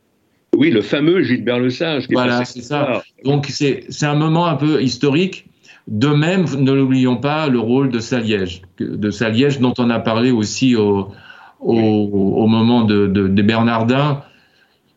Oui, 0.55 0.71
le 0.71 0.81
fameux 0.81 1.21
Gilbert 1.21 1.59
Le 1.59 1.69
Sage. 1.69 2.07
Voilà, 2.09 2.45
c'est 2.45 2.63
ça. 2.63 3.03
Donc 3.23 3.45
c'est 3.49 3.85
un 4.01 4.15
moment 4.15 4.47
un 4.47 4.55
peu 4.55 4.81
historique. 4.81 5.45
De 5.87 6.07
même, 6.07 6.45
ne 6.57 6.71
l'oublions 6.73 7.15
pas, 7.15 7.47
le 7.47 7.59
rôle 7.59 7.89
de 7.91 7.99
Saliège, 7.99 8.63
de 8.79 9.09
Saliège 9.09 9.59
dont 9.59 9.73
on 9.77 9.89
a 9.89 9.99
parlé 9.99 10.31
aussi 10.31 10.75
au, 10.75 11.11
au, 11.61 11.75
au 11.75 12.47
moment 12.47 12.83
de, 12.83 13.07
de, 13.07 13.27
des 13.27 13.43
Bernardins. 13.43 14.21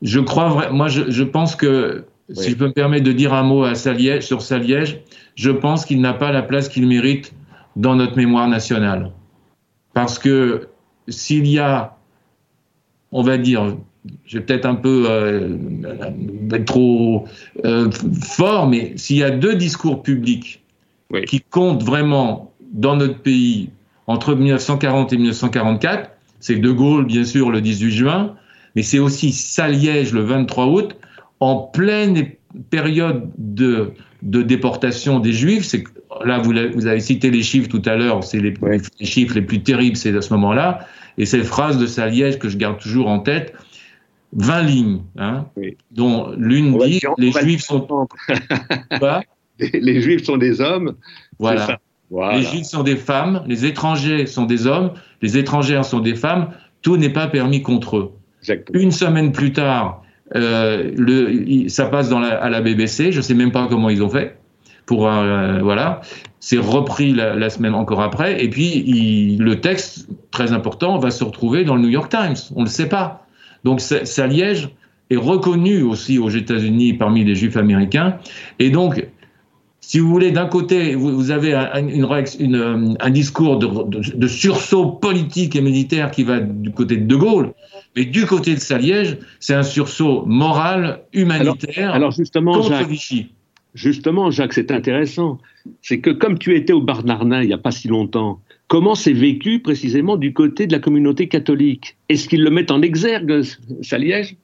Je 0.02 0.20
crois, 0.20 0.70
moi, 0.70 0.88
je, 0.88 1.10
je 1.10 1.24
pense 1.24 1.56
que, 1.56 2.04
oui. 2.28 2.36
si 2.36 2.50
je 2.50 2.56
peux 2.56 2.66
me 2.66 2.72
permettre 2.72 3.04
de 3.04 3.12
dire 3.12 3.34
un 3.34 3.42
mot 3.42 3.64
à 3.64 3.74
Saliège, 3.74 4.24
sur 4.24 4.42
Saliège, 4.42 5.00
je 5.34 5.50
pense 5.50 5.84
qu'il 5.84 6.00
n'a 6.00 6.14
pas 6.14 6.32
la 6.32 6.42
place 6.42 6.68
qu'il 6.68 6.86
mérite 6.86 7.32
dans 7.76 7.96
notre 7.96 8.16
mémoire 8.16 8.48
nationale. 8.48 9.12
Parce 9.94 10.18
que 10.18 10.68
s'il 11.08 11.46
y 11.46 11.58
a, 11.58 11.96
on 13.12 13.22
va 13.22 13.38
dire, 13.38 13.76
je 14.24 14.38
vais 14.38 14.44
peut-être 14.44 14.66
un 14.66 14.74
peu 14.74 15.06
euh, 15.08 15.56
être 16.52 16.64
trop 16.64 17.26
euh, 17.64 17.90
fort, 18.22 18.68
mais 18.68 18.96
s'il 18.96 19.16
y 19.16 19.22
a 19.22 19.30
deux 19.30 19.56
discours 19.56 20.02
publics 20.02 20.62
oui. 21.10 21.24
qui 21.24 21.40
comptent 21.40 21.82
vraiment 21.82 22.52
dans 22.72 22.96
notre 22.96 23.18
pays 23.18 23.70
entre 24.06 24.34
1940 24.34 25.12
et 25.12 25.16
1944, 25.16 26.10
c'est 26.40 26.56
De 26.56 26.70
Gaulle, 26.70 27.04
bien 27.04 27.24
sûr, 27.24 27.50
le 27.50 27.60
18 27.60 27.90
juin, 27.90 28.34
mais 28.76 28.82
c'est 28.82 28.98
aussi 28.98 29.32
Saliège 29.32 30.12
le 30.12 30.22
23 30.22 30.66
août, 30.66 30.96
en 31.40 31.56
pleine 31.56 32.28
période 32.70 33.30
de, 33.38 33.92
de 34.22 34.42
déportation 34.42 35.20
des 35.20 35.32
Juifs. 35.32 35.64
C'est 35.64 35.84
là, 36.24 36.38
vous, 36.38 36.52
vous, 36.74 36.86
avez 36.86 37.00
cité 37.00 37.30
les 37.30 37.42
chiffres 37.42 37.68
tout 37.68 37.82
à 37.86 37.96
l'heure, 37.96 38.22
c'est 38.24 38.40
les, 38.40 38.54
Ouais. 38.60 38.78
les, 38.98 39.06
chiffres 39.06 39.34
les 39.34 39.42
plus 39.42 39.62
terribles, 39.62 39.96
c'est 39.96 40.14
à 40.16 40.22
ce 40.22 40.32
moment-là. 40.34 40.86
Et 41.18 41.26
cette 41.26 41.44
phrase 41.44 41.78
de 41.78 41.86
Saliège 41.86 42.38
que 42.38 42.48
je 42.48 42.56
garde 42.56 42.78
toujours 42.78 43.08
en 43.08 43.20
tête, 43.20 43.54
20 44.32 44.62
lignes, 44.62 45.02
hein, 45.18 45.46
Oui. 45.56 45.76
dont 45.90 46.32
l'une 46.36 46.74
On 46.74 46.84
dit 46.84 47.00
les 47.18 47.32
Juifs 47.32 47.62
sont. 47.62 47.86
Les, 49.58 49.78
les 49.78 50.00
Juifs 50.00 50.24
sont 50.24 50.38
des 50.38 50.62
hommes. 50.62 50.94
Voilà. 51.38 51.78
Les 52.32 52.42
Juifs 52.42 52.64
sont 52.64 52.82
des 52.82 52.96
femmes, 52.96 53.44
les 53.46 53.66
étrangers 53.66 54.24
sont 54.24 54.46
des 54.46 54.66
hommes, 54.66 54.92
les 55.20 55.36
étrangères 55.36 55.84
sont 55.84 56.00
des 56.00 56.14
femmes. 56.14 56.48
Tout 56.80 56.96
n'est 56.96 57.12
pas 57.12 57.26
permis 57.26 57.60
contre 57.62 57.98
eux. 57.98 58.12
Une 58.72 58.90
semaine 58.90 59.32
plus 59.32 59.52
tard, 59.52 60.02
euh, 60.36 61.66
ça 61.68 61.86
passe 61.86 62.10
à 62.12 62.48
la 62.48 62.60
BBC. 62.60 63.12
Je 63.12 63.20
sais 63.20 63.34
même 63.34 63.52
pas 63.52 63.66
comment 63.68 63.90
ils 63.90 64.02
ont 64.02 64.08
fait. 64.08 64.36
Pour 64.86 65.08
euh, 65.08 65.60
voilà, 65.62 66.00
c'est 66.40 66.58
repris 66.58 67.12
la, 67.12 67.50
semaine 67.50 67.74
encore 67.74 68.00
après. 68.00 68.42
Et 68.42 68.48
puis 68.48 69.36
le 69.38 69.60
texte 69.60 70.08
très 70.30 70.52
important 70.52 70.98
va 70.98 71.10
se 71.10 71.22
retrouver 71.22 71.64
dans 71.64 71.76
le 71.76 71.82
New 71.82 71.88
York 71.88 72.10
Times. 72.10 72.36
On 72.56 72.62
le 72.62 72.68
sait 72.68 72.88
pas. 72.88 73.26
Donc 73.62 73.80
Sa- 73.80 74.04
Saliège 74.04 74.70
est 75.10 75.16
reconnu 75.16 75.82
aussi 75.82 76.18
aux 76.18 76.30
États-Unis 76.30 76.94
parmi 76.94 77.24
les 77.24 77.34
Juifs 77.34 77.56
américains. 77.56 78.18
Et 78.58 78.70
donc 78.70 79.06
si 79.90 79.98
vous 79.98 80.08
voulez, 80.08 80.30
d'un 80.30 80.46
côté, 80.46 80.94
vous, 80.94 81.32
avez 81.32 81.52
un, 81.52 81.88
une 81.88 82.04
réac- 82.04 82.36
une, 82.38 82.54
euh, 82.54 82.94
un 83.00 83.10
discours 83.10 83.58
de, 83.58 83.66
de- 83.66 84.16
de 84.16 84.26
sursaut 84.28 84.86
politique 84.86 85.56
et 85.56 85.60
militaire 85.60 86.12
qui 86.12 86.22
va 86.22 86.38
du 86.38 86.70
côté 86.70 86.96
de 86.96 87.06
De 87.06 87.16
Gaulle, 87.16 87.52
mais 87.96 88.04
du 88.04 88.24
côté 88.24 88.54
de 88.54 88.60
Saliège, 88.60 89.18
c'est 89.40 89.54
un 89.54 89.64
sursaut 89.64 90.24
moral, 90.26 91.00
humanitaire 91.12 91.92
Alors 91.92 92.12
justement, 92.12 92.52
contre 92.52 92.68
Jacques, 92.68 92.86
Vichy. 92.88 93.32
justement, 93.74 94.30
Jacques, 94.30 94.52
c'est 94.52 94.70
intéressant. 94.70 95.38
C'est 95.82 95.98
que 95.98 96.10
comme 96.10 96.38
tu 96.38 96.54
étais 96.54 96.72
au 96.72 96.80
Bar 96.80 97.04
Nardin 97.04 97.42
il 97.42 97.48
n'y 97.48 97.52
a 97.52 97.58
pas 97.58 97.72
si 97.72 97.88
longtemps, 97.88 98.38
comment 98.68 98.94
c'est 98.94 99.12
vécu 99.12 99.58
précisément 99.58 100.16
du 100.16 100.32
côté 100.32 100.68
de 100.68 100.72
la 100.72 100.78
communauté 100.78 101.26
catholique? 101.26 101.96
Est-ce 102.08 102.28
qu'ils 102.28 102.44
le 102.44 102.50
mettent 102.50 102.70
en 102.70 102.80
exergue, 102.80 103.42
Saliège? 103.82 104.36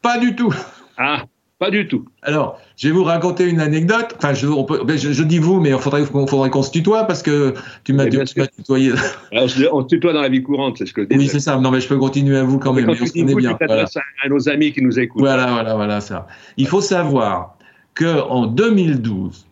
Pas 0.00 0.18
du 0.18 0.34
tout. 0.34 0.54
Ah, 0.96 1.24
pas 1.64 1.70
du 1.70 1.88
tout. 1.88 2.04
Alors, 2.22 2.60
je 2.76 2.88
vais 2.88 2.94
vous 2.94 3.04
raconter 3.04 3.48
une 3.48 3.60
anecdote. 3.60 4.14
Enfin, 4.18 4.34
je, 4.34 4.46
on 4.46 4.64
peut- 4.64 4.82
ben, 4.84 4.98
je, 4.98 5.12
je 5.12 5.22
dis 5.22 5.38
vous, 5.38 5.60
mais 5.60 5.70
il 5.70 5.78
faudrait, 5.78 6.04
qu'on- 6.04 6.26
faudrait 6.26 6.50
qu'on 6.50 6.62
se 6.62 6.70
tutoie 6.70 7.04
parce 7.04 7.22
que 7.22 7.54
tu 7.84 7.92
m'as 7.94 8.04
Oui, 8.04 8.18
m'as 8.36 8.46
tutoyé. 8.46 8.92
Alors, 9.32 9.48
on 9.72 9.82
se 9.82 9.86
tutoie 9.86 10.12
dans 10.12 10.20
la 10.20 10.28
vie 10.28 10.42
courante, 10.42 10.76
c'est 10.78 10.86
ce 10.86 10.92
que 10.92 11.02
je 11.02 11.08
Oui, 11.10 11.18
disais. 11.18 11.32
c'est 11.32 11.40
ça. 11.40 11.56
Non, 11.58 11.70
mais 11.70 11.80
je 11.80 11.88
peux 11.88 11.96
continuer 11.98 12.36
à 12.36 12.44
vous 12.44 12.58
quand 12.58 12.72
Mais 12.72 12.82
même. 12.82 12.86
quand 12.90 12.92
mais 12.92 12.98
on 13.00 13.04
tu 13.04 13.08
se 13.08 13.12
dis 13.14 13.20
connaît 13.20 13.32
vous, 13.32 13.38
bien. 13.38 13.52
tu 13.52 13.58
t'adresses 13.58 13.96
à, 13.96 14.00
à 14.24 14.28
nos 14.28 14.48
amis 14.48 14.72
qui 14.72 14.82
nous 14.82 14.98
écoutent. 14.98 15.22
Voilà, 15.22 15.46
voilà, 15.52 15.74
voilà 15.74 16.00
ça. 16.02 16.26
Il 16.58 16.66
faut 16.68 16.80
savoir 16.82 17.56
que 17.94 18.20
en 18.28 18.46
2012, 18.46 19.46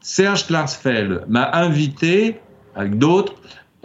Serge 0.00 0.46
Klarsfeld 0.46 1.24
m'a 1.28 1.50
invité, 1.54 2.36
avec 2.76 2.96
d'autres, 2.98 3.34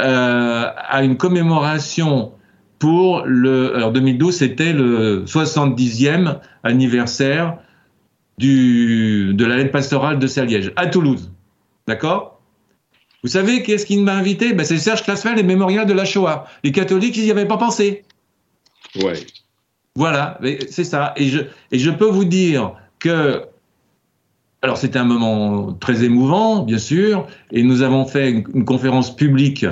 euh, 0.01 0.65
à 0.75 1.03
une 1.03 1.17
commémoration 1.17 2.31
pour 2.79 3.23
le. 3.25 3.75
Alors 3.75 3.91
2012, 3.91 4.35
c'était 4.35 4.73
le 4.73 5.23
70e 5.25 6.39
anniversaire 6.63 7.57
du, 8.37 9.33
de 9.33 9.45
la 9.45 9.57
lettre 9.57 9.71
pastorale 9.71 10.19
de 10.19 10.27
Saliège, 10.27 10.71
à 10.75 10.87
Toulouse. 10.87 11.31
D'accord? 11.87 12.41
Vous 13.23 13.29
savez 13.29 13.63
qu'est-ce 13.63 13.85
qui 13.85 13.97
m'a 13.97 14.13
invité? 14.13 14.53
Ben, 14.53 14.65
C'est 14.65 14.77
Serge 14.77 15.03
Klarsfeld 15.03 15.39
et 15.39 15.43
Mémorial 15.43 15.85
de 15.85 15.93
la 15.93 16.05
Shoah. 16.05 16.45
Les 16.63 16.71
catholiques, 16.71 17.17
ils 17.17 17.23
n'y 17.23 17.31
avaient 17.31 17.47
pas 17.47 17.57
pensé. 17.57 18.03
Ouais. 19.01 19.15
Voilà, 19.95 20.39
c'est 20.69 20.83
ça. 20.83 21.13
Et 21.15 21.29
je, 21.29 21.39
et 21.71 21.79
je 21.79 21.89
peux 21.89 22.09
vous 22.09 22.25
dire 22.25 22.73
que. 22.99 23.43
Alors, 24.61 24.77
c'était 24.77 24.97
un 24.97 25.05
moment 25.05 25.73
très 25.73 26.03
émouvant, 26.03 26.63
bien 26.63 26.79
sûr, 26.79 27.27
et 27.51 27.61
nous 27.61 27.83
avons 27.83 28.05
fait 28.05 28.31
une, 28.31 28.43
une 28.55 28.65
conférence 28.65 29.15
publique 29.15 29.63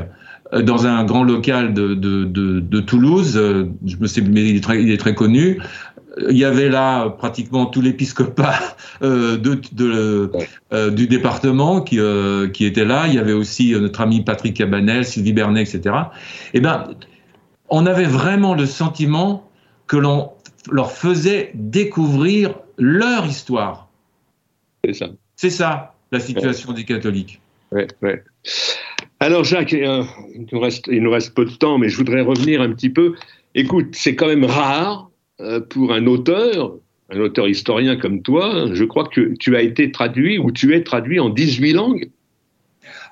dans 0.61 0.85
un 0.85 1.03
grand 1.03 1.23
local 1.23 1.73
de, 1.73 1.93
de, 1.93 2.25
de, 2.25 2.59
de 2.59 2.79
Toulouse. 2.79 3.37
Euh, 3.37 3.65
Je 3.85 3.97
me 3.97 4.07
sais, 4.07 4.21
mais 4.21 4.47
il 4.47 4.57
est 4.57 4.63
très, 4.63 4.81
il 4.81 4.91
est 4.91 4.97
très 4.97 5.15
connu. 5.15 5.59
Il 6.29 6.37
y 6.37 6.45
avait 6.45 6.69
là 6.69 7.09
pratiquement 7.09 7.65
tout 7.65 7.81
l'épiscopat 7.81 8.53
euh, 9.01 9.35
de, 9.37 9.59
de, 9.71 10.31
euh, 10.71 10.91
du 10.91 11.07
département 11.07 11.81
qui, 11.81 11.99
euh, 11.99 12.47
qui 12.49 12.65
était 12.65 12.85
là. 12.85 13.07
Il 13.07 13.15
y 13.15 13.17
avait 13.17 13.33
aussi 13.33 13.73
euh, 13.73 13.79
notre 13.79 14.01
ami 14.01 14.21
Patrick 14.21 14.55
Cabanel, 14.55 15.05
Sylvie 15.05 15.33
Bernet, 15.33 15.63
etc. 15.63 15.95
Eh 16.53 16.59
ben, 16.59 16.85
on 17.69 17.87
avait 17.87 18.05
vraiment 18.05 18.53
le 18.53 18.67
sentiment 18.67 19.49
que 19.87 19.97
l'on 19.97 20.33
leur 20.71 20.91
faisait 20.91 21.49
découvrir 21.55 22.53
leur 22.77 23.25
histoire. 23.25 23.87
C'est 24.85 24.93
ça. 24.93 25.07
C'est 25.35 25.49
ça, 25.49 25.95
la 26.11 26.19
situation 26.19 26.73
des 26.73 26.83
catholiques. 26.85 27.41
Ouais, 27.71 27.87
ouais. 28.03 28.23
Alors 29.23 29.45
Jacques, 29.45 29.73
euh, 29.73 30.03
il, 30.35 30.47
nous 30.51 30.59
reste, 30.59 30.89
il 30.91 31.01
nous 31.01 31.09
reste 31.09 31.33
peu 31.33 31.45
de 31.45 31.51
temps, 31.51 31.77
mais 31.77 31.87
je 31.87 31.95
voudrais 31.95 32.19
revenir 32.19 32.59
un 32.59 32.69
petit 32.73 32.89
peu. 32.89 33.13
Écoute, 33.55 33.87
c'est 33.93 34.15
quand 34.15 34.27
même 34.27 34.43
rare 34.43 35.09
euh, 35.39 35.61
pour 35.61 35.93
un 35.93 36.05
auteur, 36.07 36.73
un 37.09 37.21
auteur 37.21 37.47
historien 37.47 37.95
comme 37.95 38.21
toi, 38.21 38.53
hein, 38.53 38.71
je 38.73 38.83
crois 38.83 39.05
que 39.05 39.33
tu 39.39 39.55
as 39.55 39.61
été 39.61 39.93
traduit 39.93 40.39
ou 40.39 40.51
tu 40.51 40.75
es 40.75 40.83
traduit 40.83 41.21
en 41.21 41.29
18 41.29 41.71
langues. 41.71 42.09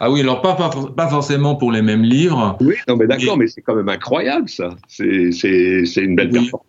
Ah 0.02 0.12
oui, 0.12 0.20
alors 0.20 0.42
pas, 0.42 0.56
pas, 0.56 0.70
pas 0.70 1.08
forcément 1.08 1.56
pour 1.56 1.72
les 1.72 1.82
mêmes 1.82 2.04
livres. 2.04 2.58
Oui, 2.60 2.76
non 2.90 2.98
mais 2.98 3.08
d'accord, 3.08 3.38
mais 3.38 3.48
c'est 3.48 3.62
quand 3.62 3.76
même 3.76 3.88
incroyable 3.88 4.50
ça. 4.50 4.76
C'est 4.90 5.08
une 5.96 6.16
belle 6.18 6.32
Oui. 6.34 6.40
performance. 6.42 6.68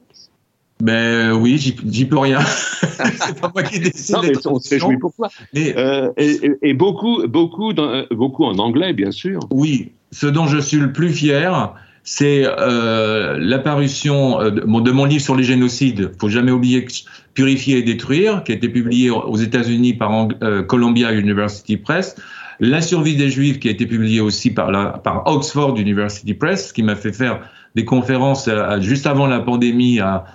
Euh, 0.88 1.32
oui, 1.32 1.58
j'y 1.58 2.04
peux 2.06 2.18
rien. 2.18 2.40
c'est 2.80 3.40
pas 3.40 3.50
moi 3.54 3.62
qui 3.62 3.78
décide. 3.80 4.14
Non, 4.16 4.20
des 4.22 4.28
mais 4.30 4.46
on 4.46 4.58
se 4.58 4.70
réjouit 4.70 4.98
pour 4.98 5.12
toi. 5.14 5.28
Mais 5.54 5.74
Euh, 5.76 6.10
et, 6.16 6.30
et- 6.46 6.70
et 6.70 6.74
beaucoup, 6.74 7.26
beaucoup, 7.28 7.72
dans- 7.72 7.88
euh, 7.88 8.02
beaucoup 8.10 8.44
en 8.44 8.58
anglais, 8.58 8.92
bien 8.92 9.10
sûr. 9.10 9.40
Oui, 9.50 9.92
ce 10.10 10.26
dont 10.26 10.46
je 10.46 10.58
suis 10.58 10.78
le 10.78 10.92
plus 10.92 11.10
fier, 11.10 11.74
c'est 12.04 12.42
euh, 12.46 13.36
l'apparition 13.38 14.40
euh, 14.40 14.50
de, 14.50 14.60
mon- 14.62 14.80
de 14.80 14.90
mon 14.90 15.04
livre 15.04 15.22
sur 15.22 15.36
les 15.36 15.44
génocides. 15.44 16.10
Faut 16.20 16.28
jamais 16.28 16.50
oublier 16.50 16.84
que- 16.84 16.92
Purifier 17.34 17.78
et 17.78 17.82
détruire, 17.82 18.44
qui 18.44 18.52
a 18.52 18.56
été 18.56 18.68
publié 18.68 19.08
aux 19.08 19.36
États-Unis 19.36 19.94
par 19.94 20.10
Ang- 20.10 20.34
euh, 20.42 20.62
Columbia 20.62 21.12
University 21.14 21.78
Press. 21.78 22.14
La 22.60 22.82
survie 22.82 23.16
des 23.16 23.30
Juifs, 23.30 23.58
qui 23.58 23.68
a 23.68 23.70
été 23.70 23.86
publié 23.86 24.20
aussi 24.20 24.50
par, 24.50 24.70
la, 24.70 24.86
par 25.02 25.22
Oxford 25.26 25.78
University 25.78 26.34
Press, 26.34 26.72
qui 26.74 26.82
m'a 26.82 26.94
fait 26.94 27.12
faire 27.14 27.40
des 27.74 27.86
conférences 27.86 28.48
à- 28.48 28.68
à- 28.68 28.80
juste 28.80 29.06
avant 29.06 29.26
la 29.26 29.40
pandémie 29.40 29.98
à, 30.00 30.26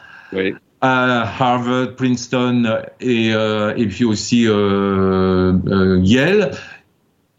À 0.81 1.21
Harvard, 1.39 1.95
Princeton 1.95 2.63
et, 3.01 3.33
euh, 3.33 3.73
et 3.77 3.87
puis 3.87 4.05
aussi 4.05 4.47
euh, 4.47 5.53
euh, 5.67 5.99
Yale. 6.03 6.51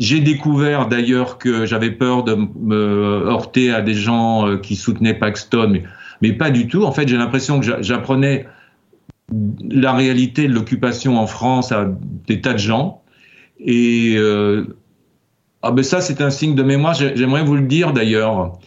J'ai 0.01 0.21
découvert 0.21 0.87
d'ailleurs 0.89 1.39
que 1.39 1.67
j'avais 1.67 1.91
peur 1.91 2.25
de 2.25 2.35
me 2.35 3.27
heurter 3.27 3.73
à 3.73 3.81
des 3.81 3.95
gens 3.95 4.47
euh, 4.47 4.57
qui 4.57 4.77
soutenaient 4.77 5.15
Paxton, 5.15 5.83
mais, 6.21 6.33
pas 6.33 6.51
du 6.51 6.67
tout. 6.69 6.85
En 6.85 6.93
fait, 6.93 7.07
j'ai 7.09 7.17
l'impression 7.17 7.61
que 7.61 7.67
j'a- 7.67 7.83
j'apprenais 7.83 8.47
la 9.71 9.93
réalité 9.93 10.49
de 10.49 10.55
l'occupation 10.55 11.19
en 11.19 11.27
France 11.27 11.71
à 11.73 11.87
des 12.27 12.41
tas 12.41 12.55
de 12.55 12.59
gens. 12.59 13.03
Et 13.61 14.15
euh, 14.17 14.77
ah 15.63 15.73
ben 15.73 15.83
ça, 15.83 16.01
c'est 16.01 16.21
un 16.21 16.31
signe 16.31 16.55
de 16.55 16.63
mémoire. 16.63 16.95
J'aimerais 16.95 17.43
vous 17.45 17.57
le 17.57 17.67
dire 17.67 17.93
d'ailleurs. 17.93 18.59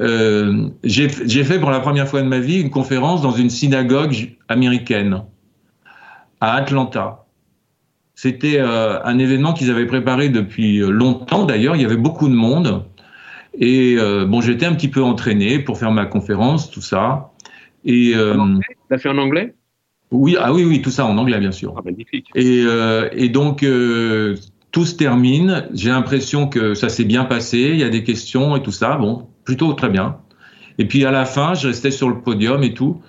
Euh, 0.00 0.68
j'ai 0.84 1.08
fait 1.08 1.58
pour 1.58 1.70
la 1.70 1.80
première 1.80 2.08
fois 2.08 2.22
de 2.22 2.28
ma 2.28 2.38
vie 2.38 2.60
une 2.60 2.70
conférence 2.70 3.20
dans 3.20 3.32
une 3.32 3.50
synagogue 3.50 4.36
américaine 4.48 5.22
à 6.40 6.54
Atlanta. 6.54 7.26
C'était 8.14 8.58
euh, 8.58 9.02
un 9.04 9.18
événement 9.18 9.52
qu'ils 9.52 9.70
avaient 9.70 9.86
préparé 9.86 10.28
depuis 10.28 10.78
longtemps 10.78 11.44
d'ailleurs. 11.44 11.76
Il 11.76 11.82
y 11.82 11.84
avait 11.84 11.96
beaucoup 11.96 12.28
de 12.28 12.34
monde. 12.34 12.84
Et 13.58 13.96
euh, 13.98 14.24
bon, 14.24 14.40
j'étais 14.40 14.66
un 14.66 14.74
petit 14.74 14.88
peu 14.88 15.02
entraîné 15.02 15.58
pour 15.58 15.78
faire 15.78 15.90
ma 15.90 16.06
conférence, 16.06 16.70
tout 16.70 16.80
ça. 16.80 17.32
Et 17.84 18.12
euh, 18.14 18.36
t'as 18.88 18.98
fait 18.98 19.08
en 19.08 19.18
anglais? 19.18 19.54
Oui, 20.10 20.36
ah 20.38 20.52
oui, 20.52 20.64
oui, 20.64 20.82
tout 20.82 20.90
ça 20.90 21.06
en 21.06 21.16
anglais, 21.18 21.38
bien 21.40 21.52
sûr. 21.52 21.74
Ah, 21.76 21.80
magnifique. 21.84 22.28
Et, 22.34 22.62
euh, 22.66 23.08
et 23.12 23.28
donc 23.28 23.62
euh, 23.62 24.36
tout 24.70 24.84
se 24.84 24.94
termine. 24.94 25.66
J'ai 25.72 25.90
l'impression 25.90 26.48
que 26.48 26.74
ça 26.74 26.88
s'est 26.88 27.04
bien 27.04 27.24
passé. 27.24 27.70
Il 27.72 27.78
y 27.78 27.84
a 27.84 27.88
des 27.88 28.04
questions 28.04 28.56
et 28.56 28.62
tout 28.62 28.72
ça. 28.72 28.96
Bon, 28.96 29.28
plutôt 29.44 29.72
très 29.72 29.88
bien. 29.88 30.18
Et 30.78 30.86
puis 30.86 31.04
à 31.04 31.10
la 31.10 31.24
fin, 31.24 31.54
je 31.54 31.68
restais 31.68 31.90
sur 31.90 32.08
le 32.08 32.20
podium 32.20 32.62
et 32.62 32.74
tout. 32.74 33.00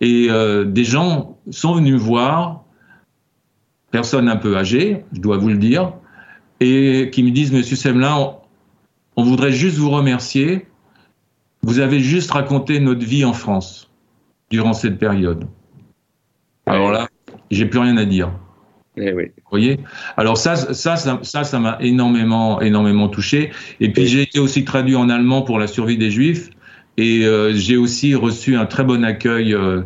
Et 0.00 0.28
euh, 0.30 0.64
des 0.64 0.84
gens 0.84 1.38
sont 1.50 1.74
venus 1.74 1.96
voir, 1.96 2.64
personnes 3.90 4.28
un 4.28 4.36
peu 4.36 4.56
âgées, 4.56 5.04
je 5.12 5.20
dois 5.20 5.36
vous 5.36 5.48
le 5.48 5.58
dire, 5.58 5.92
et 6.60 7.10
qui 7.12 7.22
me 7.22 7.30
disent, 7.30 7.52
Monsieur 7.52 7.76
Semelin, 7.76 8.36
on 9.16 9.22
voudrait 9.22 9.52
juste 9.52 9.76
vous 9.76 9.90
remercier. 9.90 10.66
Vous 11.62 11.78
avez 11.78 12.00
juste 12.00 12.30
raconté 12.30 12.80
notre 12.80 13.04
vie 13.04 13.24
en 13.24 13.34
France 13.34 13.90
durant 14.50 14.72
cette 14.72 14.98
période. 14.98 15.46
Alors 16.66 16.90
là, 16.90 17.08
j'ai 17.50 17.66
plus 17.66 17.80
rien 17.80 17.96
à 17.96 18.04
dire. 18.04 18.30
Eh 19.00 19.12
oui. 19.12 19.24
Vous 19.36 19.50
voyez? 19.50 19.80
Alors 20.16 20.36
ça, 20.36 20.56
ça, 20.56 20.96
ça, 20.96 21.44
ça, 21.44 21.58
m'a 21.58 21.78
énormément, 21.80 22.60
énormément 22.60 23.08
touché. 23.08 23.50
Et 23.80 23.90
puis 23.90 24.06
j'ai 24.06 24.22
été 24.22 24.38
aussi 24.38 24.64
traduit 24.64 24.96
en 24.96 25.08
allemand 25.08 25.42
pour 25.42 25.58
la 25.58 25.66
survie 25.66 25.96
des 25.96 26.10
Juifs. 26.10 26.50
Et 26.96 27.24
euh, 27.24 27.52
j'ai 27.54 27.76
aussi 27.76 28.14
reçu 28.14 28.56
un 28.56 28.66
très 28.66 28.84
bon 28.84 29.04
accueil, 29.04 29.54
euh, 29.54 29.82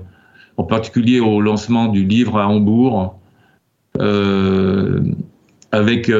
en 0.56 0.64
particulier 0.64 1.20
au 1.20 1.40
lancement 1.40 1.86
du 1.86 2.04
livre 2.04 2.38
à 2.38 2.48
Hambourg, 2.48 3.20
euh, 4.00 5.00
avec 5.70 6.10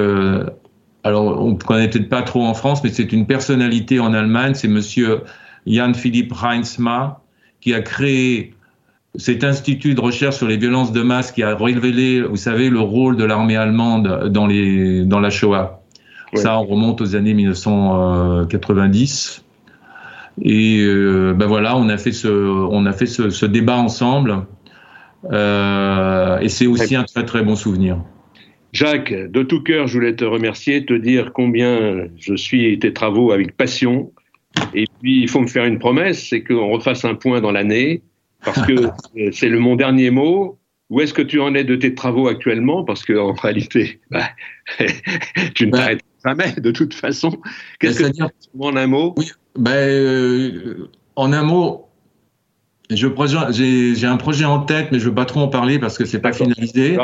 alors 1.04 1.40
on 1.40 1.52
ne 1.52 1.56
connaît 1.56 1.88
peut-être 1.88 2.08
pas 2.08 2.22
trop 2.22 2.44
en 2.44 2.54
France, 2.54 2.82
mais 2.82 2.90
c'est 2.90 3.12
une 3.12 3.26
personnalité 3.26 4.00
en 4.00 4.14
Allemagne, 4.14 4.54
c'est 4.54 4.68
monsieur 4.68 5.20
Jan 5.66 5.94
Philipp 5.94 6.32
Reinsma, 6.32 7.22
qui 7.60 7.74
a 7.74 7.80
créé 7.80 8.54
cet 9.16 9.44
institut 9.44 9.94
de 9.94 10.00
recherche 10.00 10.36
sur 10.36 10.48
les 10.48 10.56
violences 10.56 10.92
de 10.92 11.02
masse 11.02 11.30
qui 11.30 11.42
a 11.42 11.54
révélé, 11.54 12.22
vous 12.22 12.36
savez, 12.36 12.68
le 12.68 12.80
rôle 12.80 13.16
de 13.16 13.24
l'armée 13.24 13.56
allemande 13.56 14.28
dans, 14.30 14.46
les, 14.46 15.04
dans 15.04 15.20
la 15.20 15.30
Shoah. 15.30 15.80
Ça, 16.34 16.58
on 16.58 16.64
remonte 16.64 17.00
aux 17.00 17.14
années 17.14 17.34
1990. 17.34 19.44
Et 20.42 20.80
euh, 20.80 21.32
ben 21.32 21.46
voilà, 21.46 21.76
on 21.76 21.88
a 21.88 21.96
fait 21.96 22.10
ce, 22.10 22.26
on 22.26 22.86
a 22.86 22.92
fait 22.92 23.06
ce, 23.06 23.30
ce 23.30 23.46
débat 23.46 23.76
ensemble. 23.76 24.44
Euh, 25.30 26.40
et 26.40 26.48
c'est 26.48 26.66
aussi 26.66 26.96
un 26.96 27.04
très 27.04 27.24
très 27.24 27.42
bon 27.42 27.54
souvenir. 27.54 27.98
Jacques, 28.72 29.14
de 29.14 29.44
tout 29.44 29.62
cœur, 29.62 29.86
je 29.86 29.94
voulais 29.94 30.16
te 30.16 30.24
remercier, 30.24 30.84
te 30.84 30.94
dire 30.94 31.32
combien 31.32 32.08
je 32.16 32.34
suis 32.34 32.76
tes 32.80 32.92
travaux 32.92 33.30
avec 33.30 33.56
passion. 33.56 34.10
Et 34.74 34.86
puis, 35.00 35.22
il 35.22 35.28
faut 35.28 35.40
me 35.40 35.46
faire 35.46 35.66
une 35.66 35.78
promesse, 35.78 36.26
c'est 36.28 36.42
qu'on 36.42 36.68
refasse 36.68 37.04
un 37.04 37.14
point 37.14 37.40
dans 37.40 37.52
l'année, 37.52 38.02
parce 38.44 38.62
que 38.66 38.74
c'est 39.32 39.48
le 39.48 39.58
mon 39.58 39.76
dernier 39.76 40.10
mot. 40.10 40.58
Où 40.90 41.00
est-ce 41.00 41.14
que 41.14 41.22
tu 41.22 41.40
en 41.40 41.54
es 41.54 41.64
de 41.64 41.76
tes 41.76 41.94
travaux 41.94 42.28
actuellement? 42.28 42.84
Parce 42.84 43.04
qu'en 43.04 43.32
réalité, 43.32 44.00
bah, 44.10 44.28
tu 45.54 45.66
ne 45.66 45.72
bah. 45.72 45.78
t'arrêtes 45.78 46.00
jamais, 46.24 46.52
de 46.52 46.70
toute 46.70 46.94
façon. 46.94 47.38
Qu'est-ce 47.80 48.00
que 48.00 48.04
tu 48.04 48.12
dire 48.12 48.28
en 48.60 48.76
un 48.76 48.86
mot? 48.86 49.14
Oui, 49.16 49.32
ben, 49.58 49.72
euh, 49.72 50.90
En 51.16 51.32
un 51.32 51.42
mot, 51.42 51.88
j'ai 52.90 53.06
un 54.06 54.16
projet 54.16 54.44
en 54.44 54.60
tête, 54.60 54.88
mais 54.92 54.98
je 54.98 55.08
veux 55.08 55.14
pas 55.14 55.24
trop 55.24 55.40
en 55.40 55.48
parler 55.48 55.78
parce 55.78 55.96
que 55.96 56.04
c'est 56.04 56.20
pas 56.20 56.32
finalisé. 56.32 56.98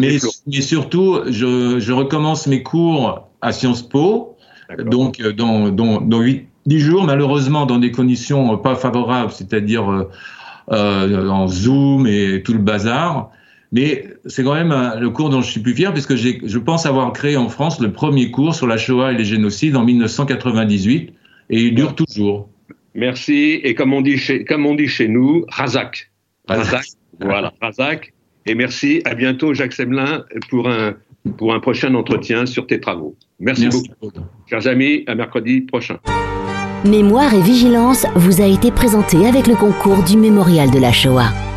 mais, 0.00 0.18
surtout, 0.60 1.20
je, 1.28 1.92
recommence 1.92 2.48
mes 2.48 2.62
cours 2.62 3.30
à 3.40 3.52
Sciences 3.52 3.88
Po, 3.88 4.36
donc 4.78 5.20
euh, 5.20 5.32
dans, 5.32 5.70
dans, 5.70 6.00
dans 6.00 6.20
8, 6.20 6.46
10 6.66 6.80
jours, 6.80 7.04
malheureusement 7.04 7.66
dans 7.66 7.78
des 7.78 7.90
conditions 7.90 8.56
pas 8.58 8.76
favorables, 8.76 9.32
c'est-à-dire 9.32 9.90
euh, 9.90 10.02
euh, 10.02 10.04
en 10.68 11.48
Zoom 11.48 12.06
et 12.06 12.42
tout 12.42 12.52
le 12.52 12.58
bazar. 12.58 13.30
Mais 13.72 14.04
c'est 14.26 14.42
quand 14.42 14.54
même 14.54 14.74
le 14.98 15.10
cours 15.10 15.30
dont 15.30 15.42
je 15.42 15.50
suis 15.50 15.60
plus 15.60 15.74
fier, 15.74 15.92
puisque 15.92 16.16
je 16.16 16.58
pense 16.58 16.86
avoir 16.86 17.12
créé 17.12 17.36
en 17.36 17.48
France 17.48 17.80
le 17.80 17.92
premier 17.92 18.30
cours 18.30 18.54
sur 18.54 18.66
la 18.66 18.76
Shoah 18.76 19.12
et 19.12 19.16
les 19.16 19.24
génocides 19.24 19.76
en 19.76 19.84
1998, 19.84 21.12
et 21.50 21.60
il 21.62 21.74
dure 21.74 21.94
toujours. 21.94 22.48
Merci. 22.94 23.60
Et 23.62 23.74
comme 23.74 23.92
on 23.92 24.00
dit 24.00 24.18
chez, 24.18 24.44
comme 24.44 24.66
on 24.66 24.74
dit 24.74 24.88
chez 24.88 25.08
nous, 25.08 25.44
Razak. 25.48 26.10
Razak. 26.48 26.84
voilà, 27.20 27.52
Razak. 27.60 28.12
Et 28.46 28.54
merci. 28.54 29.02
À 29.04 29.14
bientôt, 29.14 29.54
Jacques 29.54 29.72
Semelin, 29.72 30.24
pour 30.48 30.68
un, 30.68 30.94
pour 31.36 31.54
un 31.54 31.60
prochain 31.60 31.94
entretien 31.94 32.46
sur 32.46 32.66
tes 32.66 32.80
travaux. 32.80 33.16
Merci, 33.38 33.68
beaucoup. 33.68 34.10
Chers 34.48 34.66
amis, 34.66 35.04
à 35.06 35.14
mercredi 35.14 35.60
prochain. 35.60 35.98
Mémoire 36.84 37.34
et 37.34 37.42
vigilance 37.42 38.06
vous 38.16 38.40
a 38.40 38.46
été 38.46 38.70
présenté 38.70 39.26
avec 39.26 39.46
le 39.46 39.54
concours 39.54 40.02
du 40.02 40.16
Mémorial 40.16 40.70
de 40.70 40.78
la 40.78 40.92
Shoah. 40.92 41.49